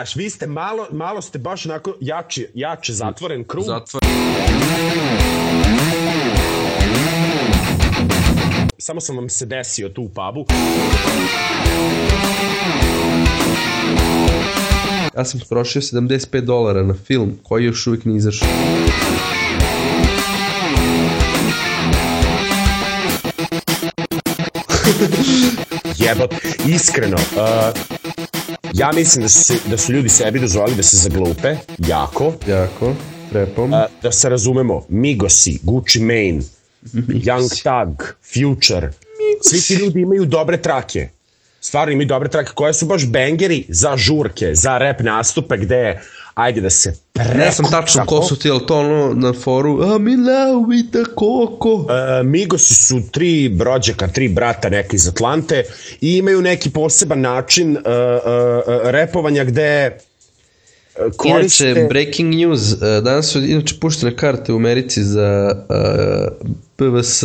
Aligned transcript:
Znaš, 0.00 0.16
vi 0.16 0.30
ste 0.30 0.46
malo, 0.46 0.86
malo 0.92 1.22
ste 1.22 1.38
baš 1.38 1.66
onako 1.66 1.94
jači, 2.00 2.46
jače 2.54 2.92
zatvoren 2.92 3.44
krug. 3.44 3.64
Zatvor... 3.64 4.02
Samo 8.78 9.00
sam 9.00 9.16
vam 9.16 9.28
se 9.28 9.46
desio 9.46 9.88
tu 9.88 10.02
u 10.02 10.08
pubu. 10.08 10.46
Ja 15.16 15.24
sam 15.24 15.40
potrošio 15.40 15.82
75 15.82 16.40
dolara 16.40 16.82
na 16.82 16.94
film 16.94 17.38
koji 17.42 17.64
još 17.64 17.86
uvijek 17.86 18.04
nije 18.04 18.16
izašao. 18.16 18.48
Jebot, 25.98 26.34
iskreno. 26.66 27.16
Uh, 27.16 27.99
ja 28.74 28.92
mislim 28.92 29.22
da 29.22 29.28
su, 29.28 29.44
se, 29.44 29.54
da 29.66 29.76
su 29.76 29.92
ljudi 29.92 30.08
sebi 30.08 30.40
dozvolili 30.40 30.76
da 30.76 30.82
se 30.82 30.96
zaglupe, 30.96 31.56
jako. 31.78 32.32
Jako, 32.46 32.94
repom. 33.32 33.72
Uh, 33.72 33.78
da 34.02 34.12
se 34.12 34.28
razumemo, 34.28 34.86
Migosi, 34.88 35.58
Gucci 35.62 36.00
Mane, 36.00 36.40
Young 37.08 37.48
Thug, 37.62 38.14
Future, 38.34 38.90
svi 39.42 39.60
ti 39.60 39.74
ljudi 39.74 40.00
imaju 40.00 40.24
dobre 40.24 40.62
trake. 40.62 41.08
Stvarno 41.60 41.92
imaju 41.92 42.06
dobre 42.06 42.28
trake 42.28 42.50
koje 42.54 42.74
su 42.74 42.86
baš 42.86 43.06
bangeri 43.06 43.64
za 43.68 43.96
žurke, 43.96 44.54
za 44.54 44.78
rap 44.78 45.00
nastupe 45.00 45.56
gde 45.56 46.00
ajde 46.34 46.60
da 46.60 46.70
se 46.70 46.94
prekuca. 47.12 47.38
Ne 47.38 47.50
znam 47.50 47.70
tačno 47.70 48.06
ko 48.06 48.22
su 48.22 48.36
ti, 48.38 48.50
ali 48.50 48.66
to 48.66 48.78
ono 48.78 49.14
na 49.14 49.32
foru 49.32 49.76
love 49.76 50.66
with 50.66 50.90
the 50.90 51.04
Coco. 51.18 51.74
Uh, 51.74 51.86
Migosi 52.24 52.74
su 52.74 53.00
tri 53.10 53.58
rođaka, 53.60 54.08
tri 54.08 54.28
brata 54.28 54.68
neka 54.68 54.96
iz 54.96 55.08
Atlante 55.08 55.64
i 56.00 56.16
imaju 56.16 56.42
neki 56.42 56.70
poseban 56.70 57.20
način 57.20 57.76
uh, 57.76 57.82
uh, 57.82 57.82
uh, 57.82 58.90
repovanja 58.90 59.44
gde 59.44 59.98
uh, 60.98 61.16
koriste... 61.16 61.70
Inače, 61.70 61.86
breaking 61.88 62.34
news, 62.34 62.72
uh, 62.72 62.78
danas 62.80 63.26
su 63.26 63.38
inače 63.38 63.74
puštene 63.80 64.16
karte 64.16 64.52
u 64.52 64.56
Americi 64.56 65.04
za 65.04 65.54
uh, 65.68 66.48
PVS 66.76 67.24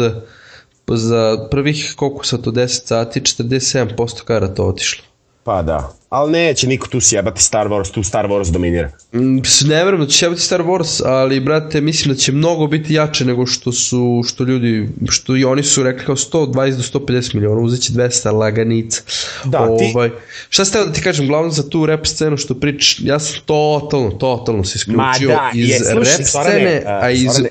pa 0.86 0.96
za 0.96 1.48
prvih 1.52 1.94
koliko 1.96 2.26
sad 2.26 2.44
to 2.44 2.52
10 2.52 2.68
sati 2.68 3.20
47% 3.22 4.24
karata 4.24 4.64
otišlo. 4.64 5.04
Pa 5.46 5.62
da, 5.62 5.94
ali 6.10 6.32
neće 6.32 6.68
niko 6.68 6.88
tu 6.88 7.02
sjebati 7.02 7.44
Star 7.44 7.68
Wars, 7.68 7.92
tu 7.92 8.04
Star 8.04 8.28
Wars 8.28 8.52
dominira. 8.52 8.92
Mm, 9.14 9.38
Ne 9.66 9.86
verujem 9.86 10.00
da 10.00 10.08
će 10.08 10.18
sjebati 10.18 10.42
Star 10.42 10.62
Wars, 10.62 11.02
ali 11.06 11.40
brate, 11.40 11.82
mislim 11.82 12.14
da 12.14 12.20
će 12.20 12.32
mnogo 12.32 12.68
biti 12.68 12.94
jače 12.94 13.26
nego 13.26 13.46
što 13.46 13.72
su, 13.72 14.22
što 14.28 14.44
ljudi, 14.44 14.90
što 15.10 15.36
i 15.36 15.46
oni 15.46 15.64
su 15.64 15.84
rekli 15.84 16.06
kao 16.06 16.16
120 16.16 16.52
do 16.92 17.00
150 17.00 17.36
miliona, 17.36 17.62
uzet 17.62 17.82
će 17.82 17.94
200 17.94 18.32
laganica. 18.32 19.02
Da, 19.44 19.78
ti- 19.78 19.92
ovaj, 19.96 20.10
Šta 20.50 20.66
ste 20.66 20.80
da 20.80 20.92
ti 20.92 21.02
kažem, 21.02 21.28
glavno 21.28 21.50
za 21.52 21.70
tu 21.70 21.86
rap 21.86 22.06
scenu 22.06 22.38
što 22.38 22.56
pričaš, 22.56 23.00
ja 23.00 23.20
sam 23.20 23.36
totalno, 23.46 24.12
totalno 24.12 24.64
se 24.64 24.80
Ma 24.88 25.12
isključio 25.12 25.36
da, 25.36 25.52
iz 25.54 25.70
je, 25.70 25.78
slušaj, 25.80 26.18
rap 26.18 26.26
scene, 26.26 26.84
a, 26.86 27.00
a 27.02 27.10
iz... 27.10 27.32
Zorane, 27.32 27.50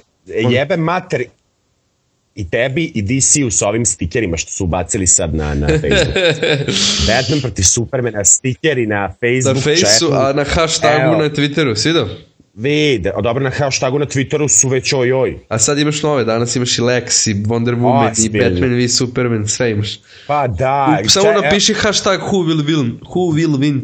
jebe 0.51 0.77
mater 0.77 1.25
i 2.37 2.45
tebi 2.45 2.85
i 2.87 3.03
DC-u 3.03 3.51
sa 3.51 3.69
ovim 3.69 3.85
stikerima 3.85 4.37
što 4.37 4.51
su 4.51 4.65
ubacili 4.65 5.07
sad 5.07 5.35
na, 5.35 5.55
na 5.55 5.67
Facebook. 5.69 6.15
Batman 7.09 7.41
protiv 7.41 7.63
Supermana, 7.65 8.25
stikeri 8.25 8.87
na 8.87 9.01
Na 9.01 9.09
Facebook 9.11 9.65
fejsu, 9.65 9.85
chatu. 9.87 10.13
a 10.15 10.33
na 10.33 10.45
hashtagu 10.45 11.03
Evo. 11.05 11.17
na 11.17 11.29
Twitteru, 11.31 11.77
si 11.77 11.89
vidio? 11.89 12.09
Vide, 12.55 13.11
a 13.11 13.21
dobro 13.21 13.45
na 13.45 13.51
hashtagu 13.51 13.99
na 13.99 14.07
Twitteru 14.07 14.49
su 14.51 14.69
već 14.69 14.93
oj 14.93 15.13
oj. 15.13 15.39
A 15.49 15.59
sad 15.59 15.79
imaš 15.79 16.03
nove, 16.03 16.25
danas 16.25 16.57
imaš 16.57 16.79
i 16.79 16.83
Lex, 16.83 17.27
i 17.27 17.35
Wonder 17.37 17.75
Woman, 17.75 18.09
i 18.09 18.11
Ozbiljno. 18.13 18.51
Batman 18.51 18.75
v 18.75 18.89
Superman, 18.89 19.49
sve 19.49 19.71
imaš. 19.71 19.99
Pa 20.27 20.47
da. 20.49 20.99
Samo 21.09 21.27
če- 21.27 21.41
napiši 21.41 21.75
hashtag 21.75 22.21
who 22.23 22.45
will 22.45 22.65
win, 22.65 22.99
who 23.05 23.33
will 23.33 23.59
win. 23.59 23.81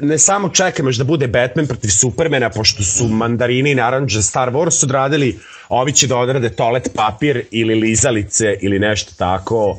Ne 0.00 0.18
samo 0.18 0.48
čekam 0.48 0.86
još 0.86 0.96
da 0.96 1.04
bude 1.04 1.26
Batman 1.26 1.66
protiv 1.66 1.88
Supermana, 1.88 2.50
pošto 2.50 2.82
su 2.82 3.08
mandarini 3.08 3.70
i 3.70 3.74
naranđe 3.74 4.22
Star 4.22 4.50
Wars 4.50 4.84
odradili, 4.84 5.38
ovi 5.68 5.92
će 5.92 6.06
da 6.06 6.16
odrade 6.16 6.50
toalet 6.50 6.90
papir 6.94 7.44
ili 7.50 7.74
lizalice 7.74 8.56
ili 8.60 8.78
nešto 8.78 9.12
tako. 9.18 9.78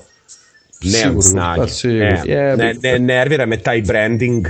Nemam 0.84 1.22
snage. 1.22 1.62
pa 1.62 1.68
sigurno. 1.68 2.24
Ne, 2.26 2.58
ne, 2.58 2.74
ne, 2.84 3.00
nervira 3.00 3.46
me 3.46 3.58
taj 3.58 3.81
branding. 3.81 4.48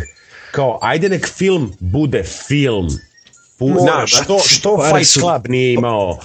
Kao, 0.51 0.79
ajde 0.81 1.09
nek 1.09 1.27
film 1.27 1.73
bude 1.79 2.23
film. 2.23 2.87
Pu, 3.59 3.69
Mora, 3.69 3.99
na, 3.99 4.07
što, 4.07 4.39
što 4.39 4.77
Fight 4.77 5.11
Club 5.11 5.47
nije 5.47 5.73
imao 5.73 6.19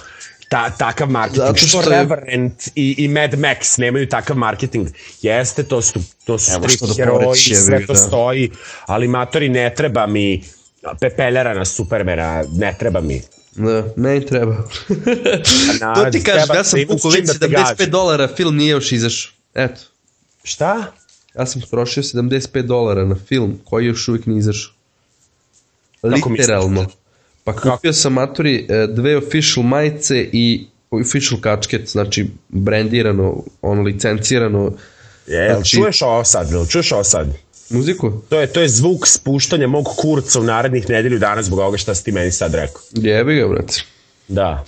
ta, 0.49 0.69
takav 0.69 1.09
marketing? 1.09 1.45
Zato 1.45 1.57
što, 1.57 1.67
što 1.67 1.91
je- 1.91 1.99
Reverend 1.99 2.51
i, 2.75 2.95
i 2.97 3.07
Mad 3.07 3.31
Max 3.31 3.79
nemaju 3.79 4.09
takav 4.09 4.37
marketing? 4.37 4.87
Jeste, 5.21 5.63
to 5.63 5.81
su, 5.81 5.93
to 6.25 6.39
su 6.39 6.51
Evo 6.51 6.69
strip 6.69 6.81
da 6.81 6.93
heroji, 6.95 7.35
sve 7.37 7.85
to 7.85 7.93
da. 7.93 7.99
stoji, 7.99 8.51
ali 8.85 9.07
matori 9.07 9.49
ne 9.49 9.73
treba 9.75 10.07
mi 10.07 10.43
pepeljara 10.99 11.53
na 11.53 11.65
Supermana, 11.65 12.43
ne 12.51 12.75
treba 12.79 13.01
mi. 13.01 13.21
Da, 13.51 13.83
meni 13.95 14.25
treba. 14.25 14.55
Na, 15.81 15.93
to 15.95 16.11
ti 16.11 16.23
treba 16.23 16.55
ja 16.55 16.63
sam 16.63 16.79
da 16.79 17.09
već 17.09 17.25
da 17.25 17.33
te 17.33 17.47
75 17.47 17.49
gađa. 17.49 17.85
dolara, 17.87 18.27
film 18.27 18.55
nije 18.55 18.69
još 18.69 18.91
izašao. 18.91 19.31
Eto, 19.55 19.81
Šta? 20.43 20.91
ja 21.35 21.45
sam 21.45 21.61
potrošio 21.61 22.03
75 22.03 22.61
dolara 22.61 23.05
na 23.05 23.15
film 23.17 23.59
koji 23.63 23.85
još 23.85 24.07
uvijek 24.07 24.25
nije 24.25 24.39
izašao. 24.39 24.71
Literalno. 26.03 26.85
Pa 27.53 27.71
kupio 27.75 27.93
sam 27.93 28.13
maturi 28.13 28.65
e, 28.69 28.87
dve 28.87 29.17
official 29.17 29.65
majice 29.65 30.29
i 30.33 30.67
official 30.91 31.41
kačket, 31.41 31.89
znači 31.89 32.27
brandirano, 32.49 33.43
ono 33.61 33.81
licencirano 33.81 34.71
Je, 35.27 35.53
Znači- 35.53 35.77
čuješ 35.77 36.01
ovo 36.01 36.23
sad, 36.23 36.51
jel 36.51 36.65
čuješ 36.65 36.91
ovo 36.91 37.03
sad? 37.03 37.27
muziku. 37.69 38.11
To 38.29 38.39
je, 38.39 38.47
to 38.47 38.61
je 38.61 38.69
zvuk 38.69 39.07
spuštanja 39.07 39.67
mog 39.67 39.85
kurca 39.97 40.39
u 40.39 40.43
narednih 40.43 40.89
nedelju 40.89 41.19
dana 41.19 41.43
zbog 41.43 41.59
ovoga 41.59 41.77
šta 41.77 41.95
si 41.95 42.03
ti 42.03 42.11
meni 42.11 42.31
sad 42.31 42.53
rekao. 42.55 42.81
Jebi 42.93 43.35
ga, 43.35 43.47
brate. 43.47 43.81
Da. 44.27 44.65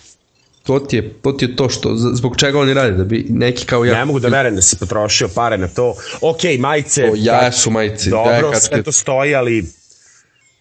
To 0.63 0.79
ti 0.79 0.95
je 0.95 1.13
to, 1.21 1.31
ti 1.31 1.45
je 1.45 1.55
to 1.55 1.69
što, 1.69 1.95
zbog 1.95 2.37
čega 2.37 2.59
oni 2.59 2.73
rade, 2.73 2.91
da 2.91 3.03
bi 3.03 3.25
neki 3.29 3.65
kao 3.65 3.85
ja... 3.85 3.93
Ne 3.93 4.05
mogu 4.05 4.19
da 4.19 4.27
verujem 4.27 4.55
da 4.55 4.61
si 4.61 4.75
potrošio 4.75 5.27
pare 5.27 5.57
na 5.57 5.67
to. 5.67 5.95
Ok, 6.21 6.39
majice... 6.59 7.03
O, 7.03 7.13
jaja 7.15 7.51
su 7.51 7.71
majice, 7.71 8.09
Dobro, 8.09 8.51
sve 8.59 8.83
to 8.83 8.91
stoji, 8.91 9.35
ali... 9.35 9.65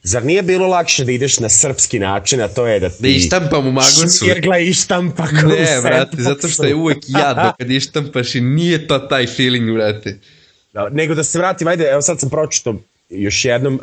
Zar 0.03 0.25
nije 0.25 0.43
bilo 0.43 0.66
lakše 0.66 1.05
da 1.05 1.12
ideš 1.12 1.38
na 1.38 1.49
srpski 1.49 1.99
način, 1.99 2.41
a 2.41 2.49
to 2.49 2.66
je 2.66 2.81
da 2.81 2.88
ti... 2.88 2.97
Da 3.00 3.09
ištampam 3.09 3.66
u 3.66 3.72
magosu. 3.72 4.19
Šmirgla 4.19 4.59
i 4.59 4.72
štampa 4.72 5.27
kao 5.27 5.49
Ne, 5.49 5.81
brate, 5.83 6.16
sandboxu. 6.16 6.21
zato 6.21 6.49
što 6.49 6.65
je 6.65 6.75
uvek 6.75 6.99
jadno 7.19 7.53
kad 7.59 7.71
ištampaš 7.71 8.34
i 8.34 8.41
nije 8.41 8.87
to 8.87 8.99
taj 8.99 9.27
feeling, 9.27 9.72
brate. 9.72 10.19
Da, 10.72 10.89
nego 10.89 11.15
da 11.15 11.25
se 11.25 11.39
vratim, 11.39 11.69
ajde, 11.69 11.84
evo 11.84 12.03
sad 12.03 12.21
sam 12.21 12.31
pročito 12.31 12.75
još 13.10 13.44
jednom 13.44 13.75
uh, 13.75 13.81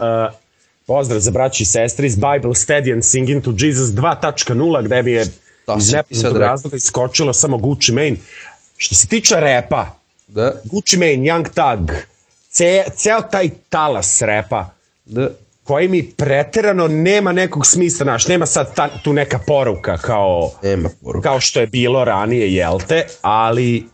pozdrav 0.88 1.20
za 1.20 1.32
braći 1.32 1.64
i 1.64 1.66
sestre 1.66 2.08
iz 2.08 2.16
Bible 2.16 2.52
Steady 2.52 2.94
and 2.94 3.06
Singing 3.06 3.44
to 3.44 3.54
Jesus 3.58 3.90
2.0 3.90 4.86
gde 4.86 5.04
mi 5.04 5.12
je 5.12 5.26
Da, 5.68 5.76
iz 5.78 5.92
nepoznatog 5.94 6.34
rekao. 6.34 6.48
razloga 6.50 6.78
iskočilo 6.78 7.34
samo 7.34 7.58
Gucci 7.58 7.92
Mane. 7.92 8.16
Što 8.78 8.96
se 8.96 9.08
tiče 9.08 9.36
repa, 9.36 10.00
Da, 10.28 10.54
Gucci 10.64 10.98
Mane, 10.98 11.14
Young 11.14 11.44
Thug, 11.46 11.92
ce, 12.50 12.84
ceo 12.96 13.22
taj 13.22 13.50
talas 13.70 14.22
repa, 14.22 14.70
da. 15.06 15.30
Koji 15.68 15.88
mi 15.88 16.12
preterano 16.12 16.88
nema 16.88 17.32
nekog 17.32 17.66
smisla, 17.66 18.04
znaš, 18.04 18.28
nema 18.28 18.46
sad 18.46 18.76
ta, 18.76 18.90
tu 19.04 19.14
neka 19.14 19.40
poruka 19.48 19.98
kao, 19.98 20.52
Nema 20.64 20.90
poruka. 21.04 21.30
kao 21.30 21.40
što 21.40 21.60
je 21.60 21.68
bilo 21.68 22.06
ranije, 22.06 22.54
jel 22.54 22.80
te, 22.88 23.06
ali 23.22 23.86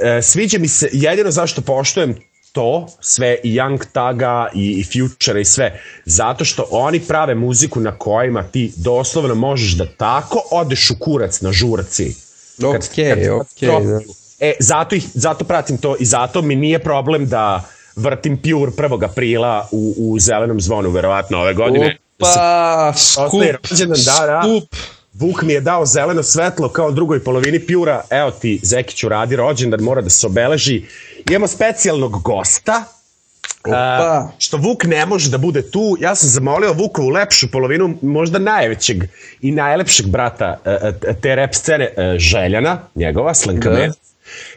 e, 0.00 0.22
sviđa 0.22 0.58
mi 0.58 0.68
se, 0.68 0.88
jedino 0.92 1.30
zašto 1.30 1.60
poštujem 1.60 2.14
to, 2.52 2.86
sve 3.00 3.36
i 3.42 3.52
Young 3.54 3.84
Taga 3.92 4.48
i, 4.54 4.70
i 4.80 4.84
Future 4.84 5.40
i 5.40 5.44
sve, 5.44 5.80
zato 6.04 6.44
što 6.44 6.66
oni 6.70 7.00
prave 7.00 7.34
muziku 7.34 7.80
na 7.80 7.98
kojima 7.98 8.42
ti 8.42 8.72
doslovno 8.76 9.34
možeš 9.34 9.72
da 9.72 9.86
tako 9.96 10.42
odeš 10.50 10.90
u 10.90 10.94
kurac 11.00 11.40
na 11.40 11.52
žurci. 11.52 12.14
Okej, 12.64 13.30
okej, 13.30 13.68
da. 13.68 14.00
E, 14.40 14.52
zato, 14.60 14.94
ih, 14.94 15.04
zato 15.14 15.44
pratim 15.44 15.78
to 15.78 15.96
i 16.00 16.04
zato 16.04 16.42
mi 16.42 16.56
nije 16.56 16.78
problem 16.78 17.28
da 17.28 17.68
vrtim 17.96 18.36
Pure 18.36 18.72
1. 18.72 19.04
aprila 19.04 19.68
u, 19.72 19.94
u 19.98 20.18
zelenom 20.18 20.60
zvonu, 20.60 20.90
verovatno 20.90 21.38
ove 21.38 21.54
godine. 21.54 21.96
Opa, 22.20 22.92
skup, 22.96 23.42
rođendan, 23.70 23.98
da, 24.04 24.26
da. 24.26 24.42
skup. 24.42 24.76
Vuk 25.14 25.42
mi 25.42 25.52
je 25.52 25.60
dao 25.60 25.86
zeleno 25.86 26.22
svetlo 26.22 26.68
kao 26.68 26.90
drugoj 26.90 27.24
polovini 27.24 27.66
Pjura. 27.66 28.02
Evo 28.10 28.30
ti, 28.30 28.60
Zekiću 28.62 29.08
radi 29.08 29.36
rođendan, 29.36 29.80
mora 29.80 30.00
da 30.00 30.10
se 30.10 30.26
obeleži. 30.26 30.82
Imamo 31.30 31.46
specijalnog 31.46 32.22
gosta, 32.22 32.84
Opa. 33.64 33.76
a, 33.76 34.28
što 34.38 34.56
Vuk 34.56 34.84
ne 34.84 35.06
može 35.06 35.30
da 35.30 35.38
bude 35.38 35.70
tu. 35.70 35.96
Ja 36.00 36.14
sam 36.14 36.28
zamolio 36.28 36.72
Vukovu 36.72 37.08
lepšu 37.08 37.50
polovinu, 37.50 37.94
možda 38.02 38.38
najvećeg 38.38 39.04
i 39.40 39.50
najlepšeg 39.50 40.06
brata 40.06 40.60
e, 40.64 40.92
te 41.22 41.34
rap 41.34 41.54
scene, 41.54 41.84
e, 41.96 42.18
Željana, 42.18 42.78
njegova, 42.94 43.34
Slankamer. 43.34 43.88
Da. 43.88 43.94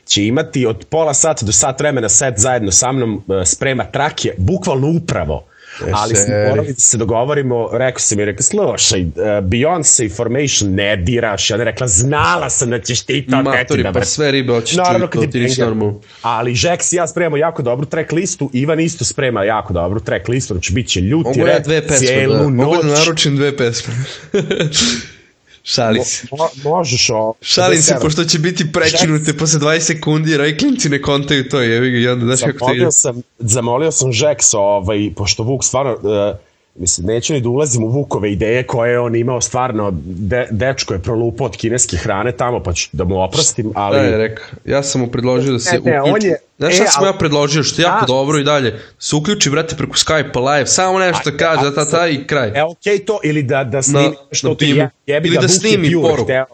Će 0.06 0.26
imati 0.26 0.66
od 0.66 0.86
pola 0.90 1.14
sata 1.14 1.46
do 1.46 1.52
sat 1.52 1.80
vremena 1.80 2.10
set 2.10 2.34
zajedno 2.38 2.72
sa 2.72 2.92
mnom 2.92 3.24
e, 3.42 3.46
sprema 3.46 3.84
trake, 3.84 4.34
bukvalno 4.38 4.88
upravo 4.88 5.46
ali 5.92 6.16
smo 6.16 6.36
morali 6.50 6.68
da 6.68 6.80
se 6.80 6.98
dogovorimo, 6.98 7.70
rekao 7.74 8.00
sam 8.00 8.20
i 8.20 8.26
rekao, 8.26 8.44
slušaj, 8.44 9.02
uh, 9.02 9.16
Beyoncé 9.24 10.16
Formation 10.16 10.74
ne 10.74 10.96
diraš, 10.98 11.50
ja 11.50 11.58
ne 11.58 11.64
rekla, 11.64 11.88
znala 11.88 12.50
sam 12.50 12.70
da 12.70 12.80
ćeš 12.80 13.02
ti 13.02 13.28
to 13.30 13.42
Matori, 13.42 13.84
da 13.84 13.92
pa 13.92 14.06
sve 14.06 14.32
ribe 14.32 14.54
hoćeš 14.54 14.78
Naravno, 14.78 15.08
ti, 15.08 15.18
to 15.18 15.28
ti 15.28 15.40
nisi 15.40 15.62
normalno. 15.62 16.00
Ali 16.22 16.54
Jax 16.54 16.94
i 16.94 16.96
ja 16.96 17.08
spremamo 17.08 17.38
jako 17.38 17.62
dobru 17.62 17.86
track 17.86 18.12
listu, 18.12 18.50
Ivan 18.54 18.80
isto 18.80 19.06
sprema 19.06 19.44
jako 19.44 19.74
dobru 19.74 20.00
track 20.00 20.28
listu, 20.28 20.54
znači 20.54 20.74
bit 20.74 20.88
će 20.88 21.02
ljuti 21.02 21.40
ja 21.40 21.60
dve 21.60 21.82
pesme, 21.82 22.08
cijelu 22.08 22.34
da, 22.34 22.50
noć. 22.50 22.54
Mogu 22.54 22.84
da 22.84 23.00
naručim 23.00 23.36
dve 23.36 23.58
pesme. 23.58 23.94
Šali 25.68 26.04
se. 26.04 26.28
Mo, 26.32 26.48
možeš 26.64 27.10
o... 27.10 27.34
Šalim 27.42 27.82
se, 27.82 27.96
pošto 28.02 28.26
će 28.26 28.40
biti 28.40 28.72
prekinute 28.72 29.32
Jax... 29.32 29.40
posle 29.40 29.60
20 29.60 29.80
sekundi, 29.80 30.32
jer 30.32 30.42
ovi 30.42 30.58
klinci 30.58 30.90
ne 30.90 31.02
kontaju 31.02 31.50
to, 31.50 31.62
jevi 31.62 31.92
ga, 31.92 31.98
i 31.98 32.08
onda 32.08 32.26
znaš 32.26 32.52
kako 32.52 32.66
to 32.66 32.74
ide. 32.74 32.92
Sam, 32.92 33.22
zamolio 33.40 33.92
sam 33.92 34.12
Jax, 34.12 34.58
ovaj, 34.58 35.12
pošto 35.16 35.44
Vuk 35.44 35.64
stvarno, 35.64 35.94
uh, 35.94 36.38
Mislim, 36.76 37.08
neću 37.08 37.34
ni 37.34 37.42
da 37.42 37.50
ulazim 37.50 37.84
u 37.84 37.88
Vukove 37.88 38.32
ideje 38.32 38.64
koje 38.64 38.92
je 38.92 39.00
on 39.00 39.16
imao 39.16 39.42
stvarno, 39.42 39.92
de, 40.06 40.48
dečko 40.52 40.94
je 40.94 41.00
prolupao 41.00 41.46
od 41.46 41.58
kineske 41.58 41.98
hrane 41.98 42.32
tamo, 42.32 42.64
pa 42.64 42.74
ću 42.74 42.90
da 42.92 43.04
mu 43.04 43.24
oprostim, 43.24 43.72
ali... 43.76 43.98
Da, 43.98 44.04
je 44.04 44.18
rekao, 44.18 44.46
ja 44.66 44.84
sam 44.84 45.02
mu 45.02 45.08
predložio 45.08 45.54
da 45.54 45.60
se 45.60 45.80
ne, 45.80 45.92
ne, 45.92 46.02
uključi... 46.02 46.28
Je... 46.28 46.38
Znaš 46.58 46.76
šta 46.76 46.84
e, 46.84 46.88
sam 46.88 47.04
ali... 47.04 47.10
ja 47.10 47.18
predložio, 47.18 47.64
što 47.64 47.82
je 47.82 47.84
jako 47.84 48.00
da. 48.00 48.06
dobro 48.06 48.40
i 48.40 48.44
dalje, 48.44 48.80
se 49.00 49.16
uključi, 49.16 49.50
brate, 49.50 49.76
preko 49.76 49.94
Skype-a 49.94 50.40
live, 50.40 50.68
samo 50.68 51.00
nešto 51.00 51.30
A, 51.30 51.38
kaže, 51.38 51.76
ta, 51.76 51.86
ta, 51.86 51.92
ta 51.92 52.08
i 52.08 52.28
kraj. 52.28 52.52
E, 52.56 52.64
okej 52.64 52.98
okay, 52.98 53.06
to, 53.06 53.20
ili 53.24 53.44
da, 53.44 53.64
da 53.64 53.82
snimi 53.82 54.04
na, 54.04 54.16
što 54.32 54.50
na 54.50 54.56
ti 54.56 54.66
je, 54.66 54.90
jebi 55.06 55.28
ili 55.28 55.36
da, 55.36 55.42
da 55.42 55.48
snimi 55.48 55.92
poruku. 56.02 56.24
Hteo, 56.24 56.46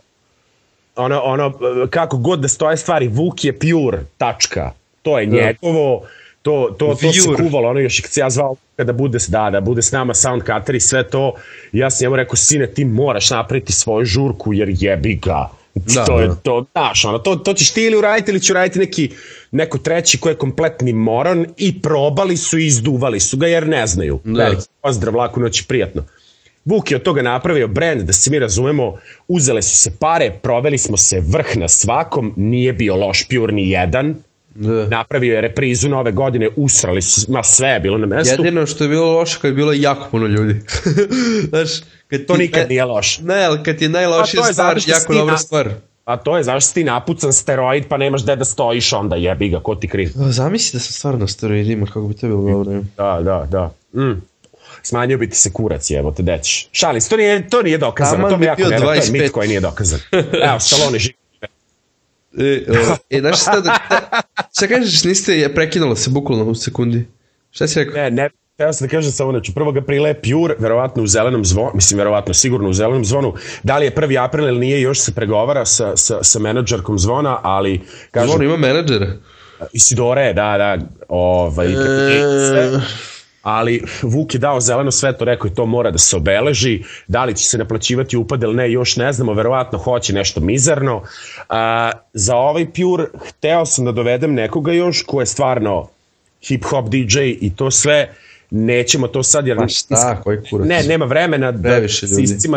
ono, 0.95 1.21
ono, 1.21 1.53
kako 1.89 2.17
god 2.17 2.39
da 2.39 2.47
stoje 2.47 2.77
stvari, 2.77 3.07
Vuk 3.07 3.44
je 3.44 3.59
pure, 3.59 4.00
tačka. 4.17 4.71
To 5.01 5.19
je 5.19 5.25
da. 5.25 5.35
njegovo, 5.35 6.01
to, 6.41 6.75
to, 6.77 6.95
to 7.01 7.13
se 7.13 7.29
kuvalo, 7.38 7.69
ono 7.69 7.79
još 7.79 8.01
se 8.03 8.19
ja 8.19 8.29
zvao 8.29 8.56
kada 8.81 8.94
bude, 8.94 9.18
da, 9.28 9.50
da 9.50 9.62
bude 9.62 9.81
s 9.81 9.92
nama 9.92 10.13
sound 10.13 10.42
cutter 10.42 10.75
i 10.75 10.80
sve 10.80 11.04
to, 11.04 11.33
ja 11.72 11.89
sam 11.89 12.06
njemu 12.06 12.16
rekao, 12.16 12.36
sine, 12.36 12.68
ti 12.68 12.86
moraš 12.86 13.30
napraviti 13.30 13.74
svoju 13.74 14.06
žurku, 14.06 14.54
jer 14.54 14.74
jebi 14.80 15.16
ga. 15.16 15.50
Da, 15.75 16.06
to 16.06 16.19
je 16.19 16.28
da. 16.28 16.36
to, 16.36 16.66
daš, 16.74 17.06
ono, 17.06 17.18
to, 17.18 17.36
to 17.36 17.54
ćeš 17.54 17.72
ti 17.72 17.83
ili 17.83 17.98
uraditi 17.98 18.31
ili 18.31 18.42
će 18.42 18.54
uraditi 18.54 18.80
neki, 18.80 19.12
neko 19.51 19.78
treći 19.78 20.18
koji 20.18 20.33
je 20.33 20.38
kompletni 20.38 20.94
moron 20.94 21.45
i 21.57 21.81
probali 21.81 22.38
su 22.38 22.57
i 22.57 22.66
izduvali 22.66 23.19
su 23.19 23.38
ga 23.38 23.48
jer 23.48 23.68
ne 23.68 23.88
znaju. 23.88 24.19
Da. 24.24 24.44
Veliki 24.44 24.68
pozdrav, 24.81 25.16
laku 25.16 25.39
noć 25.39 25.62
prijatno. 25.62 26.04
Vuk 26.66 26.92
je 26.92 26.98
od 26.98 27.04
toga 27.04 27.22
napravio 27.22 27.68
brand, 27.68 28.01
da 28.01 28.13
se 28.13 28.31
mi 28.31 28.39
razumemo, 28.39 28.98
uzele 29.27 29.62
su 29.62 29.77
se 29.77 29.92
pare, 30.00 30.31
proveli 30.42 30.77
smo 30.77 30.98
se 30.98 31.22
vrh 31.27 31.57
na 31.57 31.68
svakom, 31.68 32.34
nije 32.38 32.74
bio 32.74 32.95
loš 32.95 33.27
pure 33.27 33.54
ni 33.54 33.69
jedan, 33.69 34.16
Da. 34.56 34.88
Napravio 34.88 35.36
je 35.36 35.42
reprizu 35.42 35.89
nove 35.89 36.12
godine, 36.12 36.50
usrali 36.56 37.01
su, 37.01 37.31
ma 37.31 37.44
sve 37.44 37.69
je 37.69 37.80
bilo 37.80 37.98
na 37.98 38.07
mestu. 38.07 38.42
Jedino 38.44 38.65
što 38.65 38.83
je 38.83 38.88
bilo 38.88 39.12
loše 39.12 39.38
kad 39.42 39.50
je 39.50 39.56
bilo 39.56 39.74
jako 39.74 40.07
puno 40.12 40.27
ljudi. 40.27 40.62
Znaš, 41.50 41.69
kad 42.07 42.25
to 42.25 42.38
nikad 42.38 42.62
ne, 42.62 42.68
nije 42.68 42.86
loše. 42.86 43.24
Ne, 43.24 43.45
ali 43.45 43.63
kad 43.63 43.81
je 43.81 43.89
najlošija 43.89 44.44
stvar, 44.44 44.80
jako 44.88 45.13
dobra 45.13 45.38
stvar. 45.38 45.69
A 46.06 46.18
to 46.18 46.38
je 46.38 46.44
zašto 46.44 46.68
si 46.68 46.74
ti 46.74 46.83
napucan 46.83 47.33
steroid 47.33 47.88
pa 47.88 47.98
nemaš 47.98 48.24
gde 48.24 48.36
da 48.36 48.45
stojiš 48.45 48.94
onda 48.94 49.15
jebi 49.15 49.50
ga, 49.50 49.59
ko 49.59 49.75
ti 49.75 49.88
kriv. 49.88 50.12
Zamisli 50.15 50.77
da 50.77 50.80
sam 50.80 50.94
stvarno 50.94 51.27
steroidima, 51.27 51.86
kako 51.86 52.01
bi 52.01 52.13
to 52.13 52.27
bilo 52.27 52.51
dobro. 52.51 52.81
Da, 52.98 53.19
da, 53.21 53.48
da. 53.51 53.74
Mm. 54.01 54.21
Smanjio 54.83 55.18
bi 55.18 55.30
ti 55.30 55.38
se 55.38 55.51
kurac, 55.53 55.92
evo 55.92 56.12
te 56.12 56.24
deći. 56.24 56.68
Šalim, 56.71 57.01
to 57.09 57.18
nije, 57.18 57.50
to 57.50 57.62
nije 57.62 57.77
dokazano, 57.77 58.18
Taman 58.18 58.31
to 58.31 58.38
mi 58.38 58.45
jako 58.45 58.62
ne, 58.62 58.77
to 58.77 58.94
je 58.94 59.01
mit 59.12 59.31
koji 59.31 59.48
nije 59.48 59.59
dokazan. 59.59 60.00
Evo, 60.44 60.59
Stallone 60.59 61.00
živi 61.06 61.20
E, 62.38 62.66
e, 63.10 63.19
znaš 63.19 63.42
šta 63.42 63.60
da... 63.60 63.78
Šta 64.56 64.68
kažeš, 64.68 65.04
niste 65.04 65.38
je 65.38 65.56
prekinulo 65.56 65.95
se 65.95 66.10
bukvalno 66.10 66.45
u 66.45 66.56
sekundi? 66.56 67.06
Šta 67.51 67.68
si 67.68 67.80
rekao? 67.80 67.95
Ne, 67.95 68.12
ne, 68.12 68.30
Teo 68.62 68.74
sam 68.74 68.88
da 68.88 68.92
kažem 68.92 69.12
samo, 69.12 69.31
znači, 69.31 69.51
1. 69.51 69.81
aprila 69.81 70.07
je 70.07 70.22
Pure, 70.22 70.56
verovatno 70.60 71.04
u 71.04 71.07
zelenom 71.07 71.45
zvonu, 71.45 71.72
mislim, 71.74 71.98
verovatno, 71.98 72.33
sigurno 72.33 72.69
u 72.69 72.74
zelenom 72.74 73.06
zvonu. 73.06 73.33
Da 73.63 73.78
li 73.78 73.86
je 73.86 73.95
1. 73.95 74.24
april 74.24 74.48
ili 74.48 74.60
nije, 74.60 74.81
još 74.81 75.00
se 75.00 75.16
pregovara 75.16 75.66
sa, 75.66 75.98
sa, 75.98 76.24
sa 76.24 76.39
menadžerkom 76.39 77.00
zvona, 77.00 77.39
ali... 77.44 77.81
Kažem, 78.12 78.30
Zvon 78.30 78.44
ima 78.44 78.57
menadžera? 78.57 79.07
Isidore, 79.74 80.34
da, 80.34 80.57
da, 80.57 80.77
ovaj, 81.07 81.68
e 81.68 82.80
ali 83.41 83.83
Vuk 84.01 84.33
je 84.33 84.39
dao 84.39 84.59
zeleno 84.59 84.91
sveto, 84.91 85.25
rekao 85.25 85.47
je 85.47 85.55
to 85.55 85.65
mora 85.65 85.91
da 85.91 85.97
se 85.97 86.15
obeleži, 86.15 86.83
da 87.07 87.25
li 87.25 87.35
će 87.35 87.43
se 87.45 87.57
naplaćivati 87.57 88.17
upad 88.17 88.43
ili 88.43 88.55
ne, 88.55 88.71
još 88.71 88.95
ne 88.95 89.13
znamo, 89.13 89.33
verovatno 89.33 89.77
hoće 89.77 90.13
nešto 90.13 90.41
mizerno. 90.41 91.01
A, 91.49 91.91
za 92.13 92.35
ovaj 92.35 92.65
Pure 92.65 93.05
hteo 93.27 93.65
sam 93.65 93.85
da 93.85 93.91
dovedem 93.91 94.33
nekoga 94.33 94.71
još 94.71 95.03
ko 95.03 95.19
je 95.19 95.25
stvarno 95.25 95.88
hip-hop 96.41 96.89
DJ 96.89 97.19
i 97.45 97.51
to 97.55 97.71
sve, 97.71 98.13
nećemo 98.51 99.07
to 99.07 99.23
sad 99.23 99.47
jer... 99.47 99.57
Pa 99.57 99.67
šta, 99.67 100.21
koji 100.23 100.38
kurac? 100.49 100.67
Ne, 100.67 100.83
nema 100.83 101.05
vremena 101.05 101.51
da 101.51 101.88
se 101.88 102.07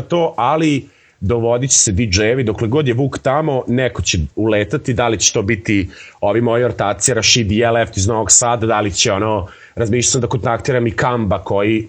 to, 0.08 0.34
ali 0.36 0.88
dovodit 1.20 1.70
će 1.70 1.78
se 1.78 1.92
DJ-evi, 1.92 2.44
dokle 2.44 2.68
god 2.68 2.88
je 2.88 2.94
Vuk 2.94 3.18
tamo, 3.18 3.64
neko 3.68 4.02
će 4.02 4.18
uletati, 4.36 4.92
da 4.92 5.08
li 5.08 5.18
će 5.18 5.32
to 5.32 5.42
biti 5.42 5.88
ovi 6.20 6.40
moji 6.40 6.64
ortaci, 6.64 7.14
Rashid 7.14 7.52
i 7.52 7.64
Left 7.64 7.96
iz 7.96 8.06
Novog 8.06 8.30
Sada, 8.30 8.66
da 8.66 8.80
li 8.80 8.92
će 8.92 9.12
ono 9.12 9.46
razmišljao 9.74 10.10
sam 10.10 10.20
da 10.20 10.26
kontaktiram 10.26 10.86
i 10.86 10.90
Kamba 10.90 11.42
koji 11.42 11.88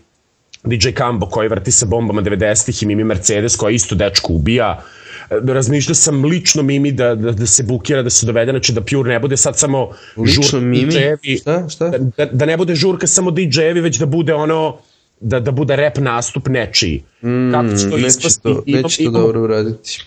DJ 0.65 0.89
Kambo 0.89 1.25
koji 1.25 1.49
vrti 1.49 1.71
sa 1.71 1.85
bombama 1.85 2.21
90-ih 2.21 2.83
i 2.83 2.85
Mimi 2.85 3.03
Mercedes 3.03 3.55
koja 3.55 3.71
isto 3.71 3.95
dečku 3.95 4.33
ubija. 4.33 4.81
Razmišljao 5.29 5.95
sam 5.95 6.25
lično 6.25 6.63
Mimi 6.63 6.91
da, 6.91 7.15
da, 7.15 7.31
da 7.31 7.45
se 7.45 7.63
bukira, 7.63 8.01
da 8.03 8.09
se 8.09 8.25
dovede, 8.25 8.51
znači 8.51 8.73
da 8.73 8.81
Pure 8.81 9.13
ne 9.13 9.19
bude 9.19 9.37
sad 9.37 9.57
samo 9.57 9.89
lično 10.17 10.59
Mimi? 10.59 10.91
DJ-evi. 10.91 11.39
Šta? 11.41 11.69
Šta? 11.69 11.91
Da, 12.17 12.25
da 12.25 12.45
ne 12.45 12.57
bude 12.57 12.75
žurka 12.75 13.07
samo 13.07 13.31
DJ-evi, 13.31 13.81
već 13.81 13.97
da 13.97 14.05
bude 14.05 14.33
ono 14.33 14.77
da, 15.19 15.39
da 15.39 15.51
bude 15.51 15.75
rap 15.75 15.97
nastup 15.97 16.47
nečiji. 16.47 17.03
Mm, 17.23 17.51
Kako 17.51 17.77
će 17.77 17.89
to 17.89 17.97
ispasti? 17.97 18.43
To, 18.43 18.63
neće 18.65 19.03
to 19.03 19.11
dobro 19.11 19.41
uraditi. 19.41 20.03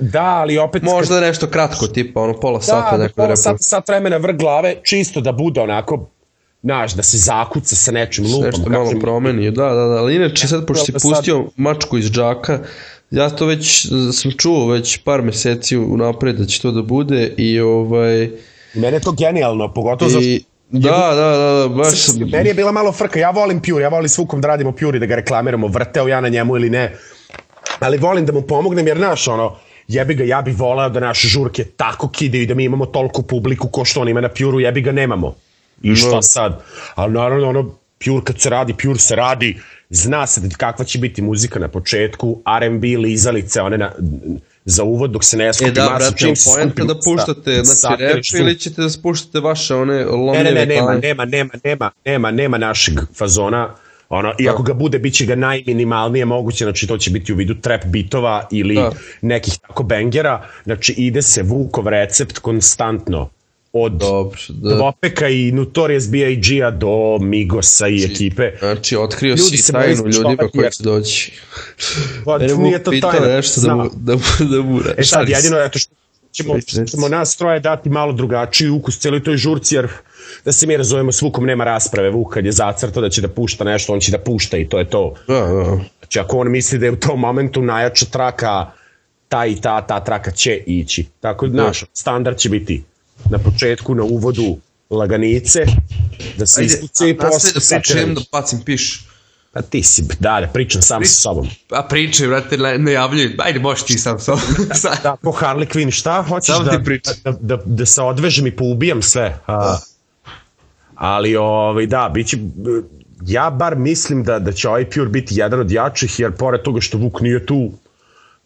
Da, 0.00 0.24
ali 0.24 0.58
opet... 0.58 0.82
Možda 0.82 1.20
nešto 1.20 1.46
kratko, 1.46 1.86
tipa 1.86 2.20
ono 2.20 2.40
pola 2.40 2.58
da, 2.58 2.62
sata. 2.64 2.96
Da, 2.96 3.08
pola 3.16 3.36
sata, 3.36 3.58
sat 3.58 3.88
vremena 3.88 4.16
vrh 4.16 4.36
glave, 4.36 4.74
čisto 4.82 5.20
da 5.20 5.32
bude 5.32 5.60
onako 5.60 6.10
znaš, 6.62 6.94
da 6.94 7.02
se 7.02 7.18
zakuca 7.18 7.76
sa 7.76 7.92
nečim 7.92 8.24
lupom. 8.24 8.44
Nešto 8.44 8.70
malo 8.70 8.84
kažem, 8.84 9.00
promeni, 9.00 9.50
da, 9.50 9.68
da, 9.68 9.74
da, 9.74 9.96
ali 9.96 10.16
inače 10.16 10.48
sad, 10.48 10.66
pošto 10.66 10.84
si 10.84 10.92
pustio 10.92 11.36
sad... 11.36 11.52
mačku 11.56 11.98
iz 11.98 12.10
džaka, 12.10 12.58
ja 13.10 13.30
to 13.30 13.46
već 13.46 13.88
sam 14.12 14.32
čuo 14.38 14.66
već 14.66 14.96
par 14.96 15.22
meseci 15.22 15.76
unapred 15.76 16.36
da 16.36 16.46
će 16.46 16.62
to 16.62 16.70
da 16.70 16.82
bude 16.82 17.34
i 17.36 17.60
ovaj... 17.60 18.30
Mene 18.74 18.96
je 18.96 19.00
to 19.00 19.12
genijalno, 19.12 19.72
pogotovo 19.72 20.10
I... 20.10 20.12
za 20.12 20.44
Da, 20.72 20.90
da, 20.90 21.36
da, 21.36 21.52
da, 21.52 21.68
baš 21.68 21.98
sam... 21.98 22.30
Meni 22.32 22.48
je 22.48 22.54
bila 22.54 22.72
malo 22.72 22.92
frka, 22.92 23.18
ja 23.18 23.30
volim 23.30 23.60
Pure, 23.60 23.82
ja 23.82 23.88
volim 23.88 24.08
s 24.08 24.18
Vukom 24.18 24.40
da 24.40 24.48
radimo 24.48 24.72
Pure 24.72 24.98
da 24.98 25.06
ga 25.06 25.14
reklamiramo, 25.14 25.66
vrteo 25.66 26.08
ja 26.08 26.20
na 26.20 26.28
njemu 26.28 26.56
ili 26.56 26.70
ne, 26.70 26.96
ali 27.80 27.98
volim 27.98 28.26
da 28.26 28.32
mu 28.32 28.42
pomognem 28.42 28.86
jer, 28.86 28.96
znaš, 28.96 29.28
ono, 29.28 29.56
jebi 29.88 30.14
ga, 30.14 30.24
ja 30.24 30.42
bih 30.42 30.56
voleo 30.58 30.88
da 30.88 31.00
naše 31.00 31.28
žurke 31.28 31.64
tako 31.64 32.08
kidaju 32.08 32.42
i 32.42 32.46
da 32.46 32.54
mi 32.54 32.64
imamo 32.64 32.86
toliko 32.86 33.22
publiku 33.22 33.68
ko 33.68 33.84
što 33.84 34.00
on 34.00 34.08
ima 34.08 34.20
na 34.20 34.28
Pure-u, 34.28 34.60
jebi 34.60 34.80
ga, 34.80 34.92
nemamo. 34.92 35.34
I 35.82 35.96
šta 35.96 36.14
no. 36.14 36.22
sad? 36.22 36.62
Ali 36.94 37.12
naravno, 37.12 37.48
ono, 37.48 37.74
Pure 38.04 38.24
kad 38.24 38.40
se 38.40 38.50
radi, 38.50 38.74
Pure 38.82 38.98
se 38.98 39.16
radi, 39.16 39.60
zna 39.90 40.26
se 40.26 40.40
da 40.40 40.48
kakva 40.56 40.84
će 40.84 40.98
biti 40.98 41.22
muzika 41.22 41.58
na 41.58 41.68
početku, 41.68 42.42
R&B, 42.60 42.86
lizalice, 42.86 43.60
one 43.60 43.78
na, 43.78 43.92
za 44.64 44.84
uvod 44.84 45.10
dok 45.10 45.24
se 45.24 45.36
ne 45.36 45.52
skupi 45.52 45.70
e, 45.70 45.72
da, 45.72 45.84
masu, 45.84 45.96
brate, 45.98 46.16
čim 46.18 46.36
se 46.36 46.50
skupi 46.50 46.82
da 46.86 46.94
puštate, 46.94 47.64
znači 47.64 48.02
rap 48.02 48.24
ili 48.34 48.58
ćete 48.58 48.82
da 48.82 48.90
spuštate 48.90 49.40
vaše 49.40 49.74
one 49.74 50.04
lomljene 50.04 50.52
ne, 50.52 50.66
ne, 50.66 50.66
ne, 50.66 50.74
nema, 50.74 50.94
nema, 50.94 51.24
nema, 51.24 51.50
nema, 51.64 51.90
nema, 52.04 52.30
nema 52.30 52.58
našeg 52.58 52.94
fazona, 53.18 53.74
ono, 54.08 54.32
i 54.38 54.48
ako 54.48 54.62
da. 54.62 54.66
ga 54.66 54.74
bude, 54.74 54.98
bit 54.98 55.14
će 55.14 55.26
ga 55.26 55.34
najminimalnije 55.34 56.24
moguće, 56.24 56.64
znači 56.64 56.86
to 56.86 56.98
će 56.98 57.10
biti 57.10 57.32
u 57.32 57.36
vidu 57.36 57.54
trap 57.54 57.84
bitova 57.84 58.48
ili 58.50 58.74
da. 58.74 58.90
nekih 59.22 59.58
tako 59.58 59.82
bengera, 59.82 60.46
znači 60.64 60.92
ide 60.92 61.22
se 61.22 61.42
Vukov 61.42 61.88
recept 61.88 62.38
konstantno, 62.38 63.30
od 63.72 63.92
Dobro, 63.92 64.38
da. 64.48 64.74
Dvopeka 64.74 65.28
i 65.28 65.52
Notorious 65.52 66.08
B.I.G-a 66.08 66.70
do 66.70 67.18
Migosa 67.20 67.88
i 67.88 67.98
znači, 67.98 68.14
ekipe. 68.14 68.50
Znači, 68.58 68.96
otkrio 68.96 69.30
Ljudi 69.30 69.56
si 69.56 69.72
tajnu 69.72 70.06
ljudima 70.06 70.48
koji 70.52 70.70
će 70.70 70.82
doći. 70.82 71.32
Pa, 72.24 72.38
nije 72.38 72.82
to 72.82 72.90
tajna. 72.90 73.26
nešto 73.26 73.60
da 73.60 73.74
mu, 73.74 73.90
da 73.94 74.14
mu, 74.14 74.22
da 74.38 74.62
mu 74.62 74.80
E 74.96 75.04
sad, 75.04 75.28
jedino, 75.28 75.58
eto 75.58 75.78
što 75.78 75.94
ćemo, 76.32 76.60
ćemo 76.90 77.08
nas 77.08 77.36
troje 77.36 77.60
dati 77.60 77.88
malo 77.88 78.12
drugačiji 78.12 78.68
ukus 78.68 78.98
celoj 78.98 79.22
toj 79.22 79.36
žurci, 79.36 79.74
jer 79.74 79.88
da 80.44 80.52
se 80.52 80.66
mi 80.66 80.76
razumemo, 80.76 81.12
s 81.12 81.22
Vukom 81.22 81.44
nema 81.44 81.64
rasprave. 81.64 82.10
Vuk 82.10 82.34
kad 82.34 82.44
je 82.44 82.52
zacrto 82.52 83.00
da 83.00 83.08
će 83.08 83.20
da 83.20 83.28
pušta 83.28 83.64
nešto, 83.64 83.92
on 83.92 84.00
će 84.00 84.12
da 84.12 84.18
pušta 84.18 84.56
i 84.56 84.68
to 84.68 84.78
je 84.78 84.90
to. 84.90 85.14
Da, 85.28 85.34
da. 85.34 85.80
Znači, 85.98 86.18
ako 86.18 86.38
on 86.38 86.50
misli 86.50 86.78
da 86.78 86.86
je 86.86 86.92
u 86.92 86.96
tom 86.96 87.20
momentu 87.20 87.62
najjača 87.62 88.06
traka, 88.06 88.66
ta 89.28 89.46
i 89.46 89.60
ta, 89.60 89.86
ta 89.86 90.04
traka 90.04 90.30
će 90.30 90.62
ići. 90.66 91.06
Tako, 91.20 91.46
da. 91.46 91.62
naš 91.62 91.84
standard 91.92 92.36
će 92.36 92.48
biti 92.48 92.82
na 93.30 93.38
početku, 93.38 93.94
na 93.94 94.02
uvodu 94.02 94.56
laganice, 94.90 95.66
da 96.38 96.46
se 96.46 96.64
ispuce 96.64 97.10
i 97.10 97.16
posle 97.16 97.50
da 97.52 97.80
pričam 97.80 98.14
da 98.14 98.20
pacim 98.30 98.60
piš. 98.64 99.06
Pa 99.52 99.62
ti 99.62 99.82
si, 99.82 100.02
da, 100.20 100.40
da 100.40 100.46
pričam 100.46 100.82
sam 100.82 101.00
Pri, 101.00 101.08
sa 101.08 101.20
sobom. 101.20 101.48
Pa 101.68 101.86
pričaj, 101.88 102.28
brate, 102.28 102.56
ne 102.56 102.92
javljaj, 102.92 103.34
ajde, 103.38 103.58
možeš 103.60 103.84
ti 103.84 103.98
sam 103.98 104.18
sa 104.18 104.24
sobom. 104.24 104.66
da, 104.82 104.94
da, 105.02 105.16
po 105.22 105.30
Harley 105.30 105.66
Quinn, 105.66 105.90
šta 105.90 106.22
hoćeš 106.28 106.56
da, 106.58 106.78
da, 107.24 107.32
da, 107.40 107.58
da, 107.64 107.86
se 107.86 108.02
odvežem 108.02 108.46
i 108.46 108.56
poubijam 108.56 109.02
sve. 109.02 109.38
A, 109.46 109.78
ali, 110.94 111.36
ovaj, 111.36 111.86
da, 111.86 112.10
bit 112.14 112.26
će, 112.26 112.36
ja 113.26 113.50
bar 113.50 113.76
mislim 113.76 114.24
da, 114.24 114.38
da 114.38 114.52
će 114.52 114.68
ovaj 114.68 114.90
Pure 114.90 115.08
biti 115.08 115.34
jedan 115.38 115.60
od 115.60 115.70
jačih, 115.70 116.20
jer 116.20 116.32
pored 116.32 116.62
toga 116.62 116.80
što 116.80 116.98
Vuk 116.98 117.20
nije 117.20 117.46
tu, 117.46 117.72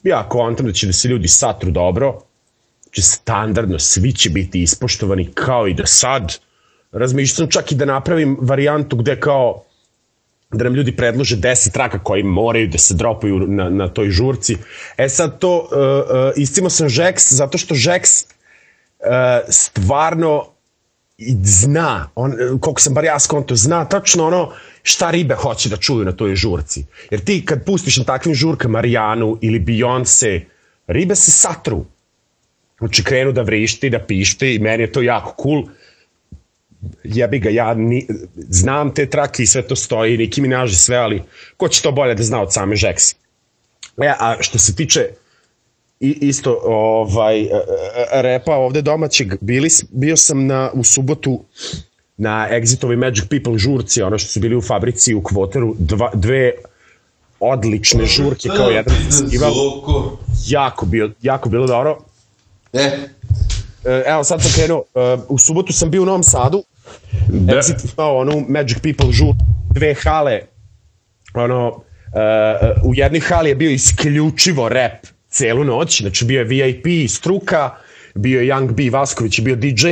ja 0.03 0.29
kontam 0.29 0.67
da 0.67 0.73
će 0.73 0.87
da 0.87 0.93
se 0.93 1.09
ljudi 1.09 1.29
satru 1.29 1.71
dobro, 1.71 2.21
će 2.97 3.03
standardno, 3.03 3.79
svi 3.79 4.13
će 4.13 4.31
biti 4.31 4.63
ispoštovani 4.63 5.29
kao 5.35 5.69
i 5.69 5.75
do 5.75 5.87
sad. 5.87 6.39
Razmišljam 6.93 7.37
sam 7.37 7.51
čak 7.51 7.73
i 7.73 7.75
da 7.75 7.85
napravim 7.85 8.37
varijantu 8.41 8.97
gde 8.97 9.21
kao 9.21 9.63
da 10.53 10.65
nam 10.65 10.75
ljudi 10.75 10.97
predlože 10.97 11.37
10 11.37 11.73
traka 11.73 11.99
koji 11.99 12.23
moraju 12.23 12.69
da 12.69 12.79
se 12.79 12.95
dropuju 12.95 13.39
na, 13.39 13.69
na 13.71 13.89
toj 13.89 14.11
žurci. 14.11 14.57
E 14.97 15.09
sad 15.09 15.39
to, 15.39 15.59
uh, 15.59 15.69
uh, 15.71 16.33
istimo 16.37 16.71
sam 16.71 16.89
Žeks, 16.89 17.33
zato 17.33 17.59
što 17.59 17.75
Žeks 17.75 18.23
uh, 18.23 18.27
stvarno 19.49 20.47
zna, 21.43 22.09
on, 22.15 22.33
koliko 22.61 22.81
sam 22.81 22.95
bar 22.95 23.05
ja 23.05 23.19
skonto, 23.21 23.57
zna 23.57 23.85
tačno 23.85 24.27
ono 24.27 24.53
šta 24.83 25.11
ribe 25.11 25.35
hoće 25.35 25.69
da 25.69 25.77
čuju 25.77 26.05
na 26.05 26.13
toj 26.13 26.35
žurci. 26.35 26.85
Jer 27.11 27.21
ti 27.25 27.45
kad 27.45 27.65
pustiš 27.65 27.97
na 27.97 28.05
takvim 28.05 28.35
žurkama 28.35 28.73
Marijanu 28.73 29.39
ili 29.41 29.61
Beyoncé, 29.61 30.41
ribe 30.87 31.15
se 31.15 31.31
satru. 31.31 31.85
Znači 32.79 33.05
krenu 33.05 33.33
da 33.33 33.43
vrišti, 33.43 33.91
da 33.91 33.99
pišti 33.99 34.55
i 34.55 34.59
meni 34.59 34.83
je 34.83 34.93
to 34.93 35.03
jako 35.03 35.35
cool. 35.43 35.63
Jebi 37.05 37.39
ga, 37.39 37.51
ja 37.51 37.75
ni, 37.75 38.07
znam 38.37 38.95
te 38.95 39.07
trake 39.11 39.43
i 39.43 39.47
sve 39.47 39.63
to 39.63 39.77
stoji, 39.77 40.19
Niki 40.19 40.41
mi 40.41 40.49
naži 40.49 40.77
sve, 40.77 40.97
ali 40.97 41.23
ko 41.57 41.69
će 41.69 41.83
to 41.83 41.93
bolje 41.93 42.15
da 42.15 42.23
zna 42.23 42.43
od 42.43 42.53
same 42.53 42.77
Žeks? 42.77 43.13
E, 44.03 44.13
a 44.21 44.37
što 44.41 44.59
se 44.59 44.77
tiče 44.77 45.09
i 46.01 46.19
isto 46.21 46.61
ovaj 46.65 47.41
e, 47.41 47.47
e, 47.47 48.23
repa 48.23 48.57
ovde 48.57 48.83
domaćeg 48.83 49.35
bili 49.41 49.69
bio 49.91 50.17
sam 50.17 50.47
na 50.47 50.71
u 50.75 50.85
subotu 50.85 51.45
na 52.17 52.49
Exitovi 52.51 52.97
Magic 52.97 53.25
People 53.29 53.59
žurci 53.59 54.03
ono 54.03 54.19
što 54.19 54.29
su 54.29 54.41
bili 54.41 54.57
u 54.57 54.63
fabrici 54.63 55.15
u 55.15 55.23
kvoteru 55.23 55.75
dva, 55.79 56.11
dve 56.15 56.53
odlične 57.41 58.07
žurke 58.07 58.49
kao 58.57 58.71
jedan 58.71 58.95
festival 59.07 59.53
jako 60.47 60.87
bio 60.87 61.11
jako 61.23 61.49
bilo 61.49 61.67
dobro 61.67 61.99
e 62.77 64.03
evo 64.07 64.25
sad 64.25 64.43
sam 64.43 64.53
krenuo 64.53 64.85
u 65.29 65.39
subotu 65.39 65.73
sam 65.73 65.91
bio 65.91 66.03
u 66.03 66.07
Novom 66.07 66.23
Sadu 66.23 66.63
da. 67.29 67.53
Exit 67.53 67.95
imao 67.95 68.19
onu 68.19 68.45
Magic 68.49 68.79
People 68.83 69.13
žur 69.13 69.35
dve 69.71 69.95
hale 69.95 70.41
ono 71.35 71.83
u 72.85 72.95
jednoj 72.95 73.21
hali 73.21 73.49
je 73.49 73.55
bio 73.55 73.71
isključivo 73.71 74.69
rap 74.69 75.07
celu 75.29 75.65
noć, 75.65 76.01
znači 76.01 76.25
bio 76.25 76.39
je 76.39 76.45
VIP, 76.45 77.11
struka, 77.11 77.71
bio 78.15 78.41
je 78.41 78.53
Young 78.53 78.73
B. 78.73 78.91
Vasković, 78.91 79.41
bio 79.41 79.57
DJ, 79.57 79.89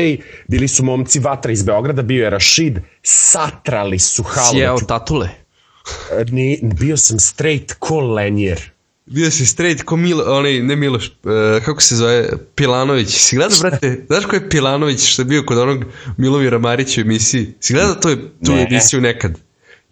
bili 0.49 0.69
su 0.69 0.85
momci 0.85 1.19
Vatra 1.19 1.53
iz 1.53 1.63
Beograda, 1.63 2.03
bio 2.03 2.25
je 2.25 2.31
Rashid, 2.31 2.79
satrali 3.03 3.99
su 3.99 4.23
halu. 4.23 4.53
Sjeo 4.53 4.77
znači, 4.77 4.89
tatule? 4.89 5.29
Ni, 6.31 6.61
bio 6.63 6.97
sam 6.97 7.19
straight 7.19 7.75
ko 7.79 8.01
lenjer. 8.01 8.71
Bio 9.07 9.31
si 9.31 9.47
straight 9.47 9.83
ko 9.85 9.97
Milo, 9.97 10.25
onaj, 10.27 10.61
ne 10.61 10.77
Miloš, 10.77 11.07
uh, 11.09 11.65
kako 11.65 11.83
se 11.83 11.97
zove, 11.97 12.29
Pilanović. 12.55 13.09
Si 13.09 13.37
gledao, 13.37 13.59
brate, 13.61 14.05
znaš 14.07 14.25
ko 14.25 14.37
je 14.37 14.49
Pilanović 14.51 15.01
što 15.01 15.23
je 15.23 15.27
bio 15.27 15.43
kod 15.43 15.59
onog 15.59 15.85
Milovira 16.17 16.59
Marića 16.59 17.01
u 17.01 17.03
emisiji? 17.03 17.55
Si 17.61 17.73
gledao 17.73 17.95
to, 17.95 18.17
tu 18.47 18.53
ne. 18.53 18.67
emisiju 18.71 19.01
nekad? 19.01 19.39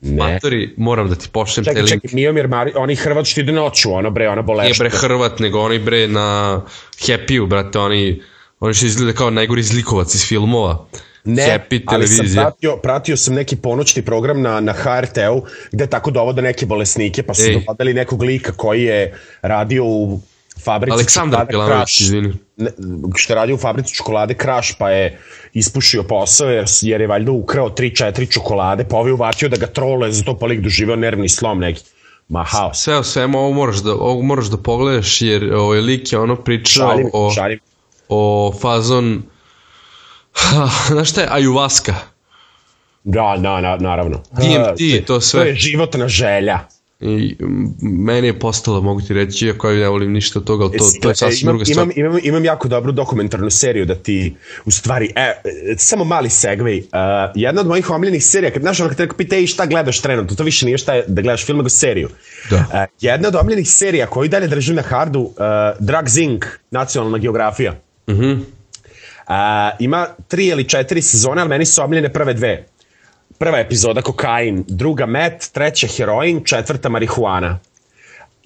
Ne. 0.01 0.33
Matori, 0.33 0.75
moram 0.77 1.09
da 1.09 1.15
ti 1.15 1.29
pošljem 1.33 1.65
te 1.65 1.71
link. 1.73 1.89
Čekaj, 1.89 2.01
čekaj, 2.01 2.15
Mijomir 2.15 2.49
Mari, 2.49 2.73
oni 2.77 2.97
Hrvat 2.97 3.27
što 3.27 3.41
ide 3.41 3.53
noću, 3.53 3.93
ono 3.93 4.11
bre, 4.11 4.29
ona 4.29 4.43
boleška. 4.43 4.85
Nije 4.85 4.91
bre 4.91 4.99
Hrvat, 4.99 5.39
nego 5.39 5.61
oni 5.61 5.79
bre 5.79 6.09
na 6.09 6.61
Happy-u, 7.01 7.47
brate, 7.47 7.79
oni, 7.79 8.23
oni 8.61 8.75
što 8.75 8.87
izgleda 8.87 9.13
kao 9.13 9.31
najgori 9.31 9.63
zlikovac 9.63 10.15
iz 10.15 10.29
filmova. 10.29 10.87
Ne, 11.25 11.43
Happy 11.43 11.83
ali 11.87 12.09
sam 12.09 12.27
pratio, 12.35 12.77
pratio 12.77 13.17
sam 13.17 13.35
neki 13.35 13.57
ponoćni 13.57 14.03
program 14.03 14.41
na, 14.43 14.61
na 14.61 14.73
HRT-u 14.73 15.43
gde 15.73 15.87
tako 15.87 16.11
dovode 16.11 16.43
neke 16.43 16.67
bolesnike, 16.67 17.23
pa 17.23 17.35
su 17.35 17.43
Ej. 17.43 17.55
dovodili 17.55 17.95
nekog 17.95 18.23
lika 18.23 18.53
koji 18.53 18.83
je 18.83 19.19
radio 19.43 19.85
u 19.85 20.21
fabrici 20.65 20.93
Aleksandar 20.93 21.47
Pilanović, 21.47 22.01
izvini. 22.01 22.33
Što 23.15 23.33
je 23.33 23.35
radio 23.35 23.55
u 23.55 23.59
fabrici 23.59 23.95
čokolade 23.95 24.35
Crash, 24.43 24.75
pa 24.79 24.91
je 24.91 25.19
ispušio 25.53 26.03
posao 26.03 26.49
jer, 26.51 26.65
jer 26.83 27.01
je 27.01 27.07
valjda 27.07 27.33
ukrao 27.33 27.69
3-4 27.69 28.33
čokolade, 28.33 28.85
pa 28.85 28.97
ovaj 28.97 29.13
uvatio 29.13 29.49
da 29.49 29.57
ga 29.57 29.67
trole, 29.67 30.13
zato 30.13 30.39
pa 30.39 30.47
lik 30.47 30.61
doživeo 30.61 30.97
nervni 30.97 31.29
slom 31.29 31.59
neki. 31.59 31.83
Ma 32.29 32.45
haos. 32.45 32.83
Sve 32.83 32.97
o 32.97 33.03
svemu 33.03 33.39
ovo 33.39 33.53
moraš 33.53 33.77
da, 33.77 33.93
ovo 33.93 34.23
moraš 34.23 34.47
da 34.47 34.57
pogledaš 34.57 35.23
jer 35.23 35.55
ovaj 35.55 35.81
lik 35.81 36.13
je 36.13 36.19
ono 36.19 36.37
pričao 36.37 36.89
šalim, 36.89 37.11
o, 37.13 37.31
šalim. 37.31 37.59
o 38.09 38.53
fazon 38.61 39.23
znaš 40.89 41.11
šta 41.11 41.21
je 41.21 41.29
Ajuvaska? 41.31 41.95
Da, 43.05 43.35
da, 43.39 43.61
na, 43.61 43.77
naravno. 43.77 44.23
DMT, 44.33 45.07
to 45.07 45.21
sve. 45.21 45.41
To 45.41 45.47
je 45.47 45.55
životna 45.55 46.09
želja. 46.09 46.61
I 47.05 47.37
meni 47.83 48.27
je 48.27 48.39
postalo, 48.39 48.81
mogu 48.81 49.01
ti 49.01 49.15
reći, 49.15 49.47
iako 49.47 49.71
ja 49.71 49.81
ne 49.81 49.89
volim 49.89 50.13
ništa 50.13 50.39
od 50.39 50.45
toga, 50.45 50.65
ali 50.65 50.79
to, 50.79 50.85
to 51.03 51.09
je 51.09 51.15
sasvim 51.15 51.41
imam, 51.43 51.53
druga 51.53 51.65
stvar. 51.65 51.85
Imam, 51.85 51.93
imam, 51.97 52.19
imam 52.23 52.45
jako 52.45 52.69
dobru 52.69 52.93
dokumentarnu 52.93 53.51
seriju 53.51 53.85
da 53.85 53.95
ti, 53.95 54.35
u 54.65 54.71
stvari, 54.71 55.13
e, 55.17 55.33
samo 55.77 56.05
mali 56.05 56.29
segway, 56.29 56.79
uh, 56.79 57.33
jedna 57.35 57.61
od 57.61 57.67
mojih 57.67 57.91
omiljenih 57.91 58.25
serija, 58.25 58.51
kad 58.51 58.63
znaš 58.63 58.81
ono 58.81 58.89
kad 58.89 58.99
te 58.99 59.09
pita 59.17 59.37
i 59.37 59.47
šta 59.47 59.67
gledaš 59.67 60.01
trenutno, 60.01 60.37
to 60.37 60.45
više 60.45 60.67
nije 60.67 60.79
šta 60.79 60.95
je 60.95 61.05
da 61.09 61.23
gledaš 61.23 61.47
film, 61.47 61.59
nego 61.59 61.69
seriju. 61.69 62.09
Da. 62.51 62.57
Uh, 62.57 62.63
jedna 63.01 63.29
od 63.29 63.35
omiljenih 63.35 63.69
serija 63.71 64.07
koju 64.07 64.29
dalje 64.29 64.49
držim 64.49 64.77
na 64.77 64.83
hardu, 64.83 65.21
uh, 65.21 65.35
Drugs 65.81 66.17
Inc., 66.17 66.45
nacionalna 66.71 67.19
geografija. 67.19 67.75
Mhm. 68.11 68.21
Uh 68.21 68.27
-huh. 68.27 68.39
Uh, 69.33 69.77
ima 69.79 70.07
tri 70.29 70.47
ili 70.47 70.69
četiri 70.69 71.03
sezone, 71.03 71.41
ali 71.41 71.49
meni 71.49 71.67
su 71.67 71.83
omiljene 71.83 72.13
prve 72.13 72.35
dve 72.35 72.67
prva 73.43 73.59
epizoda 73.59 74.03
kokain, 74.03 74.65
druga 74.69 75.07
met, 75.07 75.49
treća 75.53 75.87
heroin, 75.87 76.45
četvrta 76.45 76.89
marihuana. 76.89 77.59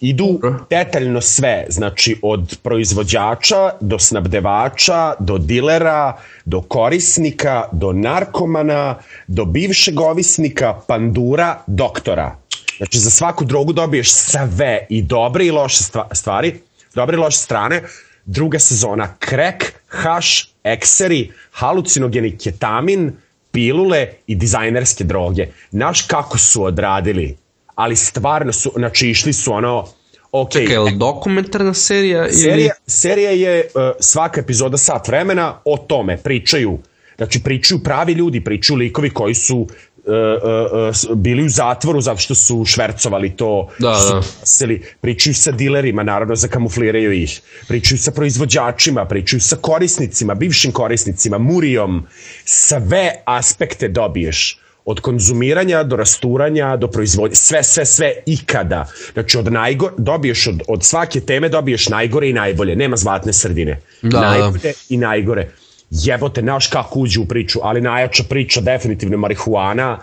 Idu 0.00 0.40
detaljno 0.70 1.20
sve, 1.20 1.66
znači 1.68 2.16
od 2.22 2.58
proizvođača 2.62 3.70
do 3.80 3.98
snabdevača, 3.98 5.14
do 5.18 5.38
dilera, 5.38 6.16
do 6.44 6.62
korisnika, 6.62 7.68
do 7.72 7.92
narkomana, 7.92 8.98
do 9.26 9.44
bivšeg 9.44 10.00
ovisnika, 10.00 10.74
pandura, 10.88 11.58
doktora. 11.66 12.36
Znači 12.76 12.98
za 12.98 13.10
svaku 13.10 13.44
drogu 13.44 13.72
dobiješ 13.72 14.12
sve 14.12 14.86
i 14.88 15.02
dobre 15.02 15.46
i 15.46 15.50
loše 15.50 15.84
stvari, 16.12 16.60
dobre 16.94 17.16
i 17.16 17.20
loše 17.20 17.38
strane. 17.38 17.82
Druga 18.24 18.58
sezona 18.58 19.14
krek, 19.18 19.72
haš, 19.86 20.55
ekseri, 20.72 21.30
halucinogeni 21.50 22.36
ketamin, 22.38 23.12
pilule 23.50 24.06
i 24.26 24.34
dizajnerske 24.34 25.04
droge. 25.04 25.46
Znaš 25.70 26.02
kako 26.02 26.38
su 26.38 26.64
odradili, 26.64 27.36
ali 27.74 27.96
stvarno 27.96 28.52
su, 28.52 28.72
znači 28.76 29.10
išli 29.10 29.32
su 29.32 29.52
ono, 29.52 29.86
ok. 30.32 30.50
Čekaj, 30.52 30.74
je 30.74 30.80
li 30.80 30.96
dokumentarna 30.96 31.74
serija? 31.74 32.26
Ili... 32.26 32.32
Serija, 32.32 32.74
serija 32.86 33.30
je 33.30 33.60
uh, 33.60 33.82
svaka 34.00 34.40
epizoda 34.40 34.76
sat 34.76 35.08
vremena 35.08 35.60
o 35.64 35.76
tome, 35.78 36.16
pričaju, 36.16 36.78
znači 37.16 37.42
pričaju 37.42 37.82
pravi 37.82 38.12
ljudi, 38.12 38.44
pričaju 38.44 38.76
likovi 38.76 39.10
koji 39.10 39.34
su 39.34 39.66
uh, 40.06 41.10
uh, 41.12 41.18
bili 41.18 41.44
u 41.44 41.48
zatvoru 41.48 42.00
zato 42.00 42.18
što 42.18 42.34
su 42.34 42.64
švercovali 42.64 43.36
to, 43.36 43.68
da, 43.78 43.88
da. 43.88 44.22
Seli, 44.44 44.82
pričaju 45.00 45.34
sa 45.34 45.50
dilerima, 45.50 46.02
naravno 46.02 46.36
zakamufliraju 46.36 47.12
ih, 47.12 47.40
pričaju 47.68 47.98
sa 47.98 48.10
proizvođačima, 48.10 49.04
pričaju 49.04 49.40
sa 49.40 49.56
korisnicima, 49.56 50.34
bivšim 50.34 50.72
korisnicima, 50.72 51.38
murijom, 51.38 52.06
sve 52.44 53.10
aspekte 53.24 53.88
dobiješ 53.88 54.58
od 54.84 55.00
konzumiranja 55.00 55.82
do 55.82 55.96
rasturanja 55.96 56.76
do 56.76 56.88
proizvodnje, 56.88 57.36
sve, 57.36 57.62
sve, 57.62 57.86
sve 57.86 58.12
ikada. 58.26 58.86
Znači 59.12 59.38
od 59.38 59.52
najgore, 59.52 59.94
dobiješ 59.98 60.46
od, 60.46 60.62
od 60.68 60.84
svake 60.84 61.20
teme 61.20 61.48
dobiješ 61.48 61.88
najgore 61.88 62.28
i 62.30 62.32
najbolje, 62.32 62.76
nema 62.76 62.96
zlatne 62.96 63.32
sredine. 63.32 63.80
Da, 64.02 64.08
da. 64.08 64.30
najbolje 64.30 64.72
i 64.88 64.96
najgore 64.96 65.48
jebote, 65.90 66.40
znaš 66.40 66.66
kako 66.66 66.98
uđe 66.98 67.20
u 67.20 67.26
priču, 67.26 67.58
ali 67.62 67.80
najjača 67.80 68.22
priča 68.28 68.60
definitivno 68.60 69.18
marihuana, 69.18 69.98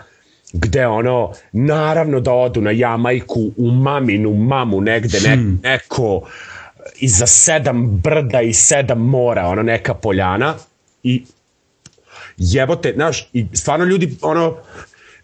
gde 0.52 0.86
ono, 0.86 1.32
naravno 1.52 2.20
da 2.20 2.32
odu 2.32 2.60
na 2.60 2.70
Jamajku, 2.70 3.50
u 3.56 3.70
maminu 3.70 4.34
mamu 4.34 4.80
negde, 4.80 5.20
ne, 5.20 5.34
hmm. 5.34 5.60
neko 5.62 6.28
iza 7.00 7.26
sedam 7.26 7.86
brda 7.96 8.40
i 8.40 8.52
sedam 8.52 8.98
mora, 8.98 9.46
ono 9.46 9.62
neka 9.62 9.94
poljana 9.94 10.54
i 11.02 11.24
jebote, 12.36 12.92
znaš, 12.94 13.28
i 13.32 13.46
stvarno 13.52 13.84
ljudi, 13.84 14.16
ono, 14.22 14.56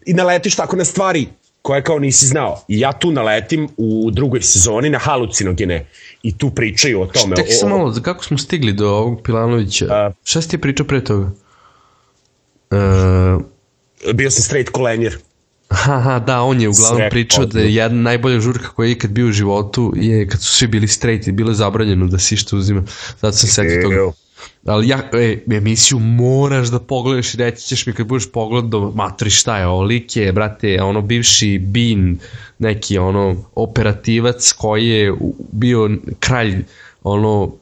i 0.07 0.14
naletiš 0.14 0.57
tako 0.57 0.76
na 0.76 0.85
stvari 0.85 1.26
koje 1.62 1.83
kao 1.83 1.99
nisi 1.99 2.26
znao. 2.26 2.64
I 2.69 2.81
ja 2.81 2.93
tu 2.93 3.12
naletim 3.12 3.69
u 3.76 4.11
drugoj 4.11 4.43
sezoni 4.43 4.90
na 4.90 4.99
halucinogene 4.99 5.87
i 6.23 6.38
tu 6.38 6.50
pričaju 6.50 7.02
o 7.02 7.07
tome. 7.07 7.37
Čekaj 7.37 7.52
samo 7.52 7.79
malo, 7.79 7.95
kako 8.02 8.25
smo 8.25 8.38
stigli 8.38 8.73
do 8.73 8.88
ovog 8.88 9.23
Pilanovića? 9.23 9.85
Uh, 9.85 10.14
Šta 10.25 10.43
si 10.43 10.49
ti 10.49 10.59
pričao 10.59 10.87
pre 10.87 11.05
toga? 11.05 11.31
Uh, 12.71 13.43
bio 14.14 14.31
sam 14.31 14.43
straight 14.43 14.71
kolenjer. 14.71 15.19
Aha, 15.69 16.19
da, 16.19 16.43
on 16.43 16.61
je 16.61 16.69
uglavnom 16.69 16.99
Sve 16.99 17.11
pričao 17.11 17.47
da 17.47 17.61
je 17.61 17.75
jedna 17.75 18.02
najbolja 18.02 18.40
žurka 18.40 18.69
koja 18.69 18.87
je 18.87 18.93
ikad 18.93 19.11
bio 19.11 19.26
u 19.26 19.33
životu 19.33 19.93
je 19.97 20.29
kad 20.29 20.43
su 20.43 20.52
svi 20.52 20.67
bili 20.67 20.88
straight 20.88 21.29
i 21.29 21.33
bilo 21.33 21.50
je 21.50 21.55
zabranjeno 21.55 22.07
da 22.07 22.19
se 22.19 22.37
što 22.37 22.57
uzima. 22.57 22.83
Zato 23.21 23.37
sam 23.37 23.49
setio 23.49 23.83
toga. 23.83 24.12
Ali 24.66 24.88
ja, 24.88 25.11
e, 25.12 25.38
emisiju 25.50 25.99
moraš 25.99 26.68
da 26.68 26.78
pogledaš 26.78 27.35
i 27.35 27.37
reći 27.37 27.66
ćeš 27.66 27.87
mi 27.87 27.92
kad 27.92 28.06
budeš 28.06 28.32
pogledao, 28.32 28.92
matri 28.94 29.30
šta 29.30 29.59
je, 29.59 29.66
ovo 29.66 29.82
lik 29.82 30.16
je, 30.16 30.32
brate, 30.32 30.82
ono 30.82 31.02
bivši 31.02 31.59
Bean, 31.59 32.18
neki 32.59 32.99
ono 32.99 33.37
operativac 33.54 34.52
koji 34.52 34.88
je 34.88 35.14
bio 35.52 35.90
kralj, 36.20 36.64
ono, 37.02 37.52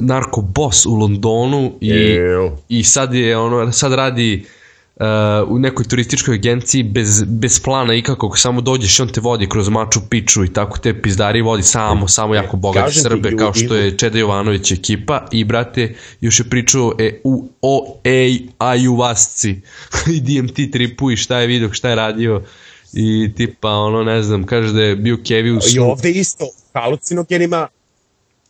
narko 0.00 0.40
boss 0.40 0.86
u 0.86 0.94
Londonu 0.94 1.72
i, 1.80 2.18
i 2.68 2.84
sad 2.84 3.14
je 3.14 3.38
ono, 3.38 3.72
sad 3.72 3.92
radi 3.92 4.46
uh, 4.96 5.04
u 5.48 5.58
nekoj 5.58 5.84
turističkoj 5.84 6.34
agenciji 6.34 6.82
bez, 6.82 7.24
bez 7.24 7.60
plana 7.60 7.94
ikakog, 7.94 8.38
samo 8.38 8.60
dođeš 8.60 8.98
i 8.98 9.02
on 9.02 9.08
te 9.08 9.20
vodi 9.20 9.48
kroz 9.48 9.68
Machu 9.68 10.00
Picchu 10.10 10.44
i 10.44 10.52
tako 10.52 10.78
te 10.78 11.02
pizdari 11.02 11.42
vodi 11.42 11.62
samo, 11.62 12.08
samo 12.08 12.34
jako 12.34 12.56
bogati 12.56 12.84
Kažem 12.84 13.02
ti, 13.02 13.08
Srbe 13.08 13.28
i 13.30 13.34
u- 13.34 13.38
kao 13.38 13.52
i 13.56 13.58
što 13.58 13.74
je 13.74 13.98
Čeda 13.98 14.18
Jovanović 14.18 14.72
ekipa 14.72 15.26
i 15.32 15.44
brate 15.44 15.94
još 16.20 16.40
je 16.40 16.44
pričao 16.44 16.92
e, 16.98 17.20
u, 17.24 17.48
o 17.62 18.00
ej, 18.04 18.40
ajuvasci 18.58 19.60
i 20.14 20.20
DMT 20.20 20.72
tripu 20.72 21.10
i 21.10 21.16
šta 21.16 21.38
je 21.38 21.46
vidio, 21.46 21.72
šta 21.72 21.88
je 21.88 21.94
radio. 21.94 22.42
I 22.92 23.32
tipa 23.36 23.68
ono 23.70 24.02
ne 24.02 24.22
znam, 24.22 24.44
kaže 24.44 24.72
da 24.72 24.82
je 24.82 24.96
bio 24.96 25.18
Kevi 25.26 25.52
u 25.52 25.58
I 25.58 25.60
snu. 25.60 25.82
ovde 25.90 26.10
isto, 26.10 26.44
halucinogenima, 26.74 27.68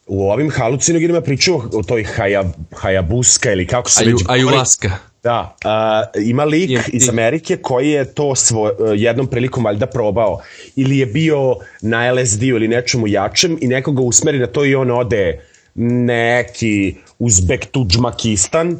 u 0.06 0.30
ovim 0.30 0.50
halucinogenima 0.50 1.20
pričaju 1.20 1.62
o 1.72 1.82
toj 1.82 2.04
haja, 2.04 2.44
hajabuska 2.76 3.52
ili 3.52 3.66
kako 3.66 3.90
se 3.90 4.04
Aju, 4.04 4.16
već 4.16 4.26
ajuvaska 4.28 4.90
Da, 5.26 5.56
a, 5.64 6.02
ima 6.24 6.44
lik 6.44 6.70
DMT. 6.70 6.94
iz 6.94 7.08
Amerike 7.08 7.56
koji 7.56 7.90
je 7.90 8.14
to 8.14 8.34
svo, 8.34 8.70
jednom 8.94 9.26
prilikom 9.26 9.64
valjda 9.64 9.86
probao 9.86 10.40
ili 10.76 10.98
je 10.98 11.06
bio 11.06 11.56
na 11.82 12.12
LSD-u 12.12 12.56
ili 12.56 12.68
nečemu 12.68 13.08
jačem 13.08 13.58
i 13.60 13.68
nekoga 13.68 14.02
usmeri 14.02 14.38
na 14.38 14.46
to 14.46 14.64
i 14.64 14.74
on 14.74 14.90
ode 14.90 15.40
neki 15.74 16.94
Uzbek 17.18 17.66
Tudžmakistan 17.66 18.78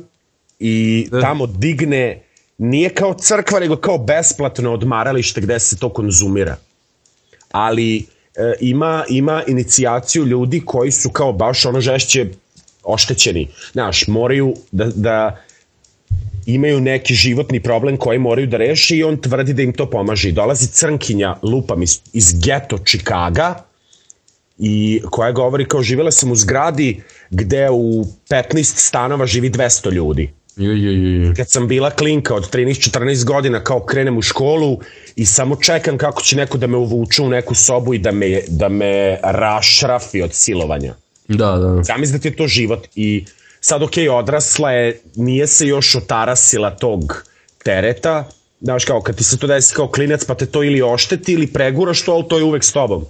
i 0.59 1.09
Da. 1.11 1.21
tamo 1.21 1.47
digne 1.47 2.23
nije 2.59 2.89
kao 2.89 3.15
crkva 3.15 3.61
nego 3.61 3.77
kao 3.77 3.99
besplatno 3.99 4.73
odmaralište 4.73 5.41
gde 5.41 5.59
se 5.61 5.77
to 5.77 5.89
konzumira 5.89 6.57
ali 7.53 7.97
e, 7.97 8.05
ima, 8.61 9.05
ima 9.09 9.43
inicijaciju 9.47 10.25
ljudi 10.25 10.63
koji 10.65 10.91
su 10.91 11.11
kao 11.11 11.33
baš 11.33 11.67
ono 11.67 11.81
žešće 11.81 12.27
oštećeni. 12.85 13.49
Znaš, 13.73 14.07
moraju 14.07 14.55
da, 14.73 14.85
da 14.85 15.46
imaju 16.47 16.81
neki 16.81 17.15
životni 17.15 17.61
problem 17.61 17.97
koji 17.97 18.19
moraju 18.19 18.47
da 18.47 18.57
reše 18.57 18.97
i 18.97 19.05
on 19.05 19.17
tvrdi 19.17 19.53
da 19.53 19.63
im 19.63 19.73
to 19.73 19.91
pomaže. 19.91 20.29
I 20.29 20.33
dolazi 20.33 20.67
crnkinja, 20.67 21.37
lupam, 21.43 21.83
iz, 21.83 22.01
iz 22.13 22.35
geto 22.45 22.79
Čikaga 22.79 23.65
i 24.59 25.01
koja 25.11 25.33
govori 25.33 25.69
kao 25.69 25.83
živjela 25.83 26.11
sam 26.11 26.33
u 26.33 26.37
zgradi 26.37 27.03
gde 27.31 27.71
u 27.71 28.05
15 28.31 28.63
stanova 28.63 29.27
živi 29.27 29.51
200 29.51 29.93
ljudi 29.93 30.31
ju, 30.57 30.73
ju, 30.73 30.93
ju, 30.93 31.27
ju. 31.27 31.35
kad 31.37 31.51
sam 31.51 31.69
bila 31.69 31.91
klinka 31.91 32.35
od 32.35 32.51
13-14 32.55 33.25
godina 33.25 33.65
kao 33.65 33.81
krenem 33.81 34.19
u 34.19 34.23
školu 34.23 34.79
i 35.17 35.27
samo 35.27 35.57
čekam 35.57 35.99
kako 35.99 36.23
će 36.23 36.37
neko 36.37 36.59
da 36.59 36.67
me 36.67 36.77
uvuče 36.77 37.23
u 37.23 37.29
neku 37.29 37.55
sobu 37.55 37.95
i 37.95 37.99
da 37.99 38.13
me, 38.13 38.41
da 38.49 38.69
me 38.69 39.19
rašrafi 39.23 40.23
od 40.23 40.35
silovanja. 40.35 40.95
da, 41.29 41.57
da 41.57 41.83
Zamisli 41.83 42.19
da 42.19 42.23
ti 42.23 42.29
je 42.29 42.37
to 42.37 42.47
život 42.47 42.87
i 42.95 43.25
sad 43.67 43.83
ok, 43.83 43.93
odrasla 44.11 44.71
je, 44.71 45.01
nije 45.17 45.47
se 45.47 45.67
još 45.67 45.95
otarasila 45.95 46.71
tog 46.71 47.25
tereta, 47.65 48.25
znaš 48.61 48.85
kao 48.85 49.01
kad 49.01 49.17
ti 49.17 49.25
se 49.25 49.39
to 49.39 49.47
desi 49.47 49.75
kao 49.75 49.89
klinac 49.89 50.25
pa 50.25 50.35
te 50.35 50.47
to 50.47 50.63
ili 50.63 50.83
ošteti 50.83 51.33
ili 51.33 51.47
preguraš 51.47 52.03
to, 52.03 52.13
ali 52.13 52.29
to 52.29 52.39
je 52.39 52.45
uvek 52.45 52.65
s 52.65 52.73
tobom. 52.73 53.07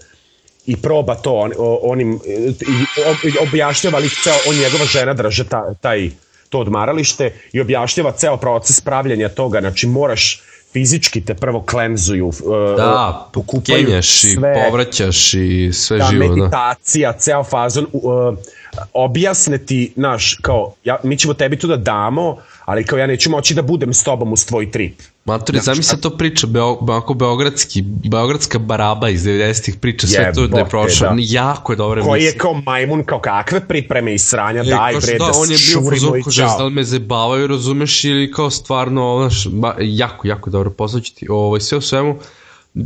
I 0.66 0.76
proba 0.76 1.14
to 1.14 1.34
on, 1.34 1.52
onim 1.82 2.20
objašnjava 3.40 3.98
lik 3.98 4.12
ceo, 4.24 4.34
on 4.48 4.56
njegova 4.56 4.84
žena 4.84 5.14
drže 5.14 5.44
ta, 5.44 5.74
taj 5.80 6.10
to 6.48 6.60
odmaralište 6.60 7.32
i 7.52 7.60
objašnjava 7.60 8.12
ceo 8.12 8.36
proces 8.36 8.80
pravljenja 8.80 9.28
toga, 9.28 9.60
znači 9.60 9.86
moraš 9.86 10.42
fizički 10.76 11.20
te 11.20 11.34
prvo 11.34 11.62
klenzuju, 11.62 12.30
e, 12.30 12.76
Da, 12.76 13.30
kenjaš 13.66 14.24
i 14.24 14.34
sve, 14.34 14.64
povraćaš 14.64 15.34
i 15.34 15.70
sve 15.72 15.98
da, 15.98 16.04
živo, 16.10 16.28
da. 16.28 16.34
meditacija, 16.34 17.12
ceo 17.12 17.44
fazon, 17.44 17.86
uh, 17.92 18.34
objasne 18.92 19.58
ti, 19.58 19.92
znaš, 19.96 20.38
kao, 20.42 20.74
ja, 20.84 20.98
mi 21.02 21.18
ćemo 21.18 21.34
tebi 21.34 21.58
to 21.58 21.66
da 21.66 21.76
damo, 21.76 22.36
ali 22.64 22.84
kao 22.84 22.98
ja 22.98 23.06
neću 23.06 23.30
moći 23.30 23.54
da 23.54 23.62
budem 23.62 23.94
s 23.94 24.04
tobom 24.04 24.32
uz 24.32 24.46
tvoj 24.46 24.70
trip. 24.70 25.00
Maturi, 25.26 25.58
zamisli 25.60 25.84
sad 25.84 26.00
to 26.00 26.10
priča, 26.10 26.46
Beo, 26.46 26.78
beogradski, 27.14 27.82
beogradska 27.82 28.58
baraba 28.58 29.08
iz 29.08 29.24
90-ih 29.24 29.76
priča 29.76 30.06
sve 30.06 30.32
to 30.34 30.46
da 30.46 30.58
je 30.58 30.68
prošao. 30.68 31.08
da. 31.08 31.16
Jako 31.18 31.72
je 31.72 31.76
dobra 31.76 32.02
Koji 32.02 32.22
je 32.22 32.38
kao 32.38 32.54
majmun, 32.66 33.04
kao 33.04 33.20
kakve 33.20 33.68
pripreme 33.68 34.14
i 34.14 34.18
sranja, 34.18 34.60
E, 34.60 34.64
daj 34.64 34.92
bre, 34.92 35.18
da, 35.18 35.24
da, 35.24 35.30
on 35.34 35.50
je 35.50 35.56
bio 35.68 36.16
i 36.16 36.22
ko 36.22 36.30
žez, 36.30 36.50
da 36.58 36.64
li 36.64 36.70
me 36.70 36.84
zabavaju, 36.84 37.46
razumeš, 37.46 38.04
ili 38.04 38.32
kao 38.32 38.50
stvarno, 38.50 39.16
znaš, 39.20 39.48
ba, 39.48 39.74
jako, 39.80 40.28
jako 40.28 40.50
dobro 40.50 40.70
poslući 40.70 41.14
ti. 41.14 41.26
Ovaj, 41.30 41.60
sve 41.60 41.78
u 41.78 41.80
svemu, 41.80 42.18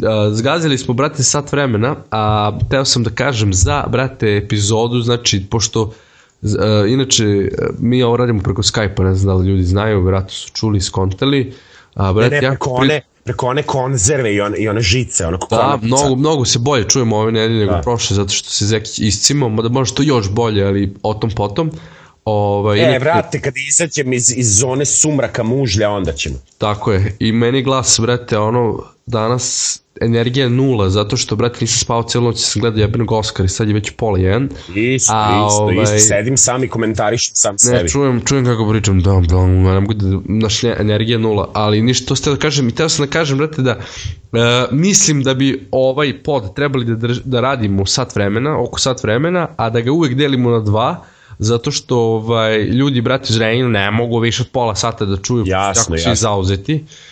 a, 0.02 0.30
zgazili 0.32 0.78
smo, 0.78 0.94
brate, 0.94 1.22
sat 1.22 1.52
vremena, 1.52 1.96
a 2.10 2.52
teo 2.70 2.84
sam 2.84 3.02
da 3.02 3.10
kažem 3.10 3.54
za, 3.54 3.84
brate, 3.88 4.36
epizodu, 4.36 5.00
znači, 5.00 5.46
pošto 5.50 5.92
a, 6.42 6.84
inače, 6.88 7.24
a, 7.24 7.66
mi 7.78 8.02
ovo 8.02 8.16
radimo 8.16 8.42
preko 8.42 8.62
Skype-a, 8.62 9.04
ne 9.04 9.14
znam 9.14 9.36
da 9.36 9.42
li 9.42 9.48
ljudi 9.48 9.64
znaju, 9.64 10.02
vjerojatno 10.02 10.30
su 10.30 10.50
čuli, 10.52 10.80
skontali, 10.80 11.52
a, 12.00 12.06
Ne, 12.06 12.12
brate, 12.14 12.30
ne, 12.30 12.36
jako 12.38 12.50
preko 12.54 12.70
pri- 12.72 12.80
one, 12.82 13.00
preko 13.24 13.46
one 13.46 13.62
konzerve 13.64 14.34
i 14.34 14.40
one, 14.40 14.58
i 14.58 14.68
one 14.68 14.80
žice, 14.82 15.26
ono 15.26 15.36
Da, 15.38 15.46
konopica. 15.48 15.86
mnogo, 15.86 16.16
mnogo 16.16 16.44
se 16.44 16.58
bolje 16.58 16.84
čujemo 16.84 17.16
ove 17.16 17.32
nedelje 17.32 17.60
nego 17.60 17.72
Da. 17.72 17.80
prošle, 17.80 18.16
zato 18.16 18.28
što 18.30 18.50
se 18.50 18.66
Zekić 18.66 18.98
iscimao, 18.98 19.48
mada 19.48 19.68
može 19.68 19.94
to 19.94 20.02
još 20.02 20.30
bolje, 20.30 20.64
ali 20.64 20.94
o 21.02 21.14
tom 21.14 21.30
potom. 21.30 21.70
Ovaj, 22.24 22.78
E, 22.78 22.82
inače- 22.82 22.98
vrate, 22.98 23.40
kad 23.40 23.52
izađem 23.68 24.12
iz, 24.12 24.32
iz 24.32 24.58
zone 24.58 24.84
sumraka 24.84 25.42
mužlja, 25.42 25.90
onda 25.90 26.12
ćemo. 26.12 26.36
Tako 26.58 26.92
je. 26.92 27.16
I 27.18 27.32
meni 27.32 27.62
glas, 27.62 28.00
brate, 28.00 28.38
ono, 28.38 28.82
danas 29.10 29.76
energija 30.00 30.44
je 30.44 30.50
nula, 30.50 30.90
zato 30.90 31.16
što, 31.16 31.36
brate, 31.36 31.58
nisam 31.60 31.78
spao 31.78 32.02
cijelu 32.02 32.26
noć, 32.26 32.38
sam 32.38 32.60
gledao 32.60 32.80
jebenog 32.80 33.12
Oscar 33.12 33.46
i 33.46 33.48
sad 33.48 33.68
je 33.68 33.74
već 33.74 33.90
pola 33.90 34.18
jedan. 34.18 34.48
Isto, 34.68 35.12
A, 35.14 35.46
isto, 35.48 35.62
ovaj- 35.62 35.82
isto, 35.84 35.98
sedim 35.98 36.36
sam 36.36 36.64
i 36.64 36.68
komentarišem 36.68 37.34
sam 37.34 37.52
Ne, 37.52 37.58
sebi. 37.58 37.88
čujem, 37.90 38.20
čujem 38.20 38.44
kako 38.44 38.70
pričam, 38.70 39.00
da, 39.00 39.20
da, 39.20 39.46
ne 39.46 39.80
mogu 39.80 39.94
da, 39.94 40.18
naš 40.24 40.62
ne, 40.62 40.76
energija 40.78 41.14
je 41.14 41.18
nula, 41.18 41.48
ali 41.52 41.82
ništa, 41.82 42.06
to 42.06 42.16
ste 42.16 42.30
da 42.30 42.36
kažem, 42.36 42.68
i 42.68 42.74
teo 42.74 42.88
sam 42.88 43.06
da 43.06 43.12
kažem, 43.12 43.38
brate, 43.38 43.62
da 43.62 43.70
e, 43.70 43.78
mislim 44.70 45.22
da 45.22 45.34
bi 45.34 45.68
ovaj 45.70 46.22
pod 46.22 46.54
trebali 46.54 46.84
da, 46.84 46.94
drž, 46.94 47.18
da 47.24 47.40
radimo 47.40 47.86
sat 47.86 48.14
vremena, 48.14 48.58
oko 48.58 48.80
sat 48.80 49.02
vremena, 49.02 49.48
a 49.56 49.70
da 49.70 49.80
ga 49.80 49.92
uvek 49.92 50.14
delimo 50.14 50.50
na 50.50 50.60
dva, 50.60 51.04
zato 51.38 51.70
što 51.70 51.98
ovaj, 51.98 52.58
ljudi, 52.58 53.00
brate, 53.00 53.26
iz 53.30 53.38
ne 53.68 53.90
mogu 53.90 54.18
više 54.18 54.42
od 54.42 54.48
pola 54.48 54.74
sata 54.74 55.04
da 55.04 55.16
čuju 55.16 55.44
Jasno, 55.46 55.82
kako 55.82 55.98
svi 55.98 56.10
jasno. 56.10 56.14
zauzeti. 56.14 56.74
A, 56.74 57.09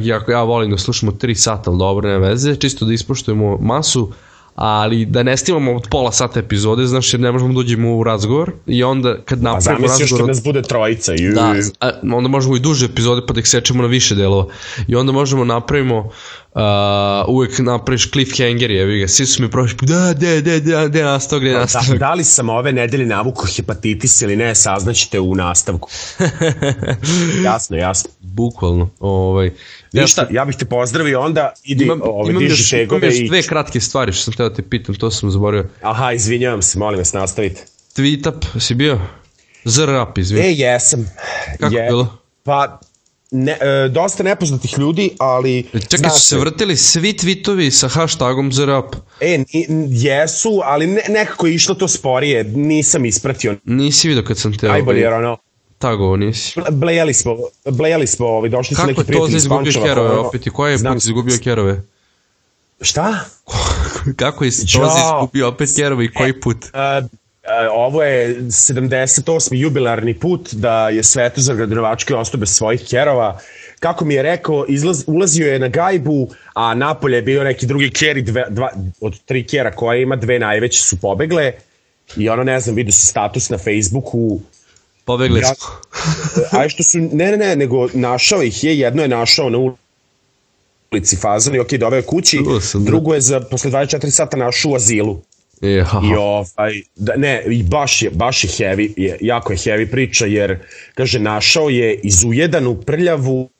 ja, 0.00 0.20
ja 0.28 0.42
volim 0.42 0.70
da 0.70 0.78
slušamo 0.78 1.12
3 1.12 1.34
sata, 1.34 1.70
ali 1.70 1.78
dobro, 1.78 2.08
ne 2.08 2.18
veze, 2.18 2.56
čisto 2.56 2.84
da 2.84 2.92
ispoštujemo 2.92 3.58
masu, 3.60 4.12
ali 4.54 5.04
da 5.04 5.22
ne 5.22 5.36
snimamo 5.36 5.76
od 5.76 5.86
pola 5.90 6.12
sata 6.12 6.40
epizode, 6.40 6.86
znaš, 6.86 7.14
jer 7.14 7.20
ne 7.20 7.32
možemo 7.32 7.52
da 7.52 7.60
uđemo 7.60 7.96
u 7.96 8.04
razgovor 8.04 8.52
i 8.66 8.82
onda 8.82 9.16
kad 9.24 9.38
A 9.38 9.42
napravimo 9.42 9.88
zamisli 9.88 10.02
još 10.02 10.10
kad 10.10 10.18
razgovor... 10.18 10.28
nas 10.28 10.44
bude 10.44 10.62
trojica. 10.62 11.12
Ju, 11.12 11.34
Da, 11.34 11.54
a, 11.80 11.90
onda 12.02 12.28
možemo 12.28 12.56
i 12.56 12.60
duže 12.60 12.86
epizode 12.86 13.22
pa 13.26 13.34
da 13.34 13.40
ih 13.40 13.48
sečemo 13.48 13.82
na 13.82 13.88
više 13.88 14.14
delova. 14.14 14.46
I 14.88 14.96
onda 14.96 15.12
možemo 15.12 15.44
napravimo 15.44 16.10
uh, 16.56 17.28
uvek 17.28 17.58
napraviš 17.58 18.10
cliffhanger 18.10 18.70
jevi 18.70 18.98
ga. 19.00 19.08
Svi 19.08 19.26
su 19.26 19.42
mi 19.42 19.50
prošli 19.50 19.76
put, 19.76 19.88
da, 19.88 20.14
da, 20.14 20.40
da, 20.40 20.60
da, 20.60 20.88
da, 20.88 21.04
nastavak, 21.04 21.42
gde 21.42 21.50
je 21.50 21.54
Da, 21.54 21.60
nastavak. 21.60 21.98
da 21.98 22.14
li 22.14 22.24
sam 22.24 22.48
ove 22.48 22.72
nedelje 22.72 23.06
navuku 23.06 23.46
hepatitis 23.56 24.22
ili 24.22 24.36
ne, 24.36 24.54
saznaćete 24.54 25.20
u 25.20 25.34
nastavku. 25.34 25.88
jasno, 27.44 27.76
jasno. 27.76 28.10
Bukvalno. 28.20 28.90
Ovaj, 29.00 29.50
Ništa, 29.92 30.26
ja 30.30 30.44
bih 30.44 30.56
te 30.56 30.64
pozdravio 30.64 31.20
onda, 31.20 31.52
idi 31.64 31.84
imam, 31.84 32.00
ove, 32.02 32.30
imam, 32.30 32.42
diži 32.42 32.52
još, 32.52 32.72
imam 32.72 32.82
tegove 32.86 33.06
još 33.06 33.18
i... 33.18 33.28
dve 33.28 33.42
kratke 33.42 33.80
stvari 33.80 34.12
što 34.12 34.22
sam 34.22 34.34
teo 34.34 34.48
da 34.48 34.54
te 34.54 34.62
pitam, 34.62 34.94
to 34.94 35.10
sam 35.10 35.30
zaboravio. 35.30 35.68
Aha, 35.82 36.12
izvinjavam 36.12 36.62
se, 36.62 36.78
molim 36.78 36.98
vas, 36.98 37.12
nastavite. 37.12 37.64
Tweetup, 37.96 38.60
si 38.60 38.74
bio? 38.74 39.00
ZRAP, 39.64 40.18
izvini. 40.18 40.46
E, 40.46 40.52
jesam. 40.52 41.10
Kako 41.60 41.74
je 41.74 41.82
bilo? 41.88 42.16
Pa, 42.42 42.80
ne, 43.30 43.52
e, 43.52 43.88
dosta 43.88 44.22
nepoznatih 44.22 44.78
ljudi, 44.78 45.10
ali... 45.18 45.66
Čekaj, 45.88 46.10
su 46.10 46.20
se 46.20 46.38
vrtili 46.38 46.76
svi 46.76 47.12
tweetovi 47.12 47.70
sa 47.70 47.88
hashtagom 47.88 48.52
ZRAP. 48.52 48.94
E, 49.20 49.38
ni, 49.38 49.66
n- 49.68 49.88
jesu, 49.90 50.60
ali 50.64 50.86
ne, 50.86 51.02
nekako 51.08 51.46
je 51.46 51.54
išlo 51.54 51.74
to 51.74 51.88
sporije, 51.88 52.44
nisam 52.44 53.04
ispratio 53.04 53.56
Nisi 53.64 54.08
vidio 54.08 54.24
kad 54.24 54.38
sam 54.38 54.58
te 54.58 54.68
najbolje, 54.68 55.00
jer 55.00 55.12
ovaj, 55.12 55.24
ono, 55.24 55.36
tagovao, 55.78 56.16
nisi. 56.16 56.60
blejali 56.70 57.14
smo, 57.14 57.36
blejali 57.66 58.06
smo, 58.06 58.26
ovaj, 58.26 58.50
došli 58.50 58.74
su 58.74 58.76
Kako 58.76 58.88
neki 58.88 59.00
je 59.00 59.04
to 59.04 59.06
za 59.06 59.06
prijatelji 59.06 59.36
iz 59.36 59.42
izgubio 59.42 59.72
kerove 59.84 60.10
ono, 60.10 60.20
opet 60.20 60.46
i 60.46 60.50
koji 60.50 60.72
je 60.72 60.78
znam- 60.78 60.94
put 60.94 61.02
izgubio 61.02 61.36
kerove? 61.44 61.82
Šta? 62.80 63.14
Kako 64.16 64.44
je. 64.44 64.50
Tozi 64.50 64.72
izgubio 65.06 65.48
opet 65.48 65.70
kerove 65.76 66.04
i 66.04 66.12
koji 66.12 66.40
put? 66.40 66.56
Uh, 66.64 66.70
uh, 67.04 67.10
ovo 67.72 68.02
je 68.02 68.40
78. 68.40 69.54
jubilarni 69.54 70.14
put 70.14 70.54
da 70.54 70.88
je 70.88 71.02
Svetozar 71.02 71.56
Gradonovački 71.56 72.14
ostao 72.14 72.40
bez 72.40 72.50
svojih 72.50 72.80
kerova. 72.90 73.38
Kako 73.80 74.04
mi 74.04 74.14
je 74.14 74.22
rekao, 74.22 74.64
izlaz, 74.68 75.04
ulazio 75.06 75.52
je 75.52 75.58
na 75.58 75.68
gajbu, 75.68 76.28
a 76.54 76.74
napolje 76.74 77.16
je 77.16 77.22
bio 77.22 77.44
neki 77.44 77.66
drugi 77.66 77.90
ker 77.90 78.16
i 78.16 78.22
dve, 78.22 78.44
dva, 78.50 78.70
od 79.00 79.20
tri 79.24 79.46
kera 79.46 79.70
koje 79.70 80.02
ima, 80.02 80.16
dve 80.16 80.38
najveće 80.38 80.80
su 80.80 80.96
pobegle 81.00 81.52
I 82.16 82.28
ono, 82.28 82.44
ne 82.44 82.60
znam, 82.60 82.76
vidio 82.76 82.92
si 82.92 83.06
status 83.06 83.50
na 83.50 83.58
Facebooku, 83.58 84.40
Pobegli 85.04 85.40
Ja- 85.40 85.54
smo. 85.54 85.68
a 86.60 86.68
što 86.68 86.82
su, 86.82 86.98
ne, 86.98 87.30
ne, 87.30 87.36
ne, 87.36 87.56
nego 87.56 87.88
našao 87.94 88.42
ih 88.42 88.64
je, 88.64 88.78
jedno 88.78 89.02
je 89.02 89.08
našao 89.08 89.50
na 89.50 89.58
ulici 90.90 91.16
Fazan 91.16 91.54
i 91.54 91.58
ok, 91.58 91.72
doveo 91.72 92.02
kući, 92.02 92.38
drugo 92.74 93.14
je 93.14 93.20
za, 93.20 93.40
posle 93.40 93.70
24 93.70 94.10
sata 94.10 94.36
našao 94.36 94.72
u 94.72 94.74
azilu. 94.74 95.22
E, 95.62 95.82
haha. 95.86 96.06
I 96.06 96.16
ovaj, 96.16 96.72
da, 96.96 97.16
ne, 97.16 97.42
i 97.46 97.62
baš 97.62 98.02
je, 98.02 98.10
baš 98.10 98.44
je 98.44 98.50
heavy, 98.50 98.92
je, 98.96 99.18
jako 99.20 99.52
je 99.52 99.56
heavy 99.56 99.90
priča, 99.90 100.26
jer, 100.26 100.58
kaže, 100.94 101.18
našao 101.18 101.68
je 101.68 101.94
izujedanu 101.94 102.74
prljavu 102.74 103.50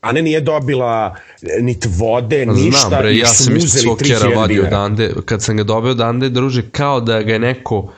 a 0.00 0.12
ne 0.12 0.22
nije 0.22 0.40
dobila 0.40 1.16
e, 1.42 1.62
nit 1.62 1.86
vode, 1.96 2.46
ništa, 2.46 2.88
Znam 2.88 3.00
bre, 3.00 3.16
ja 3.16 3.26
sam 3.26 3.56
isto 3.56 3.66
uzeli 3.66 3.82
svog 3.82 3.98
3000 3.98 4.06
kjera 4.06 4.40
vadio 4.40 4.66
odande, 4.66 5.12
kad 5.24 5.42
sam 5.42 5.56
ga 5.56 5.64
dobio 5.64 5.90
odande, 5.90 6.28
druže, 6.28 6.62
kao 6.70 7.00
da 7.00 7.22
ga 7.22 7.32
je 7.32 7.38
neko, 7.38 7.92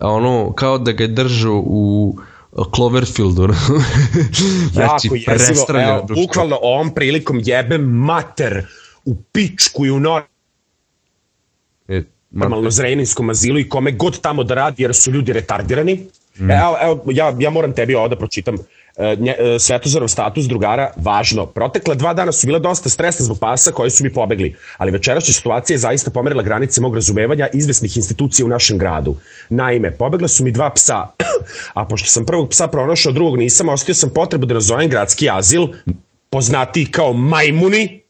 ono, 0.00 0.52
kao 0.52 0.78
da 0.78 0.92
ga 0.92 1.04
je 1.04 1.08
držao 1.08 1.62
u 1.66 2.16
Cloverfieldu. 2.74 3.48
znači, 4.72 5.08
jako 5.12 5.32
jezivo, 5.32 5.66
evo, 5.68 6.06
bukvalno 6.14 6.58
ovom 6.62 6.94
prilikom 6.94 7.40
jebem 7.44 7.82
mater 7.82 8.66
u 9.04 9.16
pičku 9.32 9.86
i 9.86 9.90
u 9.90 10.00
nor 10.00 10.22
E, 11.88 12.02
ma- 12.30 12.44
normalno 12.44 12.70
zreninskom 12.70 13.30
azilu 13.30 13.58
i 13.58 13.68
kome 13.68 13.92
god 13.92 14.20
tamo 14.20 14.44
da 14.44 14.54
radi 14.54 14.82
jer 14.82 14.94
su 14.94 15.10
ljudi 15.10 15.32
retardirani. 15.32 16.00
Mm. 16.38 16.50
Evo, 16.50 16.76
evo 16.82 17.02
ja, 17.10 17.34
ja 17.38 17.50
moram 17.50 17.72
tebi 17.72 17.94
ovo 17.94 18.08
da 18.08 18.16
pročitam. 18.16 18.56
E, 18.96 19.16
nje, 19.20 19.34
e, 19.38 19.58
Svetozarov 19.58 20.08
status 20.08 20.46
drugara, 20.48 20.90
važno. 20.96 21.46
Protekle 21.46 21.94
dva 21.94 22.14
dana 22.14 22.32
su 22.32 22.46
bila 22.46 22.58
dosta 22.58 22.88
stresna 22.88 23.24
zbog 23.24 23.38
pasa 23.38 23.72
koji 23.72 23.90
su 23.90 24.04
mi 24.04 24.12
pobegli, 24.12 24.54
ali 24.76 24.92
večerašnja 24.92 25.34
situacija 25.34 25.74
je 25.74 25.78
zaista 25.78 26.10
pomerila 26.10 26.42
granice 26.42 26.80
mog 26.80 26.94
razumevanja 26.94 27.48
izvesnih 27.52 27.96
institucija 27.96 28.46
u 28.46 28.48
našem 28.48 28.78
gradu. 28.78 29.16
Naime, 29.48 29.90
pobegla 29.90 30.28
su 30.28 30.44
mi 30.44 30.52
dva 30.52 30.70
psa, 30.70 31.06
a 31.74 31.84
pošto 31.84 32.08
sam 32.08 32.26
prvog 32.26 32.48
psa 32.50 32.68
pronašao, 32.68 33.12
drugog 33.12 33.38
nisam, 33.38 33.68
osetio 33.68 33.94
sam 33.94 34.10
potrebu 34.10 34.46
da 34.46 34.54
nazovem 34.54 34.88
gradski 34.88 35.30
azil, 35.30 35.66
poznati 36.30 36.92
kao 36.92 37.12
majmuni, 37.12 38.00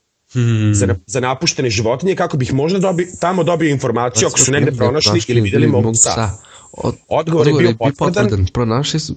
za, 0.72 0.86
na- 0.86 0.96
za 1.06 1.20
napuštene 1.20 1.70
životinje 1.70 2.14
kako 2.14 2.36
bih 2.36 2.52
možda 2.52 2.78
dobi, 2.78 3.08
tamo 3.20 3.44
dobio 3.44 3.70
informaciju 3.70 4.28
ako 4.28 4.38
su 4.38 4.52
negde 4.52 4.72
pronašli 4.72 5.20
ili 5.28 5.40
videli 5.40 5.66
mog 5.66 5.92
psa. 5.94 6.30
Od, 6.72 6.94
Odgovor 7.08 7.46
je 7.46 7.54
bio 7.54 7.74
potvrdan. 7.74 8.46
Pronašli 8.46 9.00
su 9.00 9.14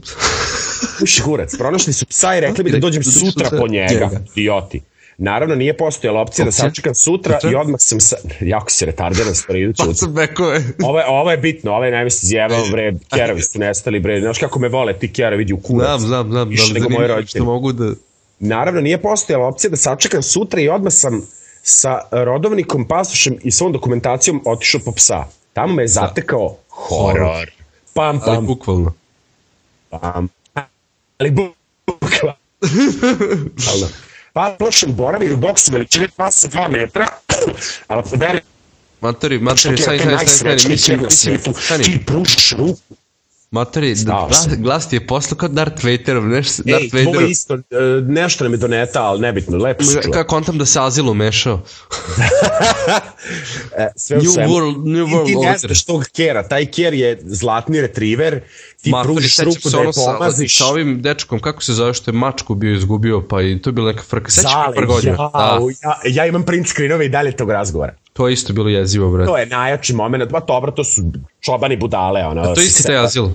Uši 1.03 1.21
kurac, 1.21 1.57
pronašli 1.57 1.93
su 1.93 2.05
psa 2.05 2.37
i 2.37 2.39
rekli 2.39 2.63
mi 2.63 2.71
da 2.71 2.79
dođem 2.79 2.99
Rekli 2.99 3.11
su 3.11 3.19
sutra 3.19 3.49
se- 3.49 3.57
po 3.57 3.67
njega, 3.67 4.09
idioti. 4.35 4.81
Naravno, 5.17 5.55
nije 5.55 5.77
postojala 5.77 6.21
opcija 6.21 6.45
da 6.45 6.51
sačekam 6.51 6.95
sutra 6.95 7.39
i 7.43 7.55
odmah 7.55 7.79
sam 7.79 7.99
sa... 7.99 8.15
Jako 8.41 8.71
si 8.71 8.85
retardiran, 8.85 9.35
stvari, 9.35 9.61
idu 9.61 9.73
Pa 9.77 9.93
sam 9.93 10.17
rekao 10.17 10.51
je. 10.51 10.73
Ovo 10.83 10.99
je, 10.99 11.05
ovo 11.07 11.31
je 11.31 11.37
bitno, 11.37 11.71
ovo 11.71 11.85
je 11.85 11.91
najmisli 11.91 12.27
zjebao, 12.27 12.65
bre, 12.71 12.93
kerovi 13.15 13.41
su 13.41 13.59
nestali, 13.59 13.99
bre, 13.99 14.21
znaš 14.21 14.37
kako 14.37 14.59
me 14.59 14.69
vole 14.69 14.93
ti 14.93 15.13
kerovi, 15.13 15.37
vidi 15.37 15.53
u 15.53 15.57
kurac. 15.57 15.87
Znam, 15.87 15.99
znam, 15.99 16.31
znam. 16.31 16.49
Više 16.49 16.67
da, 16.67 16.73
nego 16.73 16.89
moji 16.89 17.07
roditelji. 17.07 17.39
Što 17.39 17.45
mogu 17.45 17.71
da... 17.71 17.93
Naravno, 18.39 18.81
nije 18.81 19.01
postojala 19.01 19.47
opcija 19.47 19.69
da 19.69 19.77
sačekam 19.77 20.23
sutra 20.23 20.61
i 20.61 20.69
odmah 20.69 20.93
sam 20.93 21.21
sa 21.63 21.99
rodovnikom, 22.11 22.87
pasošem 22.87 23.37
i 23.43 23.51
svom 23.51 23.71
dokumentacijom 23.71 24.41
otišao 24.45 24.81
po 24.85 24.91
psa. 24.91 25.23
Tamo 25.53 25.73
me 25.73 25.83
je 25.83 25.87
zatekao 25.87 26.55
horor. 26.69 27.51
Pam, 27.93 28.19
Ali 28.23 28.35
pam, 28.35 28.45
bukvalno. 28.45 28.93
pam. 29.89 30.27
Ali 31.17 31.31
bukvalno. 31.31 32.33
Pa 34.33 34.55
prošlom 34.59 34.93
boravi 34.95 35.33
u 35.33 35.37
boksu 35.37 35.71
veličine 35.71 36.07
pasa 36.15 36.47
2 36.47 36.69
metra, 36.71 37.07
ali 37.87 38.03
poderi 38.09 38.41
Matori, 39.01 39.39
matori, 39.39 39.77
stani, 39.77 39.99
stani, 39.99 40.27
stani, 40.27 40.59
stani, 40.59 40.69
mislim, 40.69 40.99
stani. 41.55 41.83
Ti 41.83 41.99
pružiš 42.05 42.51
ruku. 42.51 42.95
Matori, 43.51 43.95
da, 43.95 44.27
glas, 44.27 44.47
glas 44.57 44.89
ti 44.89 44.95
je 44.95 45.07
postao 45.07 45.37
kao 45.37 45.49
Darth 45.49 45.83
Vaderov, 45.83 46.25
neš, 46.25 46.47
Ej, 46.49 46.63
Darth 46.65 46.89
tvoj 46.89 47.05
Vaderov. 47.05 47.29
isto, 47.29 47.53
e, 47.53 47.59
nešto 48.03 48.43
nam 48.43 48.53
je 48.53 48.57
doneta, 48.57 49.03
ali 49.03 49.21
nebitno, 49.21 49.57
lepo 49.57 49.83
se 49.83 50.01
čuva. 50.01 50.13
Kako 50.13 50.29
kontam 50.29 50.57
da 50.57 50.65
se 50.65 50.79
Azil 50.79 51.09
umešao? 51.09 51.61
E, 53.77 53.87
sve 53.95 54.17
u 54.17 54.21
New 54.21 54.31
svemu. 54.31 54.49
World- 54.49 54.85
New 54.87 55.07
I 55.07 55.11
World 55.11 55.25
ti 55.25 55.35
ne 55.35 55.57
znaš 55.57 55.85
tog 55.85 56.05
kera, 56.07 56.47
taj 56.47 56.65
ker 56.65 56.93
je 56.93 57.19
zlatni 57.23 57.81
retriver, 57.81 58.41
ti 58.81 58.89
Matori, 58.89 59.13
pružiš 59.13 59.35
sećam 59.35 59.45
ruku 59.45 59.69
da 59.69 59.77
je 59.77 59.81
ono 59.81 59.93
sa, 59.93 60.01
pomaziš. 60.13 60.57
sa 60.57 60.65
ovim 60.65 61.01
dečkom, 61.01 61.39
kako 61.39 61.63
se 61.63 61.73
zove 61.73 61.93
što 61.93 62.11
je 62.11 62.15
mačku 62.15 62.55
bio 62.55 62.73
izgubio, 62.73 63.21
pa 63.21 63.41
i 63.41 63.61
to 63.61 63.69
je 63.69 63.73
bila 63.73 63.91
neka 63.91 64.03
frka. 64.03 64.31
Sećaš 64.31 64.51
Zale, 64.51 64.75
ja, 65.03 65.15
Da, 65.33 65.59
ja, 65.83 65.99
ja 66.05 66.25
imam 66.25 66.43
print 66.43 66.67
screenove 66.67 67.05
i 67.05 67.09
dalje 67.09 67.31
tog 67.31 67.51
razgovora. 67.51 67.93
To 68.19 68.27
je 68.27 68.33
isto 68.33 68.53
bilo 68.53 68.69
jezivo, 68.69 69.11
brate. 69.11 69.27
To 69.27 69.37
je 69.37 69.45
najjači 69.45 69.93
moment, 69.93 70.31
pa 70.31 70.39
dobro, 70.39 70.71
to 70.71 70.83
su 70.83 71.01
čobani 71.41 71.77
budale. 71.77 72.25
Ono, 72.25 72.41
A 72.41 72.53
to 72.53 72.61
je 72.61 72.65
isti 72.65 72.83
taj 72.83 72.97
Azil. 72.97 73.23
Uh, 73.23 73.31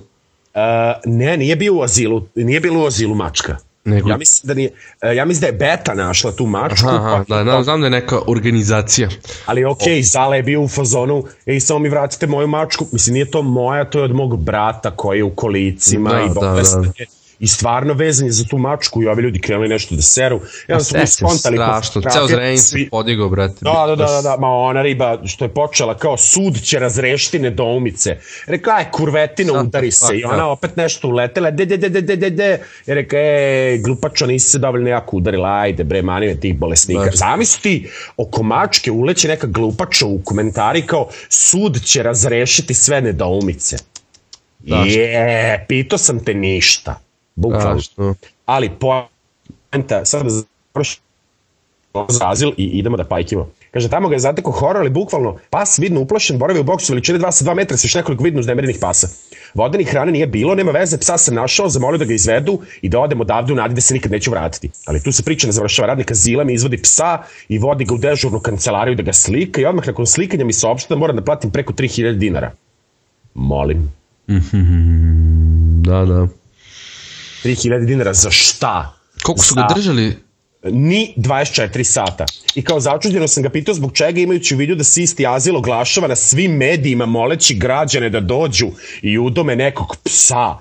ne, 1.06 1.36
nije 1.36 1.56
bio 1.56 1.74
u 1.74 1.82
azilu, 1.82 2.22
nije 2.34 2.60
bilo 2.60 2.82
u 2.82 2.86
azilu 2.86 3.14
mačka. 3.14 3.56
Nego- 3.84 4.10
Ja 4.10 4.16
mislim 4.16 4.48
da 4.48 4.54
nije, 4.54 4.70
uh, 5.02 5.16
ja 5.16 5.24
mislim 5.24 5.40
da 5.40 5.46
je 5.46 5.52
Beta 5.52 5.94
našla 5.94 6.32
tu 6.32 6.46
mačku, 6.46 6.88
Aha, 6.88 6.96
aha, 6.98 7.24
pa, 7.28 7.34
da, 7.34 7.44
da, 7.46 7.62
znam 7.62 7.80
da 7.80 7.86
je 7.86 7.90
neka 7.90 8.20
organizacija. 8.26 9.08
ali 9.46 9.64
okej, 9.64 10.02
Zala 10.02 10.36
je 10.36 10.42
bio 10.42 10.62
u 10.62 10.68
fazonu, 10.68 11.24
ej, 11.46 11.60
samo 11.60 11.78
mi 11.78 11.88
vratite 11.88 12.26
moju 12.26 12.46
mačku, 12.46 12.86
mislim, 12.92 13.14
nije 13.14 13.30
to 13.30 13.42
moja, 13.42 13.84
to 13.84 13.98
je 13.98 14.04
od 14.04 14.14
mog 14.14 14.36
brata 14.38 14.90
koji 14.90 15.18
je 15.18 15.24
u 15.24 15.30
kolicima 15.30 16.10
Da, 16.10 16.20
i 16.20 16.28
da, 16.28 16.34
bolestan 16.34 16.82
da. 16.82 16.92
je. 16.98 17.06
I 17.40 17.46
stvarno 17.46 17.94
vezan 17.94 18.26
je 18.26 18.32
za 18.32 18.44
tu 18.44 18.58
mačku 18.58 19.02
i 19.02 19.06
ovi 19.06 19.22
ljudi 19.22 19.38
krenuli 19.38 19.68
nešto 19.68 19.94
da 19.94 20.02
seru. 20.02 20.40
Ja 20.68 20.76
mu 20.76 20.84
Sve 20.84 21.06
se 21.06 21.12
spontali 21.12 21.56
kod 21.56 21.66
strašno, 21.66 22.02
ceo 22.10 22.26
zrenj 22.26 22.56
se 22.56 22.86
podigao, 22.90 23.28
brate. 23.28 23.54
Da, 23.60 23.84
da, 23.86 23.96
da, 23.96 24.06
da, 24.06 24.22
da, 24.22 24.36
ma 24.40 24.48
ona 24.48 24.82
riba 24.82 25.18
što 25.24 25.44
je 25.44 25.48
počela 25.48 25.98
kao 25.98 26.16
sud 26.16 26.62
će 26.62 26.78
razrešiti 26.78 27.38
nedoumice. 27.38 28.18
Rekla 28.46 28.78
je 28.78 28.88
kurvetina 28.92 29.52
Sad, 29.52 29.66
udari 29.66 29.90
se 29.90 30.18
i 30.18 30.24
ona 30.24 30.36
da. 30.36 30.46
opet 30.46 30.76
nešto 30.76 31.08
uletela, 31.08 31.50
de, 31.50 31.66
de, 31.66 31.76
de, 31.76 31.88
de, 31.88 32.00
de, 32.00 32.16
de, 32.16 32.30
de. 32.30 32.60
I 32.86 32.94
rekla, 32.94 33.18
e, 33.18 33.78
glupačo, 33.84 34.26
nisi 34.26 34.50
se 34.50 34.58
dovoljno 34.58 34.88
jako 34.88 35.16
udarila, 35.16 35.48
ajde 35.48 35.84
bre, 35.84 36.02
mani 36.02 36.26
me 36.26 36.40
tih 36.40 36.58
bolesnika. 36.58 37.04
Baš. 37.04 37.14
Zamisli 37.14 37.90
oko 38.16 38.42
mačke 38.42 38.90
uleće 38.90 39.28
neka 39.28 39.46
glupača 39.46 40.06
u 40.06 40.20
komentari 40.24 40.82
kao 40.82 41.08
sud 41.28 41.82
će 41.84 42.02
razrešiti 42.02 42.74
sve 42.74 43.00
nedoumice. 43.00 43.76
Da. 44.58 44.76
Je, 44.76 45.64
pitao 45.68 45.98
sam 45.98 46.24
te 46.24 46.34
ništa. 46.34 47.03
Bukvalno. 47.34 47.80
Ali 48.46 48.70
poenta, 48.70 50.04
sad 50.04 50.26
da 51.94 52.28
azil 52.30 52.52
i 52.56 52.64
idemo 52.64 52.96
da 52.96 53.04
pajkimo. 53.04 53.48
Kaže, 53.70 53.88
tamo 53.88 54.08
ga 54.08 54.14
je 54.14 54.18
zatekao 54.18 54.52
horor, 54.52 54.76
ali 54.76 54.90
bukvalno 54.90 55.36
pas 55.50 55.78
vidno 55.78 56.00
uplašen, 56.00 56.38
boravi 56.38 56.60
u 56.60 56.64
boksu 56.64 56.92
veličine 56.92 57.18
2 57.18 57.30
sa 57.30 57.44
2 57.44 57.54
metra 57.54 57.76
sa 57.76 57.86
još 57.86 57.94
nekoliko 57.94 58.24
vidno 58.24 58.40
uznemerenih 58.40 58.78
pasa. 58.80 59.08
Vodenih 59.54 59.88
hrane 59.90 60.12
nije 60.12 60.26
bilo, 60.26 60.54
nema 60.54 60.70
veze, 60.70 60.98
psa 60.98 61.18
sam 61.18 61.34
našao, 61.34 61.68
zamolio 61.68 61.98
da 61.98 62.04
ga 62.04 62.14
izvedu 62.14 62.58
i 62.82 62.88
da 62.88 63.00
odem 63.00 63.20
odavde 63.20 63.52
u 63.52 63.56
nadi 63.56 63.74
da 63.74 63.80
se 63.80 63.94
nikad 63.94 64.12
neću 64.12 64.30
vratiti. 64.30 64.70
Ali 64.86 65.02
tu 65.02 65.12
se 65.12 65.22
priča 65.22 65.46
ne 65.46 65.52
završava, 65.52 65.86
radnik 65.86 66.10
azila 66.10 66.44
mi 66.44 66.54
izvodi 66.54 66.82
psa 66.82 67.18
i 67.48 67.58
vodi 67.58 67.84
ga 67.84 67.94
u 67.94 67.98
dežurnu 67.98 68.40
kancelariju 68.40 68.94
da 68.94 69.02
ga 69.02 69.12
slika 69.12 69.60
i 69.60 69.64
odmah 69.64 69.86
nakon 69.86 70.06
slikanja 70.06 70.44
mi 70.44 70.52
saopšta 70.52 70.94
da 70.94 70.98
moram 70.98 71.16
da 71.16 71.22
platim 71.22 71.50
preko 71.50 71.72
3000 71.72 72.18
dinara. 72.18 72.52
Molim. 73.34 73.92
Da, 75.82 76.04
da. 76.04 76.28
3000 77.44 77.86
dinara 77.86 78.14
za 78.14 78.30
šta? 78.30 78.96
Koliko 79.22 79.44
su 79.44 79.54
ga 79.54 79.66
držali? 79.74 80.24
ni 80.70 81.14
24 81.16 81.84
sata. 81.84 82.24
I 82.54 82.62
kao 82.62 82.80
začuđeno 82.80 83.28
sam 83.28 83.42
ga 83.42 83.48
pitao 83.48 83.74
zbog 83.74 83.92
čega 83.92 84.20
imajući 84.20 84.54
u 84.54 84.58
vidu 84.58 84.74
da 84.74 84.84
se 84.84 85.02
isti 85.02 85.26
azil 85.26 85.56
oglašava 85.56 86.08
na 86.08 86.16
svim 86.16 86.52
medijima 86.52 87.06
moleći 87.06 87.54
građane 87.54 88.10
da 88.10 88.20
dođu 88.20 88.66
i 89.02 89.18
udome 89.18 89.56
nekog 89.56 89.96
psa. 90.04 90.54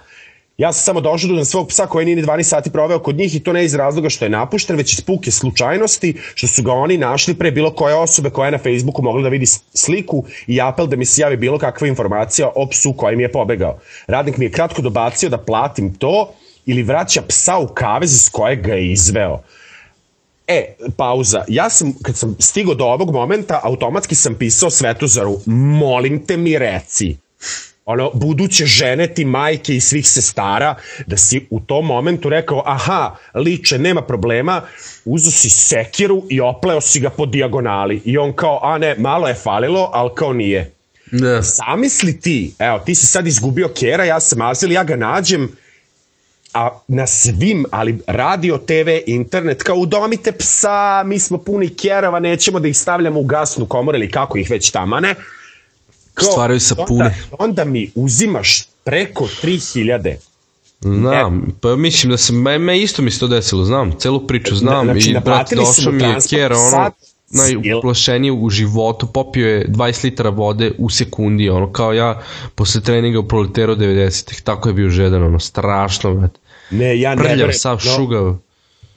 Ja 0.58 0.74
sam 0.74 0.84
samo 0.84 1.02
došao 1.02 1.36
do 1.36 1.46
svog 1.46 1.68
psa 1.68 1.86
koji 1.86 2.06
nije 2.06 2.16
ni 2.16 2.24
12 2.24 2.44
sati 2.44 2.70
proveo 2.70 3.00
kod 3.00 3.16
njih 3.16 3.36
i 3.36 3.40
to 3.40 3.54
ne 3.54 3.66
iz 3.66 3.76
razloga 3.76 4.10
što 4.10 4.26
je 4.26 4.30
napušten, 4.30 4.76
već 4.76 4.94
iz 4.94 5.02
puke 5.02 5.32
slučajnosti, 5.32 6.16
što 6.36 6.48
su 6.48 6.64
ga 6.64 6.72
oni 6.72 6.98
našli 6.98 7.34
pre 7.34 7.52
bilo 7.52 7.74
koje 7.74 7.96
osobe 7.96 8.30
koja 8.30 8.46
je 8.46 8.52
na 8.52 8.58
Facebooku 8.58 9.02
mogla 9.02 9.22
da 9.22 9.30
vidi 9.30 9.46
sliku 9.74 10.26
i 10.48 10.62
apel 10.62 10.88
da 10.88 10.96
mi 10.96 11.06
se 11.06 11.22
javi 11.22 11.38
bilo 11.38 11.58
kakva 11.58 11.88
informacija 11.88 12.50
o 12.56 12.68
psu 12.68 12.94
koji 12.94 13.16
mi 13.16 13.24
je 13.24 13.32
pobegao. 13.32 13.80
Radnik 14.08 14.38
mi 14.38 14.46
je 14.46 14.52
kratko 14.52 14.82
dobacio 14.82 15.30
da 15.30 15.38
platim 15.38 15.94
to 15.94 16.34
ili 16.66 16.84
vraća 16.84 17.22
psa 17.22 17.58
u 17.58 17.68
kavez 17.68 18.14
iz 18.14 18.30
kojeg 18.30 18.62
ga 18.62 18.74
je 18.74 18.92
izveo. 18.92 19.40
E, 20.48 20.76
pauza. 20.98 21.44
Ja 21.48 21.70
sam, 21.70 21.94
kad 22.02 22.18
sam 22.18 22.36
stigao 22.40 22.76
do 22.76 22.86
ovog 22.86 23.12
momenta, 23.12 23.60
automatski 23.64 24.16
sam 24.16 24.36
pisao 24.36 24.70
Svetozaru, 24.70 25.40
molim 25.46 26.26
te 26.26 26.38
mi 26.38 26.58
reci, 26.60 27.18
ono, 27.86 28.12
buduće 28.14 28.66
žene 28.66 29.08
ti 29.08 29.26
majke 29.26 29.76
i 29.76 29.82
svih 29.82 30.10
sestara, 30.10 30.76
da 31.08 31.18
si 31.18 31.48
u 31.50 31.60
tom 31.60 31.86
momentu 31.86 32.30
rekao, 32.30 32.64
aha, 32.66 33.16
liče, 33.36 33.80
nema 33.80 34.02
problema, 34.02 34.62
uzo 35.06 35.32
si 35.32 35.50
sekiru 35.50 36.24
i 36.30 36.42
opleo 36.42 36.82
si 36.82 37.00
ga 37.00 37.10
po 37.10 37.26
dijagonali. 37.26 38.02
I 38.06 38.18
on 38.18 38.34
kao, 38.34 38.60
a 38.64 38.78
ne, 38.78 38.96
malo 38.98 39.28
je 39.28 39.34
falilo, 39.34 39.90
ali 39.94 40.10
kao 40.16 40.34
nije. 40.34 40.72
Da. 41.12 41.42
Zamisli 41.42 42.20
ti, 42.20 42.54
evo, 42.60 42.80
ti 42.80 42.96
si 42.96 43.06
sad 43.06 43.28
izgubio 43.28 43.70
kera, 43.80 44.04
ja 44.04 44.20
sam 44.20 44.42
azil, 44.42 44.72
ja 44.72 44.84
ga 44.84 44.96
nađem, 44.96 45.52
a 46.54 46.80
na 46.88 47.08
svim, 47.08 47.66
ali 47.72 48.00
radio, 48.08 48.58
TV, 48.58 48.90
internet, 49.08 49.64
kao 49.64 49.76
udomite 49.76 50.32
psa, 50.32 51.04
mi 51.06 51.20
smo 51.20 51.38
puni 51.38 51.70
kerova, 51.70 52.20
nećemo 52.20 52.60
da 52.60 52.68
ih 52.68 52.78
stavljamo 52.78 53.20
u 53.20 53.24
gasnu 53.24 53.66
komoru 53.66 53.98
ili 53.98 54.12
kako 54.12 54.38
ih 54.38 54.50
već 54.50 54.72
tamane. 54.72 55.16
Kao, 56.14 56.32
Stvaraju 56.32 56.60
sapune. 56.60 57.06
Onda, 57.06 57.16
onda 57.40 57.66
mi 57.66 57.92
uzimaš 57.96 58.64
preko 58.84 59.28
3000 59.44 60.16
Znam, 60.82 61.58
pa 61.62 61.76
mislim 61.76 62.12
da 62.12 62.18
se, 62.18 62.34
me, 62.34 62.60
me 62.60 62.82
isto 62.82 63.02
mi 63.02 63.12
se 63.12 63.20
to 63.20 63.28
desilo, 63.28 63.66
znam, 63.66 63.92
celu 64.00 64.28
priču 64.28 64.56
znam 64.56 64.86
Znači, 64.86 65.10
i 65.10 65.18
brat 65.26 65.54
došao 65.54 65.92
mi 65.92 66.04
je 66.04 66.16
kjera, 66.30 66.58
ono, 66.58 66.70
sad, 66.70 66.94
najuplošeniji 67.30 68.32
u 68.32 68.50
životu, 68.50 69.08
popio 69.08 69.48
je 69.48 69.68
20 69.68 70.04
litara 70.04 70.30
vode 70.30 70.72
u 70.78 70.90
sekundi, 70.90 71.50
ono, 71.50 71.72
kao 71.72 71.94
ja 71.94 72.22
posle 72.56 72.82
treninga 72.82 73.20
u 73.20 73.28
Proletaru 73.28 73.76
90-ih, 73.76 74.42
tako 74.42 74.70
je 74.70 74.74
bio 74.74 74.90
žedan, 74.90 75.24
ono, 75.24 75.40
strašno, 75.40 76.14
brat. 76.14 76.43
Ne, 76.72 77.00
ja 77.00 77.16
ne 77.16 77.24
Prljav, 77.24 77.52
sav 77.52 77.82
no, 77.86 77.92
šugav. 77.96 78.36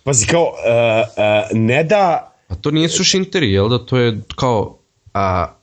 Pazi, 0.04 0.26
kao, 0.26 0.42
uh, 0.42 0.50
uh, 0.52 1.58
ne 1.58 1.84
da 1.84 2.32
A 2.48 2.54
to 2.54 2.70
nije 2.70 2.88
sušinteri, 2.88 3.52
jel 3.52 3.68
da, 3.68 3.78
to 3.78 3.98
je 3.98 4.18
kao, 4.36 4.78
a, 5.14 5.54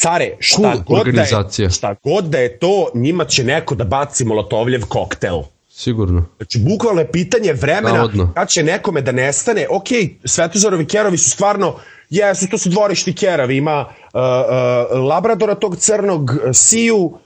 care, 0.00 0.36
šta, 0.38 0.62
Cool 0.62 0.82
god 0.86 0.96
da, 0.96 1.00
organizacija. 1.00 1.66
je, 1.66 1.70
šta 1.70 1.94
god 2.04 2.24
da 2.24 2.38
je 2.38 2.58
to, 2.58 2.90
njima 2.94 3.24
će 3.24 3.44
neko 3.44 3.74
da 3.74 3.84
baci 3.84 4.24
molotovljev 4.24 4.86
koktel. 4.88 5.42
sigurno. 5.70 6.26
Znači, 6.36 6.58
bukvalno 6.58 7.00
je 7.00 7.12
pitanje 7.12 7.52
vremena 7.52 7.96
Navodno. 7.96 8.32
kad 8.34 8.48
će 8.48 8.62
nekome 8.62 9.00
da 9.00 9.12
nestane. 9.12 9.66
Ok, 9.70 9.88
Svetozarovi 10.24 10.86
kerovi 10.86 11.18
su 11.18 11.30
stvarno, 11.30 11.76
jesu, 12.10 12.48
to 12.50 12.58
su 12.58 12.68
dvorišti 12.68 13.14
keravi. 13.14 13.56
Ima 13.56 13.86
uh, 13.86 14.20
uh, 14.20 15.08
Labradora 15.08 15.54
tog 15.54 15.76
crnog, 15.76 16.30
uh, 16.30 16.50
Siju, 16.52 16.96
uh, 16.96 17.18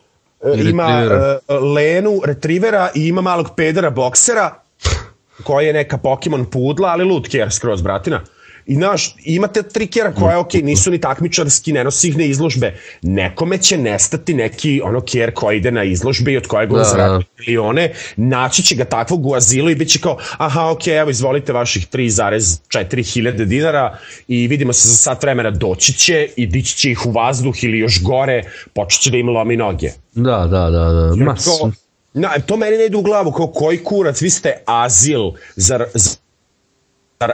I 0.57 0.69
ima 0.71 1.05
uh, 1.49 1.63
Lenu, 1.75 2.21
Retrivera 2.25 2.91
i 2.95 3.09
ima 3.09 3.21
malog 3.21 3.51
pedera 3.57 3.91
boksera 3.91 4.55
koji 5.47 5.67
je 5.67 5.73
neka 5.73 5.99
Pokemon 5.99 6.45
pudla, 6.45 6.89
ali 6.89 7.05
lud 7.05 7.29
ker 7.29 7.53
skroz, 7.53 7.83
bratina. 7.83 8.21
I 8.67 8.75
znaš, 8.75 9.15
imate 9.25 9.63
tri 9.63 9.87
kjera 9.87 10.13
koja, 10.13 10.41
ok, 10.41 10.53
nisu 10.53 10.91
ni 10.91 11.01
takmičarski, 11.01 11.73
ne 11.73 11.85
nosi 11.85 12.09
ih 12.09 12.17
na 12.17 12.25
izložbe. 12.25 12.75
Nekome 13.03 13.59
će 13.59 13.79
nestati 13.79 14.35
neki 14.35 14.81
ono 14.85 15.01
kjer 15.01 15.35
koji 15.35 15.57
ide 15.59 15.71
na 15.71 15.85
izložbe 15.85 16.33
i 16.33 16.37
od 16.37 16.47
kojeg 16.47 16.73
on 16.73 16.79
Da, 16.79 17.09
da. 17.09 17.21
milione, 17.39 17.93
naći 18.17 18.63
će 18.63 18.75
ga 18.75 18.85
takvog 18.85 19.27
u 19.27 19.35
azilu 19.35 19.71
i 19.71 19.75
bit 19.75 19.89
će 19.89 19.99
kao, 19.99 20.19
aha, 20.39 20.71
ok, 20.71 20.87
evo, 20.87 21.11
izvolite 21.11 21.53
vaših 21.53 21.87
3,4 21.93 23.13
hiljade 23.13 23.45
dinara 23.45 23.99
i 24.29 24.49
vidimo 24.49 24.73
se 24.73 24.89
za 24.89 24.95
sat 24.95 25.23
vremena 25.23 25.51
doći 25.51 25.93
će 25.93 26.29
i 26.37 26.47
dići 26.47 26.77
će 26.77 26.91
ih 26.91 27.07
u 27.07 27.11
vazduh 27.11 27.65
ili 27.65 27.79
još 27.79 28.03
gore, 28.03 28.43
počet 28.75 29.01
će 29.01 29.11
da 29.11 29.17
im 29.17 29.29
lomi 29.29 29.57
noge. 29.57 29.91
Da, 30.15 30.47
da, 30.51 30.71
da, 30.71 30.85
da, 30.93 31.25
ma, 31.25 31.35
Kao, 31.45 31.71
na, 32.15 32.29
to 32.47 32.57
meni 32.57 32.77
ne 32.77 32.87
ide 32.87 32.97
u 32.97 33.03
glavu, 33.03 33.33
kao 33.33 33.47
koji 33.47 33.79
kurac, 33.85 34.23
vi 34.23 34.31
ste 34.31 34.63
azil, 34.67 35.31
zar 35.57 35.85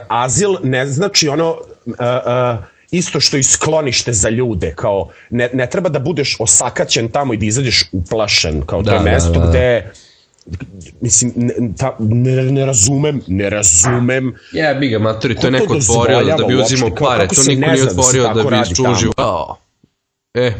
azil 0.09 0.55
ne 0.63 0.87
znači 0.87 1.27
ono, 1.27 1.49
uh, 1.51 1.57
uh, 1.85 2.63
isto 2.91 3.19
što 3.19 3.37
i 3.37 3.43
sklonište 3.43 4.13
za 4.13 4.29
ljude, 4.29 4.73
kao 4.75 5.09
ne, 5.29 5.49
ne 5.53 5.69
treba 5.69 5.89
da 5.89 5.99
budeš 5.99 6.35
osakaćen 6.39 7.09
tamo 7.09 7.33
i 7.33 7.37
da 7.37 7.45
izađeš 7.45 7.85
uplašen, 7.91 8.61
kao 8.65 8.83
to 8.83 8.89
Da, 8.89 8.91
je 8.93 8.99
da, 8.99 9.03
mesto 9.11 9.31
da, 9.31 9.39
da. 9.39 9.49
gde 9.49 9.91
mislim, 11.01 11.33
ne, 11.35 11.53
ta, 11.77 11.95
ne, 11.99 12.43
ne 12.43 12.65
razumem, 12.65 13.21
ne 13.27 13.49
razumem 13.49 14.35
Ja, 14.51 14.73
bi 14.73 14.89
ga, 14.89 14.99
matori, 14.99 15.35
to 15.35 15.47
je 15.47 15.51
to 15.51 15.59
neko 15.59 15.73
otvorio 15.73 16.23
da 16.23 16.45
bi 16.45 16.55
uopšte? 16.55 16.73
uzimao 16.73 16.95
pare, 16.95 17.27
to 17.27 17.41
niko 17.47 17.71
nije 17.71 17.85
da 17.85 17.91
otvorio 17.91 18.23
da 18.23 18.33
tako 18.33 18.49
bi 18.49 18.75
služio. 18.75 19.11
E. 20.33 20.51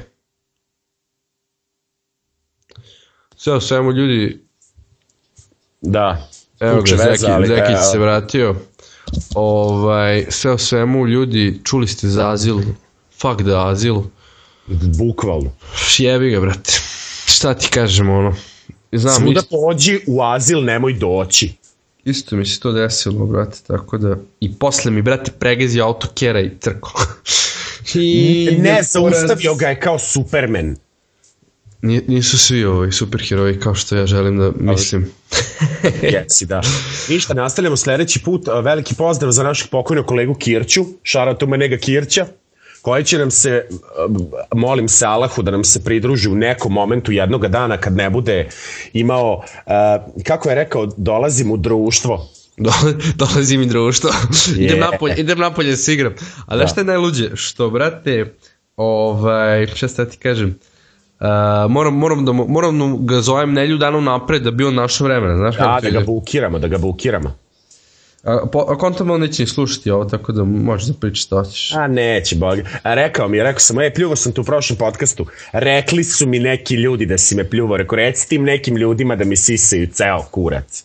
Sve 3.36 3.54
o 3.54 3.62
svemu 3.62 3.92
ljudi, 3.92 4.46
da. 5.82 6.28
evo 6.60 6.82
ga, 6.82 6.98
Zeki, 6.98 7.26
evo. 7.72 7.82
se 7.92 8.00
vratio. 8.00 8.56
Ovaj, 9.36 10.26
sve 10.30 10.52
o 10.52 10.58
svemu 10.58 11.08
ljudi, 11.08 11.60
čuli 11.64 11.88
ste 11.88 12.08
za 12.08 12.30
azil, 12.32 12.60
fuck 13.22 13.42
da 13.42 13.68
azil, 13.68 13.96
Bukvalno. 14.98 15.52
jebi 15.98 16.30
ga, 16.30 16.40
brate. 16.40 16.72
Šta 17.26 17.54
ti 17.54 17.68
kažem, 17.70 18.10
ono, 18.10 18.36
znam, 18.92 19.16
Svuda 19.16 19.40
isto, 19.40 19.58
pođi 19.58 20.00
u 20.08 20.24
azil, 20.24 20.64
nemoj 20.64 20.94
doći. 20.94 21.54
isto 22.06 22.36
mi 22.36 22.46
se 22.46 22.60
to 22.60 22.72
desilo, 22.72 23.26
brate, 23.26 23.58
tako 23.68 23.98
da, 23.98 24.16
i 24.40 24.54
posle 24.56 24.92
mi, 24.92 25.02
brate, 25.02 25.32
pregazio 25.32 25.86
auto 25.86 26.08
kera 26.16 26.42
i 26.42 26.60
trko. 26.60 27.06
I 27.96 28.58
Ne, 28.60 28.84
zaustavio 28.84 29.56
ga 29.56 29.68
je 29.68 29.80
kao 29.80 30.00
Superman. 30.00 30.76
Nisu 31.82 32.38
svi 32.38 32.66
ovaj 32.66 32.92
superheroji 32.92 33.60
kao 33.60 33.76
što 33.76 33.96
ja 33.96 34.06
želim 34.06 34.38
da 34.38 34.52
mislim. 34.60 35.12
Jesi, 36.14 36.46
da. 36.46 36.62
Ništa, 37.10 37.34
nastavljamo 37.34 37.78
sledeći 37.78 38.20
put. 38.20 38.48
Veliki 38.64 38.96
pozdrav 38.96 39.32
za 39.32 39.44
našeg 39.44 39.70
pokojnog 39.70 40.06
kolegu 40.06 40.34
Kirću, 40.34 40.86
šaratu 41.04 41.48
Menega 41.48 41.78
Kirća, 41.78 42.26
koji 42.82 43.04
će 43.04 43.18
nam 43.18 43.32
se, 43.32 43.68
molim 44.56 44.88
se 44.88 45.06
Allahu 45.06 45.42
da 45.42 45.52
nam 45.52 45.64
se 45.64 45.84
pridruži 45.84 46.30
u 46.30 46.36
nekom 46.36 46.74
momentu 46.74 47.12
jednoga 47.12 47.48
dana 47.48 47.78
kad 47.78 47.96
ne 47.96 48.10
bude 48.10 48.50
imao, 48.94 49.44
kako 50.24 50.50
je 50.50 50.56
rekao, 50.56 50.86
dolazim 50.98 51.52
u 51.52 51.58
društvo. 51.58 52.30
Dole, 52.58 52.94
dolazi 53.16 53.58
mi 53.58 53.66
društvo. 53.66 54.10
idem 54.58 54.78
Je. 54.78 54.82
napolje, 54.82 55.16
idem 55.18 55.40
napolje 55.40 55.70
da 55.70 55.78
se 55.78 55.94
igram. 55.94 56.14
A 56.46 56.58
znaš 56.58 56.72
šta 56.72 56.82
je 56.82 56.86
najluđe? 56.86 57.30
Što, 57.36 57.70
brate, 57.70 58.34
ovaj, 58.76 59.68
šta 59.68 60.06
ti 60.06 60.18
kažem, 60.18 60.60
Uh, 61.20 61.26
moram, 61.72 61.94
moram, 61.94 62.26
da, 62.26 62.32
moram 62.32 62.80
da 62.80 63.14
ga 63.14 63.22
zovem 63.22 63.54
nelju 63.54 63.78
dana 63.78 64.00
napred 64.00 64.42
da 64.42 64.52
bi 64.52 64.64
on 64.64 64.76
našao 64.76 65.08
vremena, 65.08 65.38
znaš 65.38 65.58
Da, 65.58 65.64
da 65.64 65.80
ti 65.80 65.92
ga 65.92 66.00
bukiramo, 66.00 66.60
da 66.60 66.68
ga 66.68 66.78
bukiramo. 66.78 67.36
A, 68.24 68.46
po, 68.52 68.60
a 68.60 68.78
kontam 68.78 69.10
on 69.10 69.22
neće 69.22 69.46
slušati 69.46 69.92
ovo, 69.92 70.06
tako 70.06 70.32
da 70.32 70.44
možeš 70.44 70.88
da 70.88 70.94
pričaš 70.94 71.26
što 71.26 71.44
hoćeš. 71.44 71.74
A 71.74 71.88
neće, 71.88 72.36
bog. 72.36 72.60
A 72.84 72.94
rekao 72.94 73.28
mi 73.28 73.44
rekao 73.44 73.60
sam, 73.60 73.80
ej, 73.80 73.94
pljuvo 73.94 74.16
sam 74.16 74.32
tu 74.32 74.42
u 74.42 74.46
prošlom 74.46 74.78
podcastu. 74.78 75.26
Rekli 75.52 76.04
su 76.04 76.28
mi 76.28 76.40
neki 76.40 76.76
ljudi 76.76 77.06
da 77.06 77.18
si 77.18 77.36
me 77.36 77.50
pljuvo. 77.50 77.78
Rekao, 77.78 77.96
reci 77.96 78.30
tim 78.30 78.44
nekim 78.44 78.78
ljudima 78.78 79.16
da 79.16 79.26
mi 79.26 79.36
sisaju 79.36 79.88
ceo 79.88 80.22
kurac. 80.32 80.84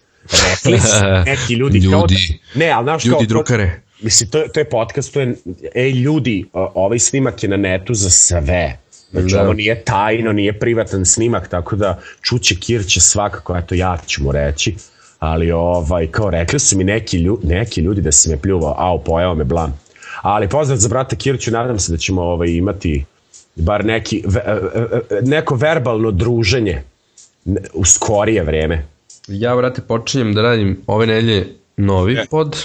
Rekli 0.50 0.80
su 0.80 1.04
neki 1.30 1.54
ljudi. 1.54 1.80
Kao 1.80 1.90
da, 1.90 1.96
Ljudi. 1.96 2.38
ne, 2.54 2.70
ali 2.70 2.84
znaš 2.84 3.04
Ljudi 3.04 3.12
kao, 3.12 3.20
to- 3.20 3.26
drukare. 3.26 3.80
Mislim, 4.02 4.30
to, 4.30 4.42
to 4.54 4.60
je 4.60 4.64
podcast, 4.64 5.12
to 5.12 5.20
je, 5.20 5.34
ej 5.74 5.90
ljudi, 5.90 6.44
ovaj 6.52 6.98
snimak 6.98 7.42
je 7.42 7.48
na 7.48 7.56
netu 7.56 7.94
za 7.94 8.10
sve. 8.10 8.78
Znači, 9.14 9.34
Da. 9.34 9.42
ovo 9.42 9.52
nije 9.52 9.84
tajno, 9.84 10.32
nije 10.32 10.58
privatan 10.58 11.04
snimak, 11.06 11.48
tako 11.48 11.76
da 11.76 12.00
čuće 12.22 12.54
Kirće 12.54 13.00
svakako, 13.00 13.56
eto 13.56 13.74
ja 13.74 13.98
ću 14.06 14.22
mu 14.22 14.32
reći, 14.32 14.74
ali 15.18 15.52
ovaj, 15.52 16.06
kao 16.06 16.30
rekli 16.30 16.58
su 16.58 16.78
mi 16.78 16.84
neki, 16.84 17.18
lju, 17.18 17.40
neki 17.42 17.80
ljudi 17.80 18.00
da 18.00 18.12
si 18.12 18.30
me 18.30 18.36
pljuvao, 18.36 18.74
au, 18.78 19.04
pojao 19.04 19.34
me 19.34 19.44
blam. 19.44 19.78
Ali 20.22 20.48
pozdrav 20.48 20.78
za 20.78 20.88
brata 20.88 21.16
Kirću, 21.16 21.50
nadam 21.50 21.78
se 21.78 21.92
da 21.92 21.98
ćemo 21.98 22.22
ovaj, 22.22 22.48
imati 22.48 23.04
bar 23.54 23.84
neki, 23.84 24.22
ve, 24.26 24.40
e, 24.46 24.60
e, 24.74 25.16
e, 25.16 25.20
neko 25.22 25.54
verbalno 25.54 26.10
druženje 26.10 26.82
u 27.74 27.84
skorije 27.84 28.42
vreme. 28.42 28.86
Ja, 29.28 29.56
brate, 29.56 29.82
počinjem 29.82 30.34
da 30.34 30.42
radim 30.42 30.80
ove 30.86 31.06
nelje 31.06 31.46
novi 31.76 32.18
pod 32.30 32.56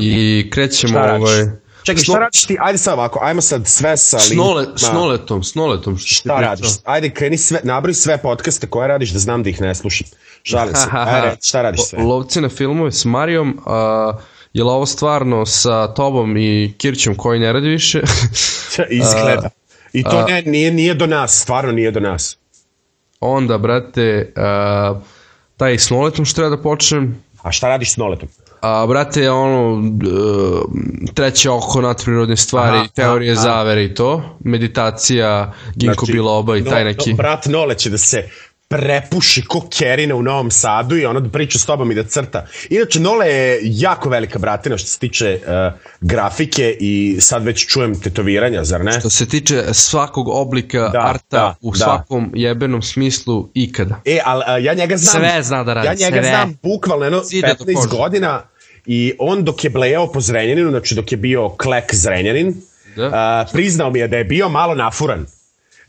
i 0.00 0.50
krećemo 0.52 0.98
E. 0.98 1.02
Mhm. 1.02 1.06
Šta 1.06 1.12
radiš? 1.12 1.28
ovaj... 1.28 1.69
Čekaj, 1.82 2.02
šta 2.04 2.18
radiš 2.18 2.44
ti? 2.44 2.56
Ajde 2.60 2.78
sad 2.78 2.94
ovako, 2.94 3.18
ajmo 3.22 3.40
sad 3.40 3.66
sve 3.66 3.96
sa 3.96 4.18
S, 4.18 4.32
nole, 4.32 4.60
linkima. 4.60 4.78
s 4.78 4.92
noletom, 4.92 5.44
s 5.44 5.54
noletom. 5.54 5.98
Što 5.98 6.14
Šta 6.14 6.40
radiš? 6.40 6.68
Ajde, 6.84 7.10
kreni 7.10 7.38
sve, 7.38 7.60
nabroj 7.64 7.94
sve 7.94 8.18
podcaste 8.18 8.66
koje 8.66 8.88
radiš 8.88 9.10
da 9.10 9.18
znam 9.18 9.42
da 9.42 9.50
ih 9.50 9.60
ne 9.60 9.74
slušam. 9.74 10.06
Šalim 10.42 10.74
se. 10.74 10.86
Ajde, 11.14 11.36
šta 11.42 11.62
radiš 11.62 11.80
sve? 11.84 12.02
Lovci 12.02 12.40
na 12.40 12.48
filmove 12.48 12.92
s 12.92 13.04
Marijom, 13.04 13.60
a, 13.66 14.12
je 14.52 14.64
li 14.64 14.70
ovo 14.70 14.86
stvarno 14.86 15.46
sa 15.46 15.94
tobom 15.94 16.36
i 16.36 16.74
Kirćom 16.78 17.14
koji 17.14 17.40
ne 17.40 17.52
radi 17.52 17.68
više? 17.68 18.02
Izgleda. 18.90 19.50
I 19.92 20.02
to 20.02 20.26
ne, 20.28 20.42
nije, 20.42 20.70
nije 20.70 20.94
do 20.94 21.06
nas, 21.06 21.40
stvarno 21.40 21.72
nije 21.72 21.90
do 21.90 22.00
nas. 22.00 22.36
Onda, 23.20 23.58
brate, 23.58 24.32
a, 24.36 24.94
taj 25.56 25.78
s 25.78 25.90
noletom 25.90 26.24
što 26.24 26.34
treba 26.34 26.56
da 26.56 26.62
počnem, 26.62 27.22
A 27.42 27.52
šta 27.52 27.68
radiš 27.68 27.92
s 27.92 27.96
Noletom? 27.96 28.28
A, 28.60 28.86
brate, 28.86 29.30
ono, 29.30 29.82
e, 29.88 31.12
treće 31.14 31.50
oko 31.50 31.80
nadprirodne 31.80 32.36
stvari, 32.36 32.76
Aha, 32.76 32.86
teorije 32.94 33.32
aha. 33.32 33.40
zavere 33.42 33.84
i 33.84 33.94
to, 33.94 34.36
meditacija, 34.40 35.52
Ginko 35.76 36.06
Biloba 36.06 36.56
i 36.56 36.64
taj 36.64 36.84
neki. 36.84 37.10
No, 37.10 37.16
brat 37.16 37.46
Nole 37.46 37.74
će 37.74 37.90
da 37.90 37.98
se 37.98 38.28
prepuši 38.68 39.44
ko 39.44 39.68
Kerina 39.78 40.14
u 40.14 40.22
Novom 40.22 40.50
Sadu 40.50 40.96
i 40.96 41.04
ono 41.04 41.20
da 41.20 41.28
priča 41.28 41.58
s 41.58 41.66
tobom 41.66 41.90
i 41.90 41.94
da 41.94 42.04
crta. 42.04 42.46
Inače, 42.70 43.00
Nole 43.00 43.26
je 43.28 43.58
jako 43.62 44.08
velika 44.08 44.38
bratina 44.38 44.78
što 44.78 44.88
se 44.88 44.98
tiče 44.98 45.40
uh, 45.42 45.80
grafike 46.00 46.76
i 46.80 47.16
sad 47.20 47.44
već 47.44 47.66
čujem 47.66 48.00
tetoviranja, 48.00 48.64
zar 48.64 48.84
ne? 48.84 49.00
Što 49.00 49.10
se 49.10 49.26
tiče 49.28 49.64
svakog 49.72 50.28
oblika 50.28 50.88
Da, 50.88 51.00
arta 51.00 51.20
da, 51.30 51.54
u 51.60 51.70
da. 51.72 51.78
svakom 51.78 52.30
jebenom 52.34 52.82
smislu 52.82 53.48
ikada. 53.54 54.00
E, 54.04 54.18
ali 54.24 54.42
a, 54.46 54.58
ja 54.58 54.74
njega 54.74 54.96
znam... 54.96 55.22
Sve 55.24 55.42
zna 55.42 55.64
da 55.64 55.74
radi, 55.74 55.86
Ja 55.86 55.94
njega 55.94 56.22
sve. 56.22 56.28
znam 56.30 56.54
bukvalno 56.62 57.04
jedno 57.04 57.24
Side 57.24 57.54
do 57.58 57.64
15 57.64 57.74
kože. 57.74 57.88
godina 57.88 58.42
i 58.92 59.12
on 59.18 59.44
dok 59.44 59.64
je 59.64 59.70
blejao 59.70 60.06
po 60.06 60.20
Zrenjaninu, 60.20 60.70
znači 60.70 60.94
dok 60.94 61.12
je 61.12 61.18
bio 61.18 61.48
klek 61.50 61.94
Zrenjanin, 61.94 62.54
Da. 62.96 63.10
a, 63.14 63.44
priznao 63.52 63.90
mi 63.90 63.98
je 63.98 64.08
da 64.08 64.16
je 64.16 64.24
bio 64.24 64.48
malo 64.48 64.74
nafuran. 64.74 65.26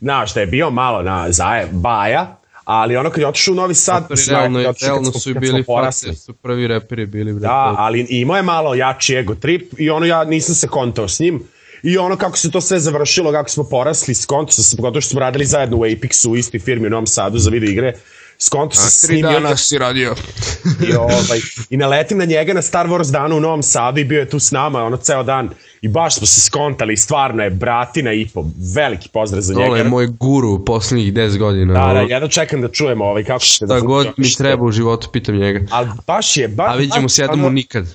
Znaš, 0.00 0.34
da 0.34 0.40
je 0.40 0.46
bio 0.46 0.70
malo 0.70 1.02
na 1.02 1.32
zaje, 1.32 1.68
baja, 1.72 2.36
ali 2.64 2.96
ono 2.96 3.10
kad 3.10 3.18
je 3.18 3.26
otišao 3.26 3.52
u 3.52 3.56
Novi 3.56 3.74
Sad, 3.74 4.02
Zato 4.02 4.12
mislim, 4.12 4.36
realno, 4.36 4.58
kad 4.58 4.62
je 4.64 4.72
kad 4.74 4.82
realno 4.82 5.10
smo- 5.10 5.20
su 5.20 5.30
i 5.30 5.34
bili 5.34 5.64
fate, 5.64 6.14
su 6.14 6.32
prvi 6.34 6.66
reperi 6.66 7.06
bili. 7.06 7.40
Da, 7.40 7.48
ali 7.78 8.06
imao 8.10 8.36
je 8.36 8.42
malo 8.42 8.74
jači 8.74 9.14
ego 9.16 9.34
trip 9.34 9.72
i 9.78 9.90
ono 9.90 10.06
ja 10.06 10.24
nisam 10.24 10.54
se 10.54 10.68
kontao 10.68 11.08
s 11.08 11.20
njim 11.20 11.42
i 11.82 11.98
ono 11.98 12.16
kako 12.16 12.38
se 12.38 12.50
to 12.50 12.60
sve 12.60 12.80
završilo, 12.80 13.32
kako 13.32 13.48
smo 13.50 13.64
porasli, 13.64 14.14
skonto 14.14 14.52
se, 14.52 14.76
pogotovo 14.76 15.00
što 15.00 15.10
smo 15.10 15.20
radili 15.20 15.44
zajedno 15.46 15.76
u 15.76 15.80
Apexu 15.80 16.28
u 16.28 16.36
istoj 16.36 16.60
firmi 16.60 16.86
u 16.86 16.90
Novom 16.90 17.06
Sadu 17.06 17.38
za 17.38 17.50
video 17.50 17.70
igre, 17.70 17.92
skonto 18.42 18.76
se 18.76 18.90
s 18.90 19.10
njim 19.10 19.18
i, 19.18 19.36
ona, 19.36 19.56
si 19.56 19.78
radio. 19.78 20.14
i, 20.88 20.94
ovaj, 20.96 21.40
i 21.70 21.76
naletim 21.76 22.18
na 22.18 22.24
njega 22.24 22.52
na 22.52 22.62
Star 22.62 22.86
Wars 22.86 23.10
danu 23.10 23.36
u 23.36 23.40
Novom 23.40 23.62
Sadu 23.62 24.00
i 24.00 24.04
bio 24.04 24.20
je 24.20 24.28
tu 24.28 24.40
s 24.40 24.50
nama 24.50 24.84
ono 24.84 24.96
ceo 24.96 25.22
dan 25.22 25.50
i 25.82 25.88
baš 25.88 26.14
smo 26.14 26.26
se 26.26 26.40
skontali, 26.40 26.96
stvarno 26.96 27.42
je 27.42 27.50
bratina 27.50 28.12
i 28.12 28.28
po, 28.34 28.44
veliki 28.74 29.08
pozdrav 29.08 29.42
za 29.42 29.54
njega. 29.54 29.66
Ovo 29.66 29.76
je 29.76 29.84
moj 29.84 30.06
guru 30.06 30.64
poslednjih 30.64 31.12
10 31.12 31.38
godina. 31.38 31.86
Da, 31.86 31.92
da, 31.92 32.00
jedno 32.00 32.28
čekam 32.28 32.60
da 32.60 32.68
čujemo 32.68 33.04
ovaj, 33.04 33.24
kako 33.24 33.44
se 33.44 33.66
Šta 33.66 33.80
god 33.80 34.06
mi 34.16 34.34
treba 34.34 34.64
u 34.64 34.72
životu, 34.72 35.08
pitam 35.12 35.36
njega. 35.36 35.66
Ali 35.70 35.88
baš 36.06 36.36
je, 36.36 36.48
baš, 36.48 36.74
A 36.74 36.76
vidimo 36.76 37.08
se 37.08 37.22
jednom 37.22 37.40
ono- 37.40 37.50
nikad. 37.50 37.86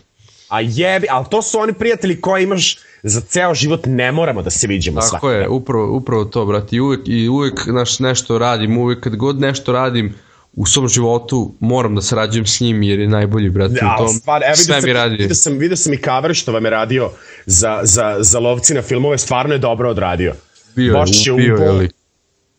A 0.50 0.62
jebi, 0.62 1.08
ali 1.10 1.26
to 1.32 1.42
su 1.42 1.60
oni 1.60 1.74
prijatelji 1.74 2.22
koji 2.22 2.44
imaš 2.44 2.78
za 3.04 3.22
ceo 3.22 3.54
život, 3.54 3.86
ne 3.86 4.12
moramo 4.12 4.42
da 4.42 4.50
se 4.50 4.68
viđemo 4.68 5.02
svaki 5.02 5.12
Tako 5.12 5.32
je, 5.32 5.50
upravo, 5.50 5.98
upravo 5.98 6.26
to, 6.26 6.46
brate. 6.46 6.76
I 6.76 6.80
uvek, 6.80 7.00
i 7.06 7.28
uvek 7.28 7.66
naš, 7.66 8.00
nešto 8.00 8.38
radim, 8.38 8.78
uvek 8.78 9.00
kad 9.00 9.16
god 9.16 9.40
nešto 9.40 9.72
radim 9.72 10.16
u 10.58 10.66
svom 10.66 10.88
životu, 10.88 11.54
moram 11.60 11.96
da 11.96 12.02
sarađujem 12.02 12.46
s 12.46 12.60
njim 12.60 12.84
jer 12.84 13.00
je 13.00 13.08
najbolji, 13.08 13.50
brate. 13.50 13.74
Da, 13.74 13.96
u 14.00 14.06
tom, 14.06 14.10
stvar, 14.14 14.44
evo 14.44 14.56
sve 14.56 14.82
mi 14.82 14.94
radi. 14.94 15.18
vidio 15.18 15.36
sam, 15.36 15.58
vidio 15.58 15.78
sam 15.78 15.94
i 15.94 15.98
cover 15.98 16.36
što 16.36 16.52
vam 16.52 16.66
je 16.66 16.72
radio 16.72 17.10
za, 17.46 17.80
za, 17.84 18.16
za 18.20 18.40
lovci 18.40 18.74
na 18.74 18.82
filmove, 18.82 19.18
stvarno 19.18 19.54
je 19.54 19.60
dobro 19.60 19.90
odradio. 19.90 20.34
Bio 20.76 20.94
Baš 20.94 21.28
je 21.28 21.34
bio 21.34 21.56
je, 21.56 21.68
ali... 21.68 21.90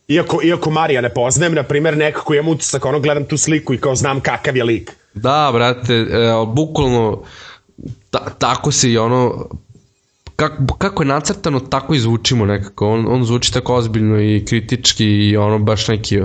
Iako, 0.07 0.39
iako 0.43 0.69
Marija 0.69 1.01
ne 1.01 1.13
poznajem, 1.13 1.53
na 1.53 1.63
primjer, 1.63 1.97
nekako 1.97 2.33
imam 2.33 2.47
utisak, 2.47 2.85
ono, 2.85 2.99
gledam 2.99 3.25
tu 3.25 3.37
sliku 3.37 3.73
i 3.73 3.77
kao 3.77 3.95
znam 3.95 4.19
kakav 4.19 4.57
je 4.57 4.63
lik. 4.63 4.91
Da, 5.13 5.49
brate, 5.53 5.93
e, 5.93 6.05
bukvalno 6.47 7.23
ta, 8.09 8.29
tako 8.39 8.71
se 8.71 8.91
i 8.91 8.97
ono 8.97 9.49
kako, 10.39 10.75
kako 10.77 11.03
je 11.03 11.07
nacrtano, 11.07 11.59
tako 11.59 11.93
i 11.93 11.99
zvučimo 11.99 12.45
nekako. 12.45 12.89
On, 12.89 13.05
on 13.07 13.23
zvuči 13.23 13.53
tako 13.53 13.75
ozbiljno 13.75 14.21
i 14.21 14.45
kritički 14.45 15.05
i 15.05 15.37
ono 15.37 15.59
baš 15.59 15.87
neki 15.87 16.21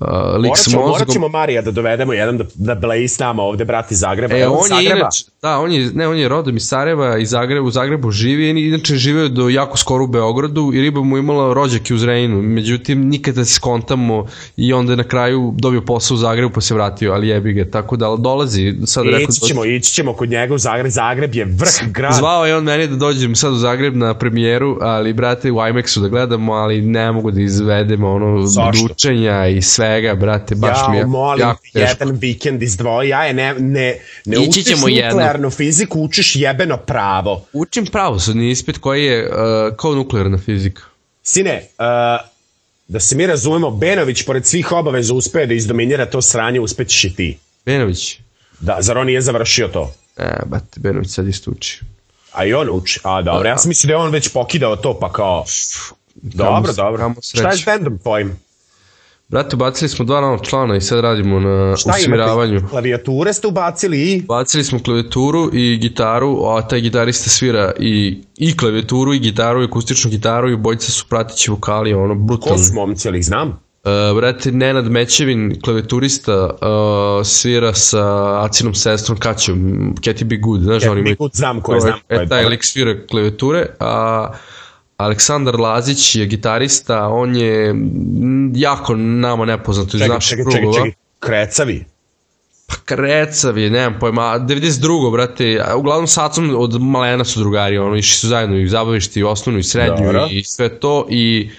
uh, 0.00 0.36
lik 0.42 0.52
s 0.56 0.72
morat 0.74 0.88
mozgom. 0.88 1.12
ćemo 1.12 1.28
Marija 1.28 1.62
da 1.62 1.70
dovedemo 1.70 2.12
jedan 2.12 2.38
da, 2.38 2.44
da 2.54 2.74
bleji 2.74 3.08
s 3.08 3.18
nama 3.18 3.42
ovde, 3.42 3.64
brat 3.64 3.92
iz 3.92 3.98
Zagreba. 3.98 4.36
E, 4.36 4.48
on 4.48 4.56
je 4.56 4.68
Zagreba. 4.68 4.96
inače, 4.96 5.24
da, 5.42 5.58
on 5.58 5.72
je, 5.72 5.90
ne, 5.94 6.08
on 6.08 6.18
je 6.18 6.28
rodom 6.28 6.56
iz 6.56 6.68
Sarajeva 6.68 7.18
i 7.18 7.26
Zagreba, 7.26 7.66
u 7.66 7.70
Zagrebu 7.70 8.10
živi, 8.10 8.46
i 8.46 8.68
inače 8.68 8.94
živeo 8.96 9.28
do 9.28 9.48
jako 9.48 9.76
skoro 9.76 10.04
u 10.04 10.06
Beogradu 10.06 10.70
i 10.74 10.80
Riba 10.80 11.02
mu 11.02 11.18
imala 11.18 11.54
rođake 11.54 11.94
u 11.94 11.98
Zrenjinu, 11.98 12.42
međutim 12.42 13.08
nikada 13.08 13.44
se 13.44 13.54
skontamo 13.54 14.26
i 14.56 14.72
onda 14.72 14.92
je 14.92 14.96
na 14.96 15.04
kraju 15.04 15.54
dobio 15.58 15.80
posao 15.80 16.14
u 16.14 16.18
Zagrebu 16.18 16.52
pa 16.54 16.60
se 16.60 16.74
vratio, 16.74 17.12
ali 17.12 17.28
jebi 17.28 17.52
ga, 17.52 17.70
tako 17.70 17.96
da 17.96 18.16
dolazi, 18.18 18.74
sad 18.84 19.04
rekao 19.04 19.20
Ići 19.30 19.40
ćemo, 19.40 19.64
ići 19.64 19.92
ćemo 19.92 20.12
kod 20.12 20.30
njega 20.30 20.54
u 20.54 20.58
Zagreb. 20.58 20.90
Zagreb 20.90 21.34
je 21.34 21.44
vrh 21.44 21.92
grad. 21.92 22.14
Zvao 22.14 22.46
je 22.46 22.56
on 22.56 22.64
meni 22.64 22.86
da 22.86 22.96
dođem 22.96 23.34
sad 23.34 23.52
u 23.52 23.56
Zagreb 23.56 23.96
na 23.96 24.14
premijeru, 24.14 24.78
ali 24.80 25.12
brate 25.12 25.52
u 25.52 25.54
IMAX-u 25.54 26.00
da 26.00 26.08
gledamo, 26.08 26.52
ali 26.52 26.80
ne 26.80 27.12
mogu 27.12 27.30
da 27.30 27.40
izvedemo 27.40 28.10
ono 28.10 28.46
Zašto? 28.46 28.88
dučenja 28.88 29.46
i 29.46 29.62
svega, 29.86 30.14
brate, 30.14 30.54
baš 30.54 30.78
mi 30.90 30.96
je 30.96 31.00
ja, 31.00 31.06
molim, 31.06 31.40
jako 31.40 31.62
teško. 31.72 31.78
jedan 31.78 32.10
vikend 32.10 32.62
izdvoji, 32.62 33.08
ja 33.08 33.24
je 33.24 33.34
ne, 33.34 33.54
ne, 33.58 33.98
ne 34.24 34.36
Ići 34.36 34.48
učiš 34.48 34.64
ćemo 34.64 34.88
jedno. 34.88 35.10
nuklearnu 35.10 35.50
fiziku, 35.50 36.00
učiš 36.00 36.36
jebeno 36.36 36.76
pravo. 36.76 37.44
Učim 37.52 37.86
pravosudni 37.86 38.50
ispit 38.50 38.78
koji 38.78 39.04
je 39.04 39.28
uh, 39.28 39.76
kao 39.76 39.94
nuklearna 39.94 40.38
fizika. 40.38 40.82
Sine, 41.22 41.62
uh, 41.78 42.26
da 42.88 43.00
se 43.00 43.16
mi 43.16 43.26
razumemo, 43.26 43.70
Benović 43.70 44.22
pored 44.22 44.46
svih 44.46 44.72
obaveza 44.72 45.14
uspe 45.14 45.46
da 45.46 45.54
izdominira 45.54 46.06
to 46.06 46.22
sranje, 46.22 46.60
uspećeš 46.60 47.04
i 47.04 47.14
ti. 47.16 47.38
Benović. 47.66 48.18
Da, 48.60 48.76
zar 48.80 48.98
on 48.98 49.06
nije 49.06 49.20
završio 49.20 49.68
to? 49.68 49.92
E, 50.16 50.38
bate, 50.46 50.80
Benović 50.80 51.10
sad 51.10 51.28
isto 51.28 51.50
uči. 51.50 51.80
A 52.32 52.44
i 52.44 52.54
on 52.54 52.68
uči. 52.72 53.00
A, 53.02 53.22
dobro, 53.22 53.48
ja 53.48 53.58
sam 53.58 53.68
mislio 53.68 53.88
da 53.88 53.92
je 53.92 54.06
on 54.06 54.12
već 54.12 54.28
pokidao 54.28 54.76
to, 54.76 54.98
pa 55.00 55.12
kao... 55.12 55.44
Dobro, 56.14 56.72
dobro. 56.72 57.14
Šta 57.22 57.50
je 57.50 57.56
s 57.56 57.64
bendom 57.64 57.98
tvojim? 57.98 58.38
Brate, 59.28 59.56
bacili 59.56 59.88
smo 59.88 60.04
dva 60.04 60.20
novog 60.20 60.40
člana 60.42 60.76
i 60.76 60.80
sad 60.80 61.00
radimo 61.00 61.40
na 61.40 61.76
Šta 61.76 61.90
usmiravanju. 61.98 62.52
imate? 62.52 62.66
Klavijature 62.68 63.32
ste 63.32 63.46
ubacili 63.46 64.02
i... 64.02 64.22
Bacili 64.22 64.64
smo 64.64 64.78
klavijaturu 64.78 65.50
i 65.52 65.76
gitaru, 65.76 66.44
a 66.44 66.68
taj 66.68 66.80
gitarista 66.80 67.30
svira 67.30 67.72
i, 67.78 68.18
i 68.38 68.56
klavijaturu 68.56 69.14
i 69.14 69.18
gitaru 69.18 69.62
i 69.62 69.64
akustičnu 69.64 70.10
gitaru 70.10 70.50
i 70.50 70.54
obojica 70.54 70.92
su 70.92 71.04
pratići 71.08 71.50
vokali, 71.50 71.94
ono, 71.94 72.14
Ko 72.14 72.20
brutalno. 72.20 72.58
su 72.58 72.74
momci, 72.74 73.08
ali 73.08 73.18
ih 73.18 73.24
znam? 73.24 73.48
Uh, 73.48 74.16
brate, 74.16 74.52
Nenad 74.52 74.90
Mećevin, 74.90 75.60
klavijaturista, 75.64 76.44
uh, 76.44 77.26
svira 77.26 77.74
sa 77.74 78.04
Acinom 78.44 78.74
sestrom 78.74 79.18
Kaćom, 79.18 79.56
Cathy 80.00 80.24
Be 80.24 80.36
Good, 80.36 80.60
znaš, 80.62 80.84
oni 80.86 81.02
Be. 81.02 81.14
Good, 81.14 81.30
znam 81.34 81.60
ko 81.60 81.74
je, 81.74 81.80
znam 81.80 81.98
ko 82.08 82.14
je, 82.14 82.22
E, 82.22 82.28
taj 82.28 82.44
lik 82.44 82.64
svira 82.64 82.94
klavijature, 83.10 83.66
a 83.80 84.28
Aleksandar 84.96 85.60
Lazić 85.60 86.14
je 86.14 86.26
gitarista, 86.26 87.08
on 87.08 87.36
je 87.36 87.74
jako 88.54 88.94
nama 88.96 89.44
nepoznato 89.44 89.96
iz 89.96 90.08
naših 90.08 90.38
čekaj, 90.38 90.44
čekaj, 90.44 90.60
krugova. 90.60 90.84
čekaj. 90.84 90.92
Krecavi. 91.20 91.84
Pa 92.66 92.74
krecav 92.84 93.58
je, 93.58 93.70
nemam 93.70 93.98
pojma, 94.00 94.22
a 94.22 94.38
92. 94.38 95.12
brate, 95.12 95.64
uglavnom 95.76 96.06
sa 96.06 96.24
Acom 96.26 96.54
od 96.58 96.82
malena 96.82 97.24
su 97.24 97.40
drugari, 97.40 97.78
ono, 97.78 97.96
išli 97.96 98.16
su 98.16 98.28
zajedno 98.28 98.56
i 98.56 98.68
zabavišti, 98.68 99.20
i 99.20 99.24
osnovnu 99.24 99.60
i 99.60 99.62
srednju 99.62 100.06
Dobro. 100.06 100.28
i 100.30 100.44
sve 100.44 100.80
to 100.80 101.06
i 101.10 101.50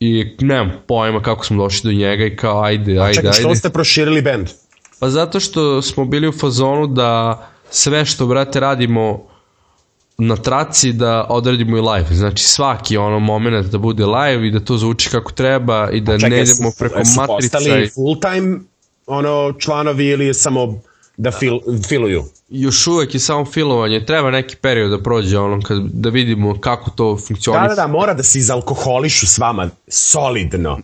i 0.00 0.36
nemam 0.40 0.72
pojma 0.86 1.22
kako 1.22 1.44
smo 1.44 1.62
došli 1.62 1.92
do 1.92 1.98
njega 1.98 2.24
i 2.24 2.36
kao 2.36 2.62
ajde, 2.62 2.98
ajde, 2.98 3.14
Čekaj, 3.14 3.32
što 3.32 3.48
ajde. 3.48 3.58
ste 3.58 3.70
proširili 3.70 4.22
bend? 4.22 4.48
Pa 4.98 5.10
zato 5.10 5.40
što 5.40 5.82
smo 5.82 6.04
bili 6.04 6.28
u 6.28 6.32
fazonu 6.32 6.86
da 6.86 7.40
sve 7.70 8.04
što, 8.04 8.26
brate, 8.26 8.60
radimo 8.60 9.29
na 10.20 10.36
traci 10.36 10.92
da 10.92 11.26
odradimo 11.28 11.76
i 11.76 11.80
live. 11.80 12.06
Znači 12.10 12.44
svaki 12.44 12.96
ono 12.96 13.18
moment 13.18 13.66
da 13.66 13.78
bude 13.78 14.06
live 14.06 14.48
i 14.48 14.50
da 14.50 14.60
to 14.60 14.76
zvuči 14.76 15.10
kako 15.10 15.32
treba 15.32 15.90
i 15.90 16.00
da 16.00 16.18
Čekaj, 16.18 16.30
ne 16.30 16.42
idemo 16.42 16.70
preko 16.78 16.98
jesu 16.98 17.20
matrica. 17.20 17.58
postali 17.58 17.84
I, 17.84 17.88
full 17.88 18.20
time 18.20 18.58
ono 19.06 19.52
članovi 19.58 20.06
ili 20.06 20.26
je 20.26 20.34
samo 20.34 20.80
da 21.16 21.30
fil, 21.30 21.58
filuju? 21.88 22.24
još 22.48 22.86
uvek 22.86 23.14
je 23.14 23.20
samo 23.20 23.44
filovanje. 23.44 24.04
Treba 24.04 24.30
neki 24.30 24.56
period 24.56 24.90
da 24.90 24.98
prođe 25.02 25.38
ono 25.38 25.62
kad, 25.62 25.82
da 25.82 26.08
vidimo 26.08 26.60
kako 26.60 26.90
to 26.90 27.14
Da, 27.14 27.20
funkcioniše. 27.26 27.68
da, 27.68 27.74
da, 27.74 27.86
mora 27.86 28.14
da 28.14 28.22
se 28.22 28.38
izalkoholišu 28.38 29.26
s 29.26 29.38
vama 29.38 29.70
solidno. 29.88 30.78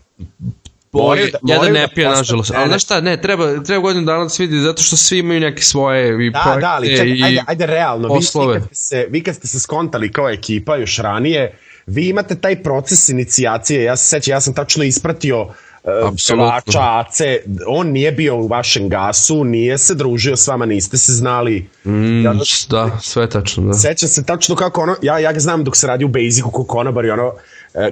Moraju 0.97 1.29
da- 1.33 1.55
jedan 1.55 1.73
ne 1.73 1.81
da 1.81 1.89
pije, 1.89 2.09
nažalost. 2.09 2.53
Ali 2.55 2.69
znaš 2.69 2.83
šta, 2.83 3.01
ne, 3.01 3.21
treba, 3.21 3.63
treba 3.63 3.83
godinu 3.83 4.07
dana 4.07 4.23
da 4.23 4.29
se 4.29 4.43
vidi, 4.43 4.61
zato 4.61 4.83
što 4.83 4.97
svi 4.97 5.19
imaju 5.19 5.41
neke 5.41 5.63
svoje 5.63 6.27
i 6.27 6.31
Da, 6.31 6.57
da, 6.61 6.71
ali 6.71 6.89
čekaj, 6.89 7.09
i 7.09 7.23
ajde, 7.25 7.43
ajde 7.47 7.67
realno, 7.67 8.09
vi, 8.09 8.15
vi, 8.15 8.19
poslove. 8.19 8.61
kad 8.61 8.69
se, 8.73 9.07
vi 9.11 9.23
kad 9.23 9.35
ste 9.35 9.47
se 9.49 9.61
skontali 9.61 10.13
kao 10.13 10.31
ekipa 10.31 10.77
još 10.77 10.99
ranije, 10.99 11.59
vi 11.87 12.09
imate 12.09 12.35
taj 12.35 12.63
proces 12.63 13.09
inicijacije, 13.09 13.83
ja 13.83 13.97
se 13.97 14.09
sećam, 14.09 14.33
ja 14.33 14.41
sam 14.41 14.55
tačno 14.55 14.85
ispratio 14.85 15.43
uh, 15.43 15.51
pevača 16.29 16.81
Ace, 17.01 17.39
on 17.67 17.89
nije 17.89 18.13
bio 18.13 18.37
u 18.37 18.47
vašem 18.47 18.89
gasu, 18.89 19.45
nije 19.45 19.79
se 19.79 19.95
družio 19.95 20.37
s 20.37 20.47
vama, 20.49 20.67
niste 20.67 20.97
se 20.97 21.13
znali. 21.13 21.69
Mm, 21.85 22.25
Ja, 22.25 22.35
da, 22.71 22.99
sve 23.03 23.31
tačno, 23.31 23.67
da. 23.67 23.75
Sećam 23.75 24.09
se 24.09 24.25
tačno 24.25 24.57
kako 24.57 24.81
ono, 24.83 24.97
ja, 25.03 25.19
ja 25.19 25.33
ga 25.33 25.41
znam 25.41 25.65
dok 25.65 25.77
se 25.77 25.87
radi 25.87 26.05
u 26.05 26.09
Basicu 26.09 26.51
ko 26.51 26.65
konobar 26.65 27.05
i 27.05 27.11
ono, 27.11 27.33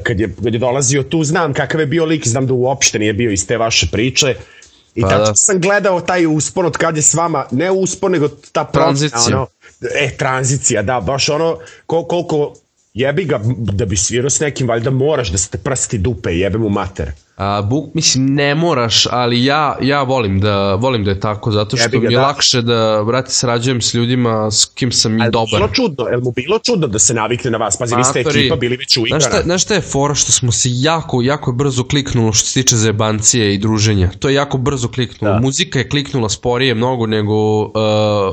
kad 0.03 0.21
je, 0.21 0.35
kad 0.45 0.55
je 0.55 0.59
dolazio 0.59 1.03
tu, 1.03 1.25
znam 1.25 1.55
kakav 1.55 1.81
je 1.81 1.87
bio 1.87 2.05
lik, 2.05 2.29
znam 2.29 2.47
da 2.47 2.53
uopšte 2.53 2.99
nije 2.99 3.13
bio 3.13 3.31
iz 3.31 3.47
te 3.47 3.57
vaše 3.57 3.87
priče. 3.93 4.35
I 4.95 5.03
Pa 5.03 5.09
tačno 5.09 5.25
da. 5.25 5.35
sam 5.35 5.61
gledao 5.61 6.01
taj 6.01 6.27
uspon 6.27 6.67
od 6.67 6.77
kad 6.77 6.97
je 6.97 7.03
s 7.03 7.15
vama, 7.15 7.47
ne 7.51 7.71
uspon, 7.71 8.13
nego 8.13 8.29
ta 8.29 8.65
Tranzicija. 8.65 9.37
Ono, 9.37 9.47
e, 9.95 10.17
tranzicija, 10.17 10.83
da, 10.83 11.01
baš 11.01 11.29
ono, 11.29 11.59
kol, 11.87 12.07
koliko 12.07 12.55
jebi 12.95 13.25
ga, 13.25 13.41
da 13.59 13.85
bi 13.85 13.97
svirao 13.97 14.31
s 14.31 14.41
nekim, 14.41 14.69
valjda 14.69 14.91
moraš 14.91 15.29
da 15.29 15.39
ste 15.39 15.59
prsti 15.59 15.99
dupe, 15.99 16.31
jebe 16.31 16.59
mu 16.59 16.69
mater. 16.69 17.13
A, 17.37 17.63
buk, 17.63 17.95
mislim, 17.95 18.35
ne 18.35 18.55
moraš, 18.55 19.07
ali 19.11 19.45
ja, 19.45 19.77
ja 19.83 20.03
volim, 20.03 20.41
da, 20.41 20.75
volim 20.75 21.05
da 21.05 21.11
je 21.11 21.21
tako, 21.21 21.53
zato 21.53 21.77
što 21.77 21.89
ga, 21.89 21.99
mi 21.99 22.13
je 22.13 22.19
da. 22.19 22.27
lakše 22.27 22.63
da, 22.63 23.03
brate, 23.07 23.31
sarađujem 23.31 23.81
s 23.81 23.95
ljudima 23.95 24.51
s 24.51 24.65
kim 24.65 24.93
sam 24.93 25.23
i 25.23 25.31
dobar. 25.31 25.61
Bilo 25.61 25.69
čudno, 25.69 26.05
jel 26.05 26.21
mu 26.21 26.33
bilo 26.33 26.59
čudno 26.59 26.87
da 26.87 26.99
se 26.99 27.15
navikne 27.15 27.51
na 27.51 27.59
vas? 27.59 27.77
Pazi, 27.79 27.97
vi 27.97 28.05
ste 28.05 28.19
Matori, 28.19 28.41
ekipa, 28.41 28.57
bili 28.57 28.77
već 28.77 28.97
u 28.97 29.05
Znaš 29.09 29.25
šta, 29.25 29.43
znaš 29.43 29.63
šta 29.63 29.75
je 29.75 29.81
fora 29.81 30.15
što 30.15 30.33
smo 30.33 30.53
se 30.53 30.69
jako, 30.73 31.23
jako 31.23 31.53
brzo 31.53 31.85
kliknulo 31.85 32.33
što 32.33 32.47
se 32.47 32.63
tiče 32.63 32.77
zajebancije 32.77 33.55
i 33.55 33.59
druženja. 33.59 34.11
To 34.19 34.29
je 34.29 34.35
jako 34.35 34.59
brzo 34.59 34.89
kliknulo. 34.89 35.35
Da. 35.35 35.41
Muzika 35.41 35.79
je 35.79 35.89
kliknula 35.89 36.29
sporije 36.29 36.75
mnogo 36.75 37.07
nego 37.07 37.63
uh, 37.63 37.73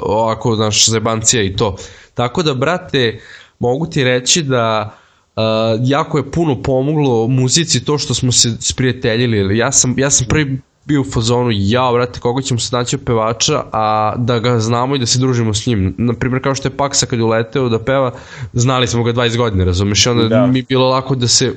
ovako, 0.02 0.56
znaš, 0.56 0.88
zajebancija 0.88 1.44
i 1.44 1.56
to. 1.56 1.78
Tako 2.14 2.44
da, 2.44 2.54
brate, 2.54 3.20
mogu 3.62 3.86
ti 3.86 4.04
reći 4.04 4.44
da 4.44 4.96
uh, 5.36 5.44
jako 5.82 6.18
je 6.18 6.32
puno 6.32 6.62
pomoglo 6.62 7.28
muzici 7.28 7.86
to 7.86 7.98
što 7.98 8.14
smo 8.14 8.32
se 8.32 8.58
sprijateljili. 8.60 9.58
Ja 9.58 9.72
sam, 9.72 10.00
ja 10.00 10.10
sam 10.10 10.28
prvi 10.28 10.62
bio 10.86 11.02
u 11.02 11.12
fazonu, 11.14 11.50
ja, 11.52 11.92
brate, 11.94 12.20
koga 12.20 12.42
ćemo 12.42 12.60
se 12.60 12.76
naći 12.76 12.96
od 12.96 13.02
pevača, 13.06 13.64
a 13.72 14.16
da 14.18 14.40
ga 14.40 14.60
znamo 14.60 14.96
i 14.96 15.00
da 15.00 15.06
se 15.06 15.20
družimo 15.20 15.54
s 15.54 15.66
njim. 15.66 15.96
Naprimjer, 15.98 16.44
kao 16.44 16.56
što 16.56 16.68
je 16.68 16.78
Paksa 16.78 17.06
kad 17.06 17.20
je 17.20 17.26
uleteo 17.26 17.70
da 17.70 17.80
peva, 17.80 18.14
znali 18.54 18.88
smo 18.88 19.04
ga 19.04 19.14
20 19.14 19.38
godina, 19.38 19.64
razumeš? 19.64 20.06
I 20.06 20.10
onda 20.10 20.28
Da. 20.28 20.48
mi 20.48 20.60
je 20.60 20.66
bilo 20.70 20.90
lako 20.90 21.16
da 21.16 21.28
se 21.28 21.54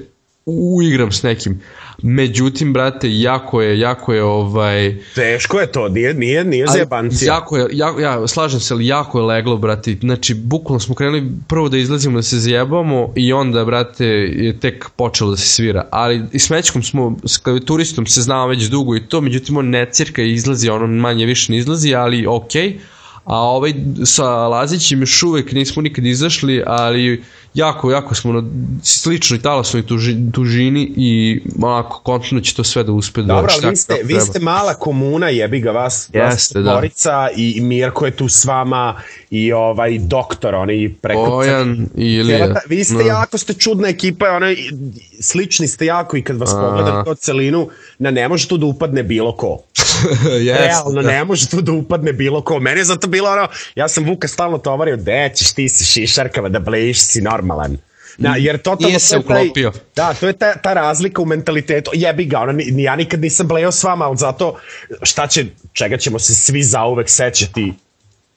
uigram 0.47 1.12
s 1.12 1.22
nekim. 1.22 1.61
Međutim, 2.03 2.72
brate, 2.72 3.09
jako 3.20 3.62
je, 3.62 3.78
jako 3.78 4.12
je 4.12 4.22
ovaj... 4.22 4.97
Teško 5.14 5.61
je 5.61 5.72
to, 5.72 5.88
nije, 5.88 6.14
nije, 6.14 6.45
nije 6.45 6.66
zebancija. 6.66 7.34
Jako 7.34 7.57
je, 7.57 7.66
jako, 7.72 8.01
ja 8.01 8.28
slažem 8.28 8.61
se, 8.61 8.74
ali 8.74 8.86
jako 8.86 9.18
je 9.18 9.24
leglo, 9.24 9.57
brate. 9.57 9.97
Znači, 10.01 10.34
bukvalno 10.34 10.80
smo 10.80 10.95
krenuli 10.95 11.30
prvo 11.49 11.68
da 11.68 11.76
izlazimo 11.76 12.18
da 12.18 12.22
se 12.22 12.38
zajebamo 12.38 13.12
i 13.16 13.32
onda, 13.32 13.64
brate, 13.64 14.07
je 14.07 14.61
tek 14.61 14.88
počelo 14.97 15.30
da 15.30 15.36
se 15.36 15.49
svira. 15.49 15.88
Ali 15.90 16.22
i 16.32 16.38
s 16.38 16.51
Mećkom 16.51 16.82
smo, 16.82 17.16
s 17.24 17.36
klavituristom 17.36 18.07
se 18.07 18.22
znao 18.22 18.47
već 18.47 18.64
dugo 18.64 18.97
i 18.97 19.07
to, 19.07 19.20
međutim 19.20 19.57
on 19.57 19.68
ne 19.68 19.86
cirka 19.90 20.22
i 20.22 20.32
izlazi, 20.32 20.68
ono 20.68 20.86
manje 20.86 21.26
više 21.26 21.53
ne 21.53 21.59
izlazi, 21.59 21.95
ali 21.95 22.26
okej. 22.26 22.68
Okay 22.68 22.78
a 23.24 23.36
ovaj 23.36 23.74
sa 24.05 24.49
Lazićem 24.49 25.01
još 25.01 25.22
uvek 25.22 25.53
nismo 25.53 25.82
nikad 25.82 26.07
izašli, 26.07 26.62
ali 26.66 27.22
jako, 27.55 27.90
jako 27.90 28.14
smo 28.14 28.32
na 28.32 28.42
sličnoj 28.82 29.42
talasnoj 29.42 29.86
tuži, 29.86 30.16
tužini 30.32 30.92
i 30.96 31.40
onako 31.62 32.00
kontinuo 32.00 32.40
će 32.42 32.55
to 32.55 32.64
sve 32.64 32.84
da 32.84 32.92
uspe 32.92 33.22
da 33.22 33.34
Dobro, 33.34 33.52
ali 33.62 33.70
vi 33.70 33.76
ste, 33.76 33.94
vi 34.05 34.20
ste 34.20 34.38
mala 34.38 34.74
komuna, 34.74 35.28
jebi 35.28 35.61
ga 35.61 35.70
vas, 35.70 36.11
Jeste, 36.12 36.61
vas 36.61 37.05
da. 37.05 37.28
i 37.36 37.61
Mirko 37.61 38.07
je 38.07 38.11
tu 38.11 38.28
s 38.28 38.44
vama 38.44 39.00
i 39.30 39.52
ovaj 39.52 39.98
doktor, 39.98 40.55
oni 40.55 40.94
preko... 41.02 41.26
Bojan 41.26 41.86
i 41.96 42.14
Ilija. 42.14 42.55
Vi 42.68 42.84
ste 42.84 42.94
no. 42.94 43.02
Da. 43.02 43.09
jako, 43.09 43.38
ste 43.38 43.55
čudna 43.55 43.88
ekipa, 43.88 44.30
onaj, 44.30 44.57
slični 45.20 45.68
ste 45.68 45.86
jako 45.86 46.16
i 46.16 46.22
kad 46.22 46.36
vas 46.36 46.50
pogledam 46.50 47.05
to 47.05 47.14
celinu, 47.14 47.68
na 47.98 48.11
ne 48.11 48.28
može 48.28 48.48
tu 48.48 48.57
da 48.57 48.66
upadne 48.66 49.02
bilo 49.02 49.36
ko. 49.36 49.59
yes, 50.24 50.59
Realno, 50.59 51.02
da. 51.02 51.09
ne 51.09 51.24
može 51.24 51.48
tu 51.48 51.61
da 51.61 51.72
upadne 51.72 52.12
bilo 52.12 52.42
ko. 52.42 52.61
Meni 52.61 52.80
je 52.80 52.84
zato 52.84 53.07
bilo 53.07 53.30
ono, 53.30 53.48
ja 53.74 53.88
sam 53.88 54.05
Vuka 54.05 54.28
stalno 54.28 54.59
tovario, 54.59 54.96
de 54.96 55.30
ćeš 55.34 55.52
ti 55.52 55.68
se 55.68 55.84
šišarkava 55.84 56.48
da 56.48 56.59
blejiš 56.59 57.00
si 57.00 57.20
normalan. 57.45 57.76
Da, 58.18 58.34
jer 58.38 58.59
totalno 58.59 58.88
Nije 58.88 58.99
se 58.99 59.18
uklopio. 59.18 59.70
Taj, 59.70 59.80
da, 59.97 60.14
to 60.14 60.26
je 60.26 60.32
ta, 60.32 60.55
ta 60.55 60.72
razlika 60.72 61.22
u 61.22 61.24
mentalitetu. 61.24 61.90
Jebi 61.95 62.24
ga, 62.24 62.45
ni, 62.53 62.82
ja 62.82 62.97
nikad 62.97 63.20
nisam 63.20 63.49
blejao 63.49 63.72
s 63.72 63.84
vama, 63.84 64.05
ali 64.05 64.16
zato 64.16 64.57
šta 65.03 65.26
će, 65.26 65.45
čega 65.72 65.97
ćemo 65.97 66.18
se 66.18 66.34
svi 66.34 66.62
zauvek 66.62 67.09
sećati 67.09 67.72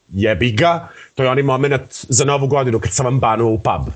jebi 0.10 0.51
ga, 0.51 0.88
to 1.16 1.24
je 1.24 1.30
onaj 1.30 1.43
moment 1.43 2.05
za 2.10 2.26
novu 2.26 2.47
godinu 2.47 2.80
kad 2.80 2.91
sam 2.91 3.05
vam 3.05 3.20
banuo 3.20 3.51
u 3.51 3.60
pub. 3.60 3.93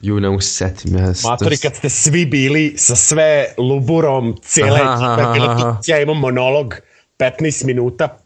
Ju, 0.00 0.20
ne 0.20 0.28
mogu 0.28 0.40
se 0.40 0.50
setim. 0.50 0.96
Ja, 0.96 1.12
Matori, 1.24 1.56
kad 1.56 1.74
ste 1.74 1.88
svi 1.88 2.26
bili 2.26 2.74
sa 2.76 2.96
sve 2.96 3.46
luburom, 3.58 4.36
cijele 4.42 4.78
ekipa, 4.78 5.80
ja 5.86 6.00
imam 6.00 6.16
monolog 6.16 6.74
15 7.18 7.64
minuta, 7.64 8.18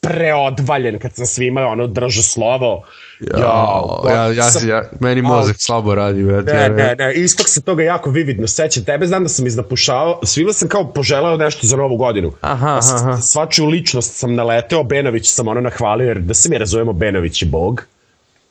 preodvaljen 0.00 0.98
kad 0.98 1.14
sam 1.14 1.26
svima 1.26 1.66
ono 1.66 1.86
držao 1.86 2.22
slovo. 2.22 2.82
Ja, 3.20 3.82
ja, 4.08 4.32
ja, 4.32 4.50
sam, 4.50 4.68
ja, 4.68 4.84
meni 5.00 5.22
mozak 5.22 5.56
slabo 5.58 5.94
radi. 5.94 6.22
Ne, 6.22 6.42
ne, 6.42 6.68
ne, 6.68 6.94
ne, 6.98 7.14
istok 7.14 7.48
se 7.48 7.62
toga 7.62 7.82
jako 7.82 8.10
vividno 8.10 8.46
seća. 8.46 8.80
Tebe 8.80 9.06
znam 9.06 9.22
da 9.22 9.28
sam 9.28 9.46
iznapušao, 9.46 10.20
svima 10.24 10.52
sam 10.52 10.68
kao 10.68 10.92
poželeo 10.92 11.36
nešto 11.36 11.66
za 11.66 11.76
novu 11.76 11.96
godinu. 11.96 12.32
Aha, 12.40 12.80
aha. 12.94 13.16
Svačiju 13.16 13.66
ličnost 13.66 14.16
sam 14.16 14.34
naleteo, 14.34 14.82
Benović 14.82 15.32
sam 15.32 15.48
ono 15.48 15.60
nahvalio, 15.60 16.08
jer 16.08 16.18
da 16.18 16.34
se 16.34 16.48
mi 16.48 16.58
razumemo, 16.58 16.92
Benović 16.92 17.42
je 17.42 17.48
bog. 17.48 17.84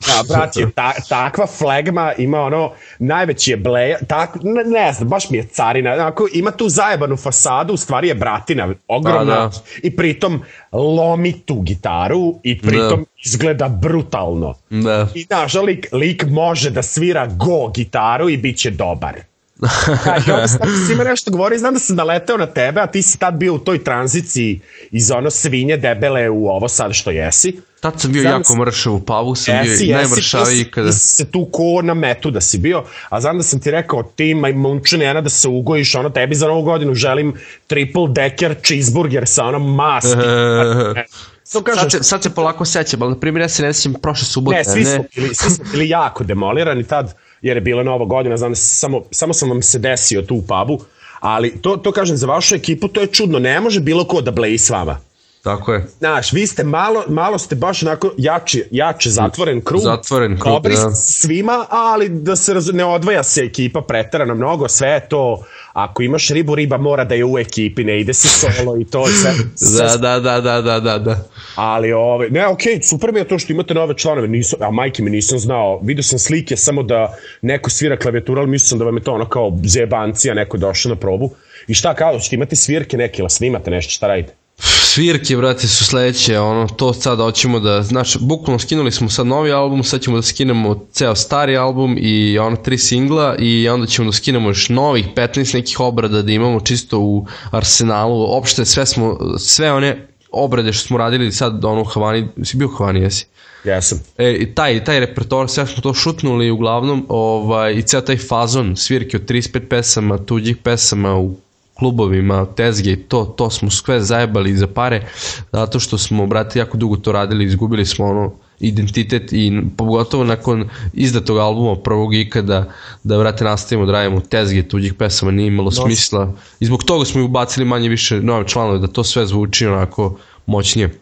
Da, 0.07 0.23
brat 0.29 0.57
je 0.57 0.71
ta, 0.71 0.93
takva 1.09 1.47
flegma, 1.47 2.13
ima 2.17 2.41
ono, 2.41 2.71
najveći 2.99 3.51
je 3.51 3.57
bleja, 3.57 3.97
tak, 4.07 4.29
ne, 4.43 4.63
ne 4.63 4.93
znam, 4.93 5.09
baš 5.09 5.29
mi 5.29 5.37
je 5.37 5.47
carina, 5.47 5.93
onako, 5.93 6.27
ima 6.33 6.51
tu 6.51 6.69
zajebanu 6.69 7.17
fasadu, 7.17 7.73
u 7.73 7.77
stvari 7.77 8.07
je 8.07 8.15
bratina, 8.15 8.73
ogromna, 8.87 9.35
da, 9.35 9.39
da. 9.39 9.51
i 9.83 9.95
pritom 9.95 10.41
lomi 10.71 11.39
tu 11.39 11.61
gitaru 11.61 12.39
i 12.43 12.61
pritom 12.61 12.99
da. 12.99 13.05
izgleda 13.25 13.69
brutalno. 13.69 14.53
Da. 14.69 15.07
I 15.15 15.23
znaš, 15.23 15.53
lik, 15.53 15.87
lik 15.91 16.25
može 16.29 16.69
da 16.69 16.83
svira 16.83 17.27
go 17.27 17.67
gitaru 17.75 18.29
i 18.29 18.37
bit 18.37 18.57
će 18.57 18.71
dobar. 18.71 19.15
I 20.27 20.31
onda 20.31 20.47
sam 20.47 20.59
svima 20.87 21.03
nešto 21.03 21.31
govori, 21.31 21.57
znam 21.57 21.73
da 21.73 21.79
sam 21.79 21.95
naleteo 21.95 22.37
na 22.37 22.45
tebe, 22.45 22.81
a 22.81 22.87
ti 22.87 23.01
si 23.01 23.19
tad 23.19 23.33
bio 23.33 23.53
u 23.53 23.59
toj 23.59 23.83
tranziciji 23.83 24.59
iz 24.91 25.11
ono 25.11 25.29
svinje 25.29 25.77
debele 25.77 26.29
u 26.29 26.47
ovo 26.47 26.67
sad 26.67 26.93
što 26.93 27.11
jesi. 27.11 27.61
Tad 27.79 28.01
sam 28.01 28.11
bio 28.11 28.21
znam 28.21 28.33
jako 28.33 28.55
mršav 28.55 28.93
u 28.93 28.99
pavu, 28.99 29.35
sam 29.35 29.55
jesi, 29.55 29.85
bio 29.85 29.95
najmršaviji 29.95 30.61
ikada. 30.61 30.91
Ti 30.91 30.99
se 30.99 31.31
tu 31.31 31.45
ko 31.51 31.81
na 31.83 31.93
metu 31.93 32.31
da 32.31 32.41
si 32.41 32.57
bio, 32.57 32.83
a 33.09 33.21
znam 33.21 33.37
da 33.37 33.43
sam 33.43 33.59
ti 33.59 33.71
rekao, 33.71 34.03
ti 34.03 34.33
majmunčine, 34.33 35.05
jedna 35.05 35.21
da 35.21 35.29
se 35.29 35.47
ugojiš, 35.47 35.95
ono, 35.95 36.09
tebi 36.09 36.35
za 36.35 36.47
novu 36.47 36.61
godinu 36.61 36.93
želim 36.93 37.33
triple 37.67 38.07
decker 38.09 38.55
cheeseburger 38.63 39.27
sa 39.27 39.45
onom 39.45 39.75
maski. 39.75 40.19
To 41.53 41.61
kažem, 41.61 41.89
sad, 41.89 41.91
se, 41.91 42.03
sad 42.03 42.23
se 42.23 42.29
polako 42.29 42.65
sećam, 42.65 43.01
ali 43.01 43.11
na 43.11 43.19
primjer 43.19 43.41
ja 43.41 43.49
se 43.49 43.63
ne 43.63 43.73
sećam 43.73 43.93
prošle 44.01 44.25
subote. 44.25 44.57
Ne, 44.57 44.63
svi, 44.63 44.83
ne? 44.83 44.95
Smo 44.95 45.03
bili, 45.15 45.35
svi 45.35 45.49
smo 45.49 45.65
bili 45.71 45.89
jako 45.89 46.23
demolirani 46.23 46.83
tad, 46.83 47.13
jer 47.41 47.57
je 47.57 47.61
bila 47.61 47.83
nova 47.83 48.05
godina, 48.05 48.37
znam 48.37 48.51
da 48.51 48.55
samo, 48.55 49.03
samo 49.11 49.33
sam 49.33 49.49
vam 49.49 49.61
se 49.61 49.79
desio 49.79 50.21
tu 50.21 50.35
u 50.35 50.41
pubu, 50.41 50.83
ali 51.19 51.61
to, 51.61 51.77
to 51.77 51.91
kažem 51.91 52.17
za 52.17 52.27
vašu 52.27 52.55
ekipu, 52.55 52.87
to 52.87 53.01
je 53.01 53.07
čudno, 53.07 53.39
ne 53.39 53.59
može 53.59 53.79
bilo 53.79 54.03
ko 54.03 54.21
da 54.21 54.31
bleji 54.31 54.57
s 54.57 54.69
vama. 54.69 54.99
Tako 55.43 55.73
je. 55.73 55.85
Znaš, 55.99 56.33
vi 56.33 56.47
ste 56.47 56.63
malo, 56.63 57.03
malo 57.07 57.37
ste 57.37 57.55
baš 57.55 57.83
onako 57.83 58.11
jači, 58.17 58.63
jače 58.71 59.09
zatvoren 59.09 59.61
krug. 59.61 59.81
Zatvoren 59.81 60.39
krug, 60.39 60.53
Dobri 60.53 60.75
da. 60.75 60.91
svima, 60.91 61.65
ali 61.69 62.09
da 62.09 62.35
se 62.35 62.53
raz, 62.53 62.69
ne 62.73 62.85
odvaja 62.85 63.23
se 63.23 63.41
ekipa 63.41 63.81
preterano 63.81 64.35
mnogo, 64.35 64.67
sve 64.67 64.87
je 64.87 65.09
to, 65.09 65.43
ako 65.73 66.03
imaš 66.03 66.29
ribu, 66.29 66.55
riba 66.55 66.77
mora 66.77 67.03
da 67.03 67.15
je 67.15 67.25
u 67.25 67.39
ekipi, 67.39 67.83
ne 67.83 67.99
ide 67.99 68.13
se 68.13 68.27
solo 68.27 68.77
i 68.81 68.85
to 68.85 69.05
sve. 69.07 69.33
da, 69.77 69.97
da, 69.97 70.19
da, 70.19 70.41
da, 70.41 70.61
da, 70.61 70.79
da, 70.79 70.97
da. 70.99 71.17
Ali, 71.55 71.93
ove, 71.93 72.29
ne, 72.29 72.47
okej, 72.47 72.73
okay, 72.73 72.89
super 72.89 73.13
mi 73.13 73.19
je 73.19 73.27
to 73.27 73.39
što 73.39 73.53
imate 73.53 73.73
nove 73.73 73.97
članove, 73.97 74.27
nisam, 74.27 74.59
a 74.61 74.71
majke 74.71 75.03
mi 75.03 75.09
nisam 75.09 75.39
znao, 75.39 75.79
vidio 75.83 76.03
sam 76.03 76.19
slike 76.19 76.57
samo 76.57 76.83
da 76.83 77.17
neko 77.41 77.69
svira 77.69 77.97
klavijatura, 77.97 78.41
ali 78.41 78.49
mislio 78.49 78.67
sam 78.67 78.79
da 78.79 78.85
vam 78.85 78.97
je 78.97 79.03
to 79.03 79.13
ono 79.13 79.29
kao 79.29 79.57
zebancija, 79.65 80.33
neko 80.33 80.57
došao 80.57 80.89
na 80.89 80.95
probu. 80.95 81.31
I 81.67 81.73
šta 81.73 81.93
kao, 81.93 82.19
ćete 82.19 82.35
imati 82.35 82.55
svirke 82.55 82.97
neke, 82.97 83.21
ili 83.21 83.29
snimate 83.29 83.71
nešto, 83.71 83.91
šta 83.91 84.07
radite? 84.07 84.38
Svirke, 84.61 85.37
brate, 85.37 85.67
su 85.67 85.85
sledeće, 85.85 86.39
ono, 86.39 86.67
to 86.67 86.93
sad 86.93 87.19
hoćemo 87.19 87.59
da, 87.59 87.83
znači, 87.83 88.17
bukvalno 88.21 88.59
skinuli 88.59 88.91
smo 88.91 89.09
sad 89.09 89.27
novi 89.27 89.51
album, 89.51 89.83
sad 89.83 90.01
ćemo 90.01 90.15
da 90.15 90.21
skinemo 90.21 90.85
ceo 90.91 91.15
stari 91.15 91.57
album 91.57 91.97
i 91.99 92.39
ono, 92.39 92.55
tri 92.55 92.77
singla 92.77 93.35
i 93.39 93.69
onda 93.69 93.87
ćemo 93.87 94.05
da 94.05 94.17
skinemo 94.17 94.49
još 94.49 94.69
novih 94.69 95.07
15 95.15 95.55
nekih 95.55 95.79
obrada 95.79 96.21
da 96.21 96.31
imamo 96.31 96.59
čisto 96.59 96.99
u 96.99 97.25
arsenalu, 97.51 98.37
opšte 98.37 98.65
sve 98.65 98.85
smo, 98.85 99.17
sve 99.37 99.71
one 99.71 100.07
obrade 100.31 100.73
što 100.73 100.87
smo 100.87 100.97
radili 100.97 101.31
sad 101.31 101.65
ono 101.65 101.81
u 101.81 101.85
Havani, 101.85 102.27
si 102.43 102.57
bio 102.57 102.67
u 102.67 102.71
Havani, 102.71 102.99
jesi? 102.99 103.25
Jesam. 103.63 103.99
E, 104.17 104.31
i 104.31 104.55
taj, 104.55 104.83
taj 104.83 104.99
repertoar, 104.99 105.49
sve 105.49 105.67
smo 105.67 105.81
to 105.81 105.93
šutnuli 105.93 106.51
uglavnom, 106.51 107.05
ovaj, 107.09 107.73
i 107.73 107.81
ceo 107.81 108.01
taj 108.01 108.17
fazon 108.17 108.75
svirke 108.75 109.17
od 109.17 109.25
35 109.25 109.59
pesama, 109.69 110.17
tuđih 110.17 110.57
pesama 110.57 111.15
u 111.15 111.35
klubovima, 111.79 112.45
tezge 112.45 112.95
to, 112.95 113.25
to 113.25 113.49
smo 113.49 113.69
sve 113.69 114.01
zajebali 114.01 114.57
za 114.57 114.67
pare, 114.67 115.07
zato 115.51 115.79
što 115.79 115.97
smo, 115.97 116.27
brate, 116.27 116.59
jako 116.59 116.77
dugo 116.77 116.97
to 116.97 117.11
radili, 117.11 117.45
izgubili 117.45 117.85
smo 117.85 118.05
ono 118.05 118.33
identitet 118.59 119.33
i 119.33 119.61
pogotovo 119.77 120.23
nakon 120.23 120.69
izdatog 120.93 121.37
albuma 121.37 121.75
prvog 121.75 122.15
ikada 122.15 122.71
da 123.03 123.17
vrate 123.17 123.43
nastavimo 123.43 123.85
da 123.85 123.91
radimo 123.91 124.19
tezge 124.19 124.67
tuđih 124.67 124.93
pesama 124.93 125.31
nije 125.31 125.47
imalo 125.47 125.65
Nos. 125.65 125.83
smisla 125.83 126.33
i 126.59 126.65
zbog 126.65 126.83
toga 126.83 127.05
smo 127.05 127.21
i 127.21 127.23
ubacili 127.23 127.65
manje 127.65 127.89
više 127.89 128.21
nove 128.21 128.47
članove 128.47 128.79
da 128.79 128.87
to 128.87 129.03
sve 129.03 129.25
zvuči 129.25 129.67
onako 129.67 130.17
moćnije 130.45 130.99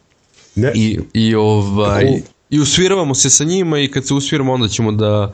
ne. 0.56 0.72
i, 0.76 1.00
i 1.14 1.36
ovaj 1.36 2.22
i 2.50 2.60
usviravamo 2.60 3.16
se 3.16 3.30
sa 3.30 3.44
njima 3.44 3.80
i 3.80 3.88
kad 3.88 4.08
se 4.08 4.14
usviramo 4.14 4.54
onda 4.54 4.68
ćemo 4.68 4.92
da 4.92 5.34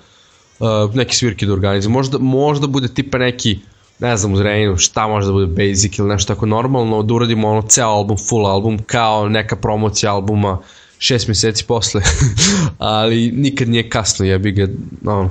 uh, 0.59 0.95
neke 0.95 1.15
svirke 1.15 1.45
da 1.45 1.53
organizujemo 1.53 1.97
možda, 1.97 2.17
možda 2.17 2.67
bude 2.67 2.87
tipa 2.87 3.17
neki 3.17 3.59
ne 3.99 4.17
znam, 4.17 4.33
u 4.33 4.37
Zrenjinu, 4.37 4.77
šta 4.77 5.07
može 5.07 5.27
da 5.27 5.33
bude 5.33 5.45
basic 5.45 5.99
ili 5.99 6.07
nešto 6.07 6.33
tako 6.33 6.45
normalno, 6.45 7.03
da 7.03 7.13
uradimo 7.13 7.49
ono 7.49 7.61
ceo 7.61 7.87
album, 7.87 8.17
full 8.29 8.47
album, 8.47 8.79
kao 8.85 9.29
neka 9.29 9.55
promocija 9.55 10.13
albuma 10.13 10.59
šest 10.97 11.27
meseci 11.27 11.63
posle, 11.63 12.01
ali 12.77 13.31
nikad 13.31 13.69
nije 13.69 13.89
kasno, 13.89 14.25
jebi 14.25 14.51
ga, 14.51 14.67
ono, 15.05 15.29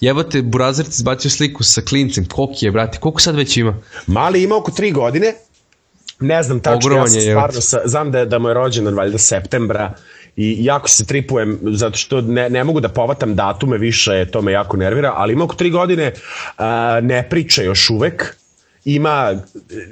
Jebate, 0.00 0.42
Burazir 0.42 0.84
ti 0.84 0.90
izbacio 0.94 1.30
sliku 1.30 1.64
sa 1.64 1.80
klincem, 1.80 2.24
koliko 2.24 2.54
je, 2.60 2.70
brate, 2.70 2.98
koliko 2.98 3.20
sad 3.20 3.34
već 3.36 3.56
ima? 3.56 3.76
Mali 4.06 4.42
ima 4.42 4.56
oko 4.56 4.70
3 4.70 4.92
godine, 4.92 5.34
ne 6.20 6.42
znam 6.42 6.60
tačno, 6.60 6.96
ja 6.96 7.06
sam 7.06 7.20
stvarno, 7.20 7.60
sa, 7.60 7.80
znam 7.84 8.10
da, 8.10 8.18
je, 8.18 8.26
da 8.26 8.38
mu 8.38 8.48
je 8.48 8.54
rođendan 8.54 8.94
valjda 8.94 9.18
septembra, 9.18 9.94
i 10.36 10.64
jako 10.64 10.88
se 10.88 11.06
tripujem 11.06 11.58
zato 11.62 11.96
što 11.96 12.20
ne, 12.20 12.50
ne 12.50 12.64
mogu 12.64 12.80
da 12.80 12.88
povatam 12.88 13.34
datume 13.34 13.78
više, 13.78 14.26
to 14.32 14.42
me 14.42 14.52
jako 14.52 14.76
nervira, 14.76 15.12
ali 15.16 15.32
ima 15.32 15.44
oko 15.44 15.54
tri 15.54 15.70
godine 15.70 16.12
a, 16.58 17.00
ne 17.02 17.28
priča 17.28 17.62
još 17.62 17.90
uvek, 17.90 18.36
ima, 18.84 19.34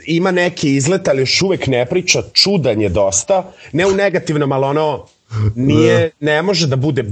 ima 0.07 0.30
neki 0.30 0.74
izlet, 0.74 1.09
ali 1.09 1.22
još 1.22 1.43
uvek 1.43 1.66
ne 1.66 1.86
priča, 1.86 2.22
čudan 2.32 2.80
je 2.80 2.89
dosta, 2.89 3.53
ne 3.72 3.86
u 3.86 3.91
negativnom, 3.91 4.53
ali 4.53 4.64
ono, 4.64 5.07
nije, 5.55 6.11
ne 6.20 6.43
može 6.43 6.66
da 6.66 6.76
bude 6.76 7.05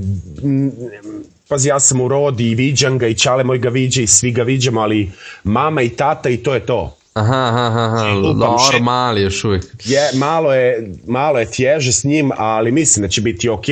pazi 1.48 1.68
ja 1.68 1.80
sam 1.80 2.00
u 2.00 2.08
rodi 2.08 2.50
i 2.50 2.54
viđam 2.54 2.98
ga 2.98 3.06
i 3.06 3.14
čale 3.14 3.44
moj 3.44 3.58
ga 3.58 3.68
viđa 3.68 4.02
i 4.02 4.06
svi 4.06 4.30
ga 4.30 4.42
viđamo, 4.42 4.80
ali 4.80 5.10
mama 5.44 5.82
i 5.82 5.88
tata 5.88 6.28
i 6.28 6.36
to 6.36 6.54
je 6.54 6.60
to. 6.60 6.96
Aha, 7.16 7.48
aha, 7.48 7.84
aha, 7.84 8.14
dobro, 8.14 8.80
mali 8.80 9.22
još 9.22 9.44
uvijek. 9.44 9.64
Je, 9.84 10.10
malo 10.14 10.54
je, 10.54 10.92
malo 11.06 11.38
je 11.38 11.50
tježe 11.50 11.92
s 11.92 12.04
njim, 12.04 12.30
ali 12.36 12.72
mislim 12.72 13.02
da 13.02 13.08
će 13.08 13.20
biti 13.20 13.48
ok. 13.48 13.64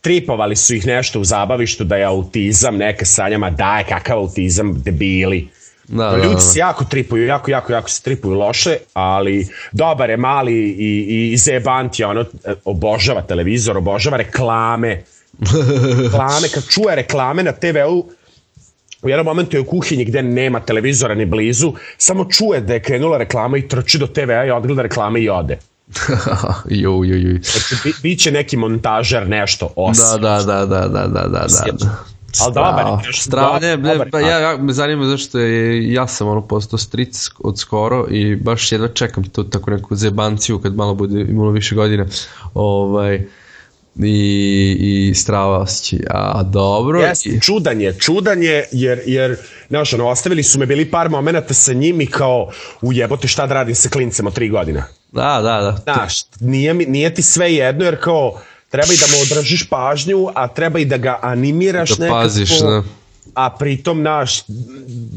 Tripovali 0.00 0.56
su 0.56 0.74
ih 0.74 0.86
nešto 0.86 1.20
u 1.20 1.24
zabavištu 1.24 1.84
da 1.84 1.96
je 1.96 2.04
autizam, 2.04 2.76
neka 2.76 3.04
sa 3.04 3.28
njama 3.28 3.50
daje 3.50 3.84
kakav 3.84 4.18
autizam, 4.18 4.82
debili. 4.82 5.48
Da, 5.88 6.10
da, 6.10 6.16
Ljudi 6.16 6.34
da. 6.34 6.40
se 6.40 6.58
jako 6.58 6.84
tripuju, 6.84 7.26
jako, 7.26 7.50
jako, 7.50 7.72
jako 7.72 7.90
se 7.90 8.02
tripuju 8.02 8.34
loše, 8.34 8.76
ali 8.92 9.48
dobar 9.72 10.10
je 10.10 10.16
mali 10.16 10.52
i, 10.52 11.06
i, 11.08 11.32
i 11.32 11.36
zebant 11.36 11.98
je, 11.98 12.06
ono, 12.06 12.24
obožava 12.64 13.22
televizor, 13.22 13.76
obožava 13.76 14.16
reklame. 14.16 15.02
reklame, 16.02 16.48
kad 16.54 16.64
čuje 16.68 16.94
reklame 16.94 17.42
na 17.42 17.52
TV-u, 17.52 18.08
u 19.04 19.08
jednom 19.08 19.24
momentu 19.24 19.56
je 19.56 19.60
u 19.60 19.64
kuhinji 19.64 20.04
gde 20.04 20.22
nema 20.22 20.60
televizora 20.60 21.14
ni 21.14 21.26
blizu, 21.26 21.72
samo 21.98 22.24
čuje 22.24 22.60
da 22.60 22.72
je 22.72 22.82
krenula 22.82 23.18
reklama 23.18 23.58
i 23.58 23.68
trči 23.68 23.98
do 23.98 24.06
TV-a 24.06 24.44
i 24.44 24.50
odgleda 24.50 24.82
reklame 24.82 25.20
i 25.20 25.28
ode. 25.28 25.58
ju, 26.82 27.04
ju, 27.04 27.16
ju. 27.16 27.40
Znači, 27.42 27.74
bi, 27.84 27.92
biće 28.02 28.32
neki 28.32 28.56
montažer 28.56 29.28
nešto 29.28 29.72
osim. 29.76 30.04
Da, 30.04 30.18
da, 30.18 30.42
da, 30.42 30.66
da, 30.66 30.88
da, 30.88 31.06
da, 31.06 31.28
da. 31.28 31.46
da. 31.72 32.04
Ali 32.40 32.54
dobar 32.54 32.86
je. 33.06 33.12
Strava, 33.12 33.58
ne, 33.58 33.76
ne, 33.76 34.10
pa 34.10 34.20
ja, 34.20 34.38
ja 34.38 34.56
me 34.56 34.72
zanima 34.72 35.06
zašto 35.06 35.38
je, 35.38 35.92
ja 35.92 36.06
sam 36.06 36.28
ono 36.28 36.40
postao 36.40 36.78
stric 36.78 37.30
od 37.38 37.58
skoro 37.58 38.06
i 38.10 38.36
baš 38.36 38.72
jedva 38.72 38.88
čekam 38.88 39.24
tu 39.24 39.44
tako 39.44 39.70
neku 39.70 39.96
zebanciju 39.96 40.58
kad 40.58 40.76
malo 40.76 40.94
bude 40.94 41.20
imalo 41.20 41.50
više 41.50 41.74
godina. 41.74 42.06
Ovaj, 42.54 43.16
uh, 43.16 43.22
i, 44.02 44.76
i 45.10 45.14
strava 45.14 45.58
osjećaj. 45.58 45.98
A 46.10 46.42
dobro. 46.42 47.00
Jeste, 47.00 47.28
i, 47.28 47.40
čudan 47.40 47.80
je, 47.80 47.94
čudan 47.98 48.42
je, 48.42 48.64
jer, 48.72 49.00
jer 49.06 49.36
znaš, 49.68 49.92
ono, 49.92 50.08
ostavili 50.08 50.42
su 50.42 50.58
me 50.58 50.66
bili 50.66 50.90
par 50.90 51.08
momenta 51.08 51.54
sa 51.54 51.72
njim 51.72 52.00
i 52.00 52.06
kao, 52.06 52.50
ujebote 52.82 53.28
šta 53.28 53.46
da 53.46 53.54
radim 53.54 53.74
sa 53.74 53.88
klincem 53.88 54.26
od 54.26 54.34
tri 54.34 54.48
godina. 54.48 54.84
da, 55.12 55.40
da, 55.42 55.60
da. 55.86 55.92
Znaš, 55.94 56.14
nije, 56.40 56.74
nije 56.74 57.14
ti 57.14 57.22
sve 57.22 57.54
jedno, 57.54 57.84
jer 57.84 58.00
kao, 58.00 58.40
treba 58.70 58.92
i 58.92 58.96
da 58.96 59.06
mu 59.06 59.22
održiš 59.22 59.68
pažnju, 59.68 60.28
a 60.34 60.48
treba 60.48 60.78
i 60.78 60.84
da 60.84 60.96
ga 60.96 61.18
animiraš 61.22 61.90
Da 61.90 62.04
nekako. 62.04 62.20
paziš, 62.20 62.58
da. 62.58 62.82
A 63.34 63.50
pritom, 63.50 64.02
naš, 64.02 64.42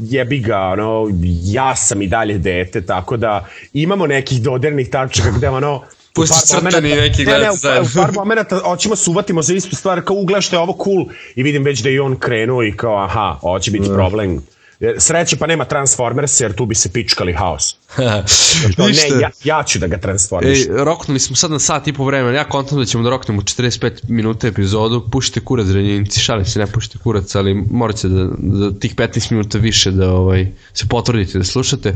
jebi 0.00 0.38
ga, 0.38 0.58
ono, 0.58 1.08
ja 1.44 1.76
sam 1.76 2.02
i 2.02 2.06
dalje 2.06 2.38
dete, 2.38 2.80
tako 2.80 3.16
da 3.16 3.46
imamo 3.72 4.06
nekih 4.06 4.42
dodirnih 4.42 4.90
tačaka 4.90 5.30
gde, 5.30 5.48
ono, 5.48 5.82
Pusti 6.20 6.48
crtani 6.48 6.94
neki 6.94 7.24
ne, 7.24 7.32
ne, 7.32 7.38
gledati 7.38 7.54
u, 7.54 7.58
zajedno. 7.58 7.88
u 7.90 8.02
par 8.02 8.12
momenta 8.12 8.58
hoćemo 8.58 8.96
se 8.96 9.10
uvatimo 9.10 9.42
za 9.42 9.54
istu 9.54 9.76
stvar, 9.76 10.02
kao 10.02 10.16
je 10.52 10.58
ovo 10.58 10.76
cool 10.84 11.06
i 11.34 11.42
vidim 11.42 11.64
već 11.64 11.80
da 11.80 11.88
je 11.88 11.94
i 11.94 11.98
on 11.98 12.16
krenuo 12.16 12.62
i 12.62 12.72
kao, 12.76 13.04
aha, 13.04 13.38
ovo 13.42 13.58
će 13.58 13.70
biti 13.70 13.88
problem. 13.94 14.42
Jer 14.80 14.96
Sreće 14.98 15.36
pa 15.36 15.46
nema 15.46 15.64
Transformers 15.64 16.40
jer 16.40 16.52
tu 16.52 16.66
bi 16.66 16.74
se 16.74 16.92
pičkali 16.92 17.32
haos. 17.32 17.76
To, 18.76 18.88
ne, 18.88 19.20
ja, 19.20 19.30
ja 19.44 19.62
ću 19.62 19.78
da 19.78 19.86
ga 19.86 19.98
transformišem. 19.98 20.76
Ej, 20.76 20.84
roknuli 20.84 21.20
smo 21.20 21.36
sad 21.36 21.50
na 21.50 21.58
sat 21.58 21.88
i 21.88 21.92
po 21.92 22.04
vremena, 22.04 22.36
ja 22.36 22.44
kontam 22.44 22.78
da 22.78 22.84
ćemo 22.84 23.04
da 23.04 23.10
roknemo 23.10 23.42
45 23.42 23.90
minuta 24.08 24.46
epizodu, 24.46 25.08
pušite 25.10 25.40
kurac 25.40 25.66
zrenjenici, 25.66 26.20
šalim 26.20 26.44
se, 26.44 26.58
ne 26.58 26.66
pušite 26.66 26.98
kurac, 26.98 27.34
ali 27.34 27.54
morate 27.54 28.08
da, 28.08 28.24
da 28.38 28.78
tih 28.78 28.94
15 28.94 29.32
minuta 29.32 29.58
više 29.58 29.90
da 29.90 30.12
ovaj, 30.12 30.46
se 30.74 30.86
potvrdite 30.88 31.38
da 31.38 31.44
slušate. 31.44 31.94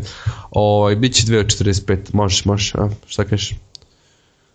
Ovaj, 0.51 0.97
Biće 0.97 1.23
2 1.23 1.41
od 1.41 1.47
45, 1.47 1.99
možeš, 2.13 2.45
možeš, 2.45 2.75
a, 2.75 2.89
šta 3.07 3.25
kažeš? 3.25 3.55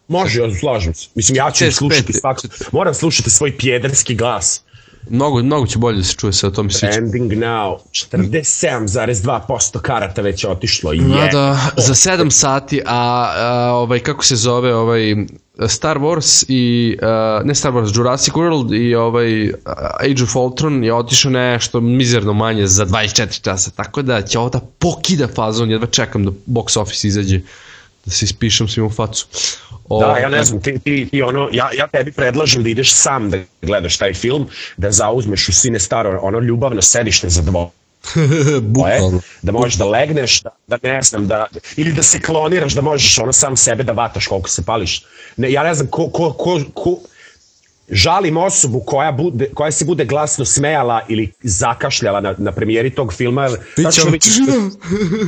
Može, 0.08 0.41
ja 0.41 0.55
slažem 0.55 0.93
se. 0.93 1.08
Mislim, 1.16 1.36
ja 1.36 1.51
ću 1.51 1.66
45. 1.66 1.72
slušati 1.72 2.14
svako. 2.14 2.41
Moram 2.72 2.93
slušati 2.93 3.30
svoj 3.30 3.58
pjederski 3.58 4.16
glas. 4.16 4.62
Mnogo, 5.10 5.43
mnogo 5.43 5.68
će 5.68 5.78
bolje 5.78 5.97
da 5.97 6.03
se 6.03 6.14
čuje 6.14 6.34
sa 6.34 6.51
to 6.51 6.64
mi 6.64 6.72
se 6.72 6.80
sviđa. 6.80 6.97
Ending 6.97 7.32
now. 7.32 7.78
47,2% 7.91 9.80
karata 9.80 10.22
već 10.22 10.43
je 10.43 10.49
otišlo. 10.49 10.93
Je. 10.93 11.01
Da, 11.01 11.28
da, 11.32 11.70
za 11.78 11.93
7 11.93 12.30
sati, 12.30 12.82
a, 12.86 13.32
a 13.36 13.72
ovaj, 13.74 13.99
kako 13.99 14.26
se 14.26 14.36
zove, 14.36 14.76
ovaj, 14.76 15.16
Star 15.68 15.97
Wars 15.97 16.45
i, 16.47 16.97
a, 17.01 17.41
ne 17.45 17.55
Star 17.55 17.72
Wars, 17.72 17.97
Jurassic 17.97 18.34
World 18.34 18.82
i 18.82 18.95
ovaj 18.95 19.51
Age 19.99 20.24
of 20.24 20.36
Ultron 20.36 20.84
je 20.84 20.93
otišao 20.93 21.32
nešto 21.32 21.82
mizerno 21.82 22.34
manje 22.34 22.68
za 22.68 22.86
24 22.86 23.41
časa, 23.41 23.72
tako 23.72 24.01
da 24.01 24.22
će 24.22 24.39
ovo 24.39 24.49
da 24.49 24.60
pokida 24.80 25.28
fazon, 25.28 25.72
jedva 25.72 25.88
čekam 25.88 26.26
da 26.26 26.32
box 26.47 26.80
office 26.80 27.08
izađe, 27.08 27.41
da 28.05 28.12
se 28.12 28.26
ispišem 28.26 28.68
svim 28.68 28.86
u 28.86 28.89
facu. 28.89 29.28
O, 29.89 29.99
Da, 29.99 30.17
ja 30.17 30.29
ne 30.29 30.43
znam, 30.43 30.61
ti, 30.61 30.79
ti, 30.79 31.07
ti 31.11 31.21
ono, 31.21 31.49
ja, 31.51 31.69
ja 31.77 31.88
tebi 31.88 32.11
predlažem 32.11 32.63
da 32.63 32.69
ideš 32.69 32.93
sam 32.93 33.29
da 33.29 33.38
gledaš 33.61 33.97
taj 33.97 34.13
film, 34.13 34.47
da 34.77 34.91
zauzmeš 34.91 35.49
u 35.49 35.53
sine 35.53 35.79
staro 35.79 36.19
ono 36.21 36.39
ljubavno 36.39 36.81
sedište 36.81 37.29
za 37.29 37.41
dvoje, 37.41 37.67
Bukvalno. 38.61 39.21
da 39.41 39.51
možeš 39.51 39.75
da 39.75 39.85
legneš, 39.85 40.41
da, 40.41 40.49
da 40.67 40.77
ne 40.83 41.01
znam, 41.01 41.27
da, 41.27 41.45
ili 41.75 41.93
da 41.93 42.03
se 42.03 42.21
kloniraš, 42.21 42.73
da 42.73 42.81
možeš 42.81 43.19
ono 43.19 43.33
sam 43.33 43.57
sebe 43.57 43.83
da 43.83 43.91
vataš 43.91 44.27
koliko 44.27 44.49
se 44.49 44.65
pališ. 44.65 45.03
Ne, 45.38 45.51
ja 45.51 45.63
ne 45.63 45.73
znam 45.73 45.88
ko, 45.88 46.09
ko, 46.09 46.33
ko, 46.33 46.61
ko 46.73 46.97
žalim 47.89 48.38
osobu 48.38 48.79
koja, 48.79 49.11
bude, 49.11 49.49
koja 49.53 49.71
se 49.71 49.85
bude 49.85 50.05
glasno 50.05 50.45
smejala 50.45 51.01
ili 51.09 51.31
zakašljala 51.43 52.21
na, 52.21 52.35
na 52.38 52.51
premijeri 52.51 52.89
tog 52.89 53.13
filma, 53.13 53.49
ono- 54.01 54.11
vidiš 54.11 54.33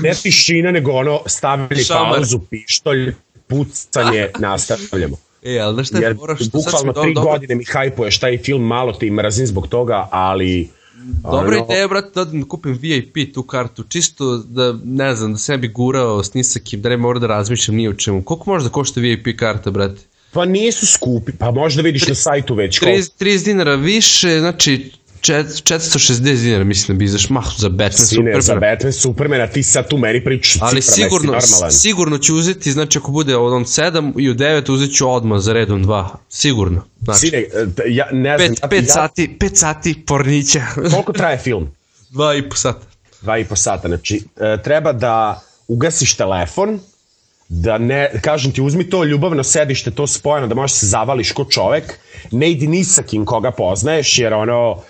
ne 0.03 0.14
tišina, 0.14 0.72
nego 0.72 0.91
ono 0.91 1.22
stavili 1.26 1.84
Šamar. 1.84 2.16
pauzu, 2.16 2.39
pištolj, 2.39 3.14
pucanje, 3.50 4.28
nastavljamo. 4.39 5.18
E, 5.43 5.60
ali 5.60 5.74
znaš 5.74 5.88
šta, 5.88 5.97
Jer 6.00 6.16
moraš, 6.16 6.39
sad 6.39 6.52
bukvalno 6.52 6.93
tri 6.93 7.14
dobro- 7.14 7.32
godine 7.32 7.56
mi 7.56 7.64
hajpuješ 7.64 8.20
taj 8.20 8.38
film, 8.38 8.62
malo 8.64 8.93
te 8.93 9.08
i 9.08 9.12
mrazim 9.12 9.47
zbog 9.47 9.68
toga, 9.68 10.08
ali... 10.12 10.70
Dobra 11.24 11.58
ono, 11.58 11.66
ideja, 11.66 11.88
brate, 11.88 12.10
da 12.16 12.26
da 12.26 12.45
kupim 12.47 12.78
VIP 12.82 13.34
tu 13.34 13.43
kartu, 13.43 13.84
čisto 13.84 14.38
da, 14.38 14.76
ne 14.84 15.16
znam, 15.16 15.32
da 15.34 15.38
se 15.39 15.52
ne 15.52 15.58
bi 15.58 15.68
gurao 15.68 16.24
s 16.24 16.34
nisakim, 16.34 16.82
da 16.82 16.89
ne 16.89 16.97
mora 16.97 17.20
da 17.20 17.28
razmišljam 17.28 17.78
ni 17.78 17.88
o 17.88 17.93
čemu. 17.93 18.22
Koliko 18.24 18.50
može 18.52 18.64
da 18.66 18.72
košta 18.72 19.00
VIP 19.02 19.38
karta, 19.38 19.72
brate? 19.72 20.02
Pa 20.32 20.45
nisu 20.45 20.86
skupi, 20.88 21.32
pa 21.32 21.52
možda 21.52 21.82
vidiš 21.82 22.08
na 22.08 22.16
sajtu 22.16 22.56
već. 22.56 22.80
koliko. 22.80 22.97
30, 22.97 23.12
30 23.20 23.45
dinara 23.45 23.76
više, 23.76 24.39
znači 24.39 24.91
čet- 25.22 25.63
460 25.63 26.41
dinara 26.41 26.63
mislim 26.63 26.97
da 26.97 26.99
bi 26.99 27.05
izaš 27.05 27.30
mah 27.30 27.45
za 27.57 27.70
Batman 27.70 28.07
Sine, 28.07 28.34
za 28.36 28.41
super. 28.41 28.59
Batman 28.59 28.93
Supermana, 28.93 29.47
ti 29.47 29.63
sad 29.63 29.88
tu 29.89 29.97
meni 29.97 30.24
pričaš 30.24 30.61
Ali 30.61 30.82
sigurno, 30.82 31.32
normalan. 31.32 31.72
sigurno 31.72 32.17
ću 32.17 32.36
uzeti, 32.36 32.72
znači 32.72 32.97
ako 32.97 33.11
bude 33.11 33.36
od 33.36 33.53
on 33.53 33.63
7 33.65 34.13
i 34.20 34.30
u 34.30 34.34
9 34.34 34.72
uzet 34.72 34.95
ću 34.95 35.11
odmah 35.11 35.39
za 35.39 35.53
redom 35.53 35.86
2. 35.86 36.07
Sigurno. 36.30 36.86
Znači, 37.01 37.20
Sine, 37.20 37.38
e, 37.38 37.47
ja 37.88 38.07
ne 38.11 38.38
znam, 38.38 38.55
5, 38.55 38.63
ja, 38.63 38.70
5 38.70 38.76
ja, 38.76 38.86
sati, 38.93 39.38
5 39.39 39.55
sati 39.55 40.05
pornića. 40.05 40.61
koliko 40.93 41.13
traje 41.13 41.38
film? 41.38 41.72
2 42.11 42.39
i 42.39 42.49
po 42.49 42.55
sata. 42.55 42.86
Dva 43.22 43.38
i 43.38 43.45
po 43.45 43.55
sata, 43.55 43.88
znači 43.88 44.24
e, 44.39 44.61
treba 44.63 44.93
da 44.93 45.41
ugasiš 45.67 46.15
telefon, 46.15 46.80
da 47.49 47.78
ne, 47.78 48.11
kažem 48.22 48.51
ti, 48.51 48.61
uzmi 48.61 48.89
to 48.89 49.03
ljubavno 49.03 49.43
sedište, 49.43 49.91
to 49.91 50.07
spojeno, 50.07 50.47
da 50.47 50.55
možeš 50.55 50.78
se 50.78 50.86
zavališ 50.86 51.32
ko 51.32 51.45
čovek, 51.45 51.99
ne 52.32 52.51
idi 52.51 52.67
ni 52.67 52.84
sa 52.84 53.03
kim 53.03 53.26
koga 53.26 53.51
poznaješ, 53.51 54.20
jer 54.20 54.34
ono, 54.34 54.82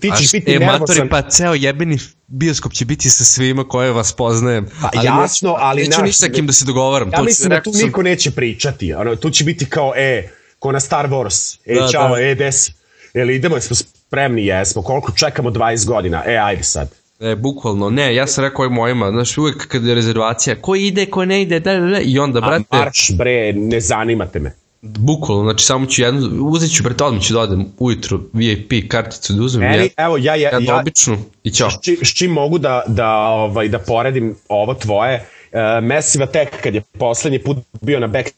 ti 0.00 0.10
ćeš 0.18 0.32
biti 0.32 0.52
e, 0.52 0.58
nervozan. 0.58 0.80
matori, 0.80 1.08
pa 1.08 1.22
ceo 1.22 1.54
jebeni 1.54 1.98
bioskop 2.26 2.72
će 2.72 2.84
biti 2.84 3.10
sa 3.10 3.24
svima 3.24 3.68
koje 3.68 3.92
vas 3.92 4.12
poznajem. 4.12 4.66
Pa 4.82 4.90
ali 4.94 5.06
jasno, 5.06 5.50
neću, 5.50 5.56
ali 5.60 5.82
Neću 5.82 5.90
naš- 5.90 6.06
ni 6.06 6.12
sa 6.12 6.28
kim 6.28 6.46
da 6.46 6.52
se 6.52 6.64
dogovaram. 6.64 7.08
Ja 7.08 7.18
to 7.18 7.24
mislim 7.24 7.50
da 7.50 7.62
tu 7.62 7.72
sam- 7.72 7.86
niko 7.86 8.02
neće 8.02 8.30
pričati. 8.30 8.94
Ono, 8.94 9.16
tu 9.16 9.30
će 9.30 9.44
biti 9.44 9.66
kao, 9.66 9.92
e, 9.96 10.28
ko 10.58 10.72
na 10.72 10.80
Star 10.80 11.08
Wars. 11.08 11.58
E, 11.66 11.74
Da, 11.74 11.88
čao, 11.88 12.08
da. 12.08 12.22
e, 12.22 12.34
desi. 12.34 12.72
Jel 13.14 13.30
idemo, 13.30 13.56
jesmo 13.56 13.76
spremni, 13.76 14.46
jesmo. 14.46 14.82
Koliko 14.82 15.12
čekamo 15.12 15.50
20 15.50 15.86
godina? 15.86 16.22
E, 16.26 16.36
ajde 16.36 16.62
sad. 16.62 16.88
E, 17.20 17.36
bukvalno, 17.36 17.90
ne, 17.90 18.14
ja 18.14 18.26
sam 18.26 18.44
rekao 18.44 18.64
ovim 18.64 18.74
mojima, 18.74 19.10
znaš, 19.10 19.38
uvek 19.38 19.66
kad 19.66 19.84
je 19.84 19.94
rezervacija, 19.94 20.56
ko 20.60 20.74
ide, 20.74 21.06
ko 21.06 21.24
ne 21.24 21.42
ide, 21.42 21.60
da, 21.60 21.74
da, 21.74 21.86
da, 21.86 21.98
i 21.98 22.18
onda, 22.18 22.38
A 22.38 22.42
brate, 22.42 22.64
marš, 22.70 23.10
bre, 23.12 23.52
ne 23.52 23.80
zanimate 23.80 24.38
me. 24.38 24.54
Bukvalno, 24.84 25.44
znači 25.44 25.64
samo 25.64 25.86
ću 25.86 26.02
jednu, 26.02 26.46
uzet 26.46 26.76
ću, 26.76 26.82
brate, 26.82 27.04
odmah 27.04 27.22
ću 27.22 27.34
da 27.34 27.40
odem 27.40 27.66
ujutru 27.78 28.20
VIP 28.32 28.88
karticu 28.88 29.32
da 29.32 29.42
uzmem, 29.42 29.70
Meni, 29.70 29.84
ja, 29.84 30.04
evo, 30.04 30.16
ja, 30.16 30.34
ja, 30.34 30.50
jednu 30.50 30.68
ja, 30.68 30.78
običnu 30.78 31.16
i 31.44 31.50
ćao. 31.50 31.70
s, 31.70 31.74
čim, 31.82 31.96
s 32.02 32.14
čim 32.14 32.30
mogu 32.30 32.58
da, 32.58 32.82
da, 32.86 33.16
ovaj, 33.18 33.68
da 33.68 33.78
poredim 33.78 34.34
ovo 34.48 34.74
tvoje, 34.74 35.24
uh, 35.52 35.84
Massive 35.84 36.24
Attack 36.24 36.62
kad 36.62 36.74
je 36.74 36.82
poslednji 36.98 37.38
put 37.38 37.56
bio 37.80 38.00
na 38.00 38.06
Back 38.06 38.28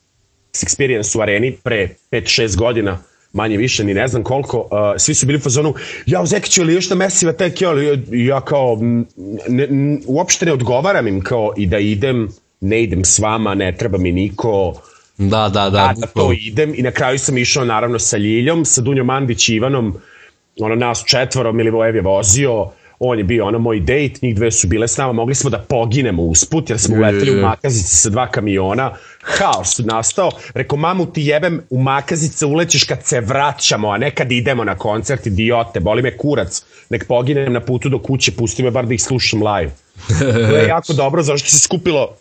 Experience 0.53 1.19
u 1.19 1.23
areni 1.23 1.57
pre 1.63 1.89
5-6 2.11 2.57
godina, 2.57 2.99
manje 3.33 3.57
više, 3.57 3.85
ni 3.85 3.95
ne 3.95 4.09
znam 4.09 4.23
koliko, 4.23 4.59
uh, 4.59 4.69
svi 4.99 5.15
su 5.15 5.27
bili 5.27 5.39
u 5.39 5.43
fazonu, 5.43 5.75
ja, 6.07 6.27
Zekiću, 6.27 6.63
ili 6.63 6.75
još 6.75 6.91
na 6.91 6.97
Massive 6.97 7.31
Attack, 7.31 7.61
ja, 7.61 7.71
ja 8.11 8.41
kao, 8.41 8.79
ne, 9.49 9.65
n, 9.65 10.03
uopšte 10.07 10.47
ne 10.47 10.53
odgovaram 10.53 11.07
im 11.07 11.21
kao 11.21 11.53
i 11.57 11.67
da 11.67 11.79
idem, 11.79 12.29
ne 12.61 12.83
idem 12.83 13.05
s 13.05 13.19
vama, 13.19 13.55
ne 13.55 13.77
treba 13.77 13.99
mi 13.99 14.13
niko, 14.13 14.75
Da, 14.75 14.96
da, 15.19 15.49
da, 15.49 15.71
da, 15.71 15.95
da 15.97 16.07
to 16.07 16.33
idem 16.33 16.75
i 16.77 16.83
na 16.83 16.91
kraju 16.91 17.19
sam 17.19 17.39
išao 17.39 17.65
naravno 17.65 17.99
sa 17.99 18.17
Ljiljom, 18.17 18.65
sa 18.65 18.81
Dunjom 18.81 19.07
Mandić 19.07 19.49
i 19.49 19.55
Ivanom, 19.55 19.95
ono 20.61 20.75
nas 20.75 21.05
četvoro, 21.07 21.53
Milivojev 21.53 21.97
je 21.97 22.03
vozio, 22.03 22.71
on 22.99 23.19
je 23.19 23.25
bio 23.25 23.47
ono 23.47 23.59
moj 23.59 23.81
dejt, 23.81 24.23
njih 24.23 24.35
dve 24.35 24.51
su 24.51 24.69
bile 24.69 24.89
s 24.89 24.97
nama, 24.97 25.13
mogli 25.13 25.35
smo 25.35 25.51
da 25.51 25.59
poginemo 25.59 26.23
usput 26.23 26.71
jer 26.71 26.79
smo 26.79 26.97
uleteli 26.97 27.39
u 27.39 27.43
Makazici 27.43 27.97
sa 27.97 28.11
dva 28.11 28.27
kamiona, 28.31 28.95
haos 29.23 29.79
nastao, 29.79 30.31
rekao 30.55 30.79
mamu 30.79 31.07
ti 31.07 31.23
jebem 31.23 31.61
u 31.71 31.83
Makazice 31.83 32.47
ulećeš 32.47 32.85
kad 32.85 33.05
se 33.05 33.21
vraćamo, 33.21 33.91
a 33.91 33.99
ne 33.99 34.11
kad 34.11 34.33
idemo 34.33 34.65
na 34.65 34.75
koncert, 34.75 35.27
idiote, 35.27 35.81
boli 35.81 36.03
me 36.03 36.17
kurac, 36.17 36.65
nek 36.91 37.07
poginem 37.07 37.53
na 37.53 37.61
putu 37.61 37.89
do 37.89 37.99
kuće, 37.99 38.33
pusti 38.33 38.63
me 38.63 38.71
bar 38.71 38.87
da 38.87 38.95
ih 38.95 39.03
slušam 39.03 39.43
live. 39.43 39.71
To 40.51 40.57
je 40.57 40.69
jako 40.69 40.93
dobro, 40.93 41.23
zašto 41.23 41.49
se 41.49 41.59
skupilo 41.59 42.17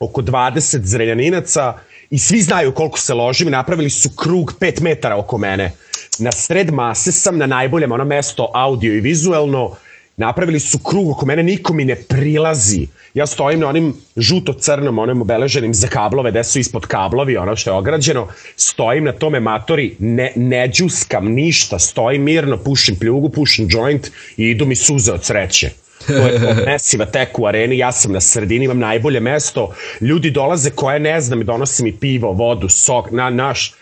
oko 0.00 0.22
20 0.22 0.80
zrenjaninaca 0.82 1.74
i 2.12 2.18
svi 2.18 2.42
znaju 2.42 2.72
koliko 2.72 2.98
se 2.98 3.14
ložim 3.14 3.48
i 3.48 3.50
napravili 3.50 3.90
su 3.90 4.10
krug 4.16 4.54
5 4.60 4.82
metara 4.82 5.16
oko 5.16 5.38
mene. 5.38 5.72
Na 6.18 6.32
sred 6.32 6.72
mase 6.72 7.12
sam 7.12 7.38
na 7.38 7.46
najboljem 7.46 7.92
ono 7.92 8.04
mesto 8.04 8.50
audio 8.54 8.94
i 8.94 9.00
vizuelno 9.00 9.76
Napravili 10.16 10.60
su 10.60 10.78
krug 10.78 11.10
oko 11.10 11.26
mene, 11.26 11.42
niko 11.42 11.72
mi 11.72 11.84
ne 11.84 11.94
prilazi. 11.94 12.86
Ja 13.14 13.26
stojim 13.26 13.60
na 13.60 13.68
onim 13.68 13.94
žuto-crnom, 14.16 14.98
onim 14.98 15.22
obeleženim 15.22 15.74
za 15.74 15.88
kablove, 15.88 16.30
gde 16.30 16.44
su 16.44 16.58
ispod 16.58 16.86
kablovi, 16.86 17.36
ono 17.36 17.56
što 17.56 17.70
je 17.70 17.74
ograđeno. 17.74 18.26
Stojim 18.56 19.04
na 19.04 19.12
tome 19.12 19.40
matori, 19.40 19.96
ne, 19.98 20.32
ne 20.36 20.68
džuskam 20.68 21.32
ništa, 21.32 21.78
stojim 21.78 22.22
mirno, 22.22 22.56
pušim 22.56 22.96
pljugu, 22.96 23.28
pušim 23.28 23.68
joint 23.70 24.10
i 24.36 24.50
idu 24.50 24.66
mi 24.66 24.76
suze 24.76 25.12
od 25.12 25.24
sreće. 25.24 25.70
To 26.06 26.12
je 26.12 26.40
to 26.40 26.64
mesiva 26.66 27.06
tek 27.06 27.38
u 27.38 27.46
areni, 27.46 27.78
ja 27.78 27.92
sam 27.92 28.12
na 28.12 28.20
sredini, 28.20 28.64
imam 28.64 28.78
najbolje 28.78 29.20
mesto, 29.20 29.74
ljudi 30.00 30.30
dolaze 30.30 30.70
koje 30.70 31.00
ne 31.00 31.20
znam 31.20 31.40
i 31.40 31.44
donose 31.44 31.82
mi 31.82 31.96
pivo, 31.96 32.32
vodu, 32.32 32.68
sok, 32.68 33.10
na 33.10 33.30
naš 33.30 33.74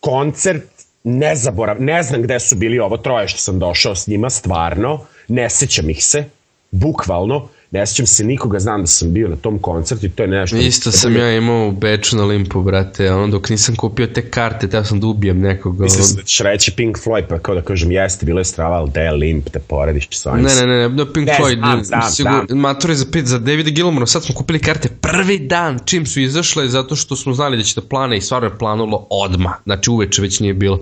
koncert 0.00 0.64
ne 1.04 1.36
zaborav, 1.36 1.82
ne 1.82 2.02
znam 2.02 2.22
gde 2.22 2.40
su 2.40 2.56
bili 2.56 2.78
ovo 2.78 2.96
troje 2.96 3.28
što 3.28 3.38
sam 3.38 3.58
došao 3.58 3.94
s 3.94 4.06
njima, 4.06 4.30
stvarno, 4.30 5.00
ne 5.28 5.50
sećam 5.50 5.90
ih 5.90 6.04
se, 6.04 6.24
bukvalno, 6.70 7.48
ne 7.70 7.86
sećam 7.86 8.06
se 8.06 8.24
nikoga, 8.24 8.58
znam 8.58 8.80
da 8.80 8.86
sam 8.86 9.12
bio 9.12 9.28
na 9.28 9.36
tom 9.36 9.58
koncertu 9.58 10.06
i 10.06 10.08
to 10.08 10.22
je 10.22 10.28
nešto... 10.28 10.56
Isto 10.56 10.92
sam 10.92 11.16
ja 11.16 11.36
imao 11.36 11.68
u 11.68 11.72
Beču 11.72 12.16
na 12.16 12.24
Limpu, 12.24 12.62
brate, 12.62 13.12
ono 13.12 13.28
dok 13.28 13.50
nisam 13.50 13.76
kupio 13.76 14.06
te 14.06 14.30
karte, 14.30 14.68
teo 14.68 14.84
sam 14.84 15.00
da 15.00 15.06
ubijem 15.06 15.40
nekog. 15.40 15.80
Mislim 15.80 16.16
da 16.16 16.22
ćeš 16.22 16.38
reći 16.38 16.72
Pink 16.76 16.98
Floyd, 16.98 17.26
pa 17.28 17.38
kao 17.38 17.54
da 17.54 17.62
kažem, 17.62 17.92
jeste, 17.92 18.26
bilo 18.26 18.40
je 18.40 18.44
strava, 18.44 18.76
ali 18.76 18.90
da 18.90 19.00
je 19.00 19.12
Limp, 19.12 19.48
te 19.50 19.58
porediš 19.58 20.08
sa 20.10 20.34
Ne, 20.34 20.42
ne, 20.42 20.66
ne, 20.66 20.66
ne, 20.66 20.88
no 20.88 21.12
Pink 21.12 21.26
ne, 21.26 21.36
Floyd, 21.40 21.58
znam, 21.58 21.84
znam, 21.84 22.10
sigur, 22.10 22.46
znam. 22.48 22.58
mature 22.58 22.94
za 22.94 23.06
pet, 23.12 23.26
za 23.26 23.38
Davida 23.38 23.70
Gilmora, 23.70 24.06
sad 24.06 24.24
smo 24.24 24.34
kupili 24.34 24.58
karte 24.58 24.88
prvi 25.00 25.38
dan, 25.38 25.78
čim 25.84 26.06
su 26.06 26.20
izašle, 26.20 26.68
zato 26.68 26.96
što 26.96 27.16
smo 27.16 27.34
znali 27.34 27.56
da 27.56 27.62
će 27.62 27.80
da 27.80 27.86
plane 27.86 28.16
i 28.16 28.20
stvarno 28.20 28.48
je 28.48 28.58
planulo 28.58 29.06
odma, 29.10 29.56
znači 29.64 29.90
uveče 29.90 30.22
već 30.22 30.40
nije 30.40 30.54
bilo. 30.54 30.80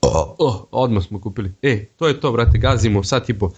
Oh, 0.00 0.34
oh, 0.38 0.54
odmah 0.70 1.04
smo 1.04 1.20
kupili. 1.20 1.52
E, 1.62 1.84
to 1.96 2.08
je 2.08 2.20
to, 2.20 2.32
brate, 2.32 2.58
gazimo, 2.58 3.04
sad 3.04 3.26
tipo, 3.26 3.52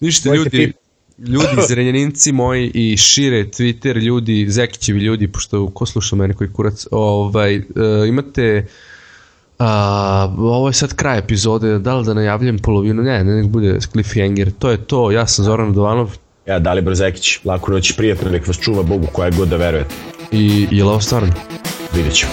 ništa 0.00 0.34
ljudi, 0.34 0.72
ljudi 1.18 1.46
iz 1.64 1.70
Renjaninci 1.70 2.32
moji 2.32 2.70
i 2.74 2.96
šire 2.96 3.44
Twitter 3.44 3.96
ljudi, 4.02 4.46
Zekićevi 4.48 5.00
ljudi, 5.00 5.28
pošto 5.28 5.70
ko 5.70 5.86
sluša 5.86 6.16
mene 6.16 6.34
koji 6.34 6.52
kurac, 6.52 6.86
ovaj, 6.90 7.58
uh, 7.58 7.64
imate 8.08 8.66
a, 9.58 10.34
ovo 10.38 10.68
je 10.68 10.72
sad 10.72 10.94
kraj 10.94 11.18
epizode, 11.18 11.78
da 11.78 11.96
li 11.96 12.04
da 12.04 12.14
najavljam 12.14 12.58
polovinu, 12.58 13.02
ne, 13.02 13.24
ne 13.24 13.36
nek 13.36 13.46
bude 13.46 13.78
cliffhanger, 13.92 14.52
to 14.58 14.70
je 14.70 14.76
to, 14.76 15.10
ja 15.10 15.26
sam 15.26 15.44
Zoran 15.44 15.72
Dovanov. 15.72 16.16
Ja, 16.46 16.58
Dalibor 16.58 16.94
Zekić, 16.94 17.38
laku 17.44 17.72
noć, 17.72 17.92
prijatno, 17.96 18.30
nek 18.30 18.46
vas 18.46 18.58
čuva 18.60 18.82
Bogu 18.82 19.06
koja 19.12 19.30
god 19.30 19.48
da 19.48 19.56
verujete. 19.56 19.94
I 20.32 20.66
je 20.70 20.84
li 20.84 20.90
ovo 20.90 21.00
stvarno? 21.00 21.32
Vidjet 21.94 22.14
ću. 22.14 22.26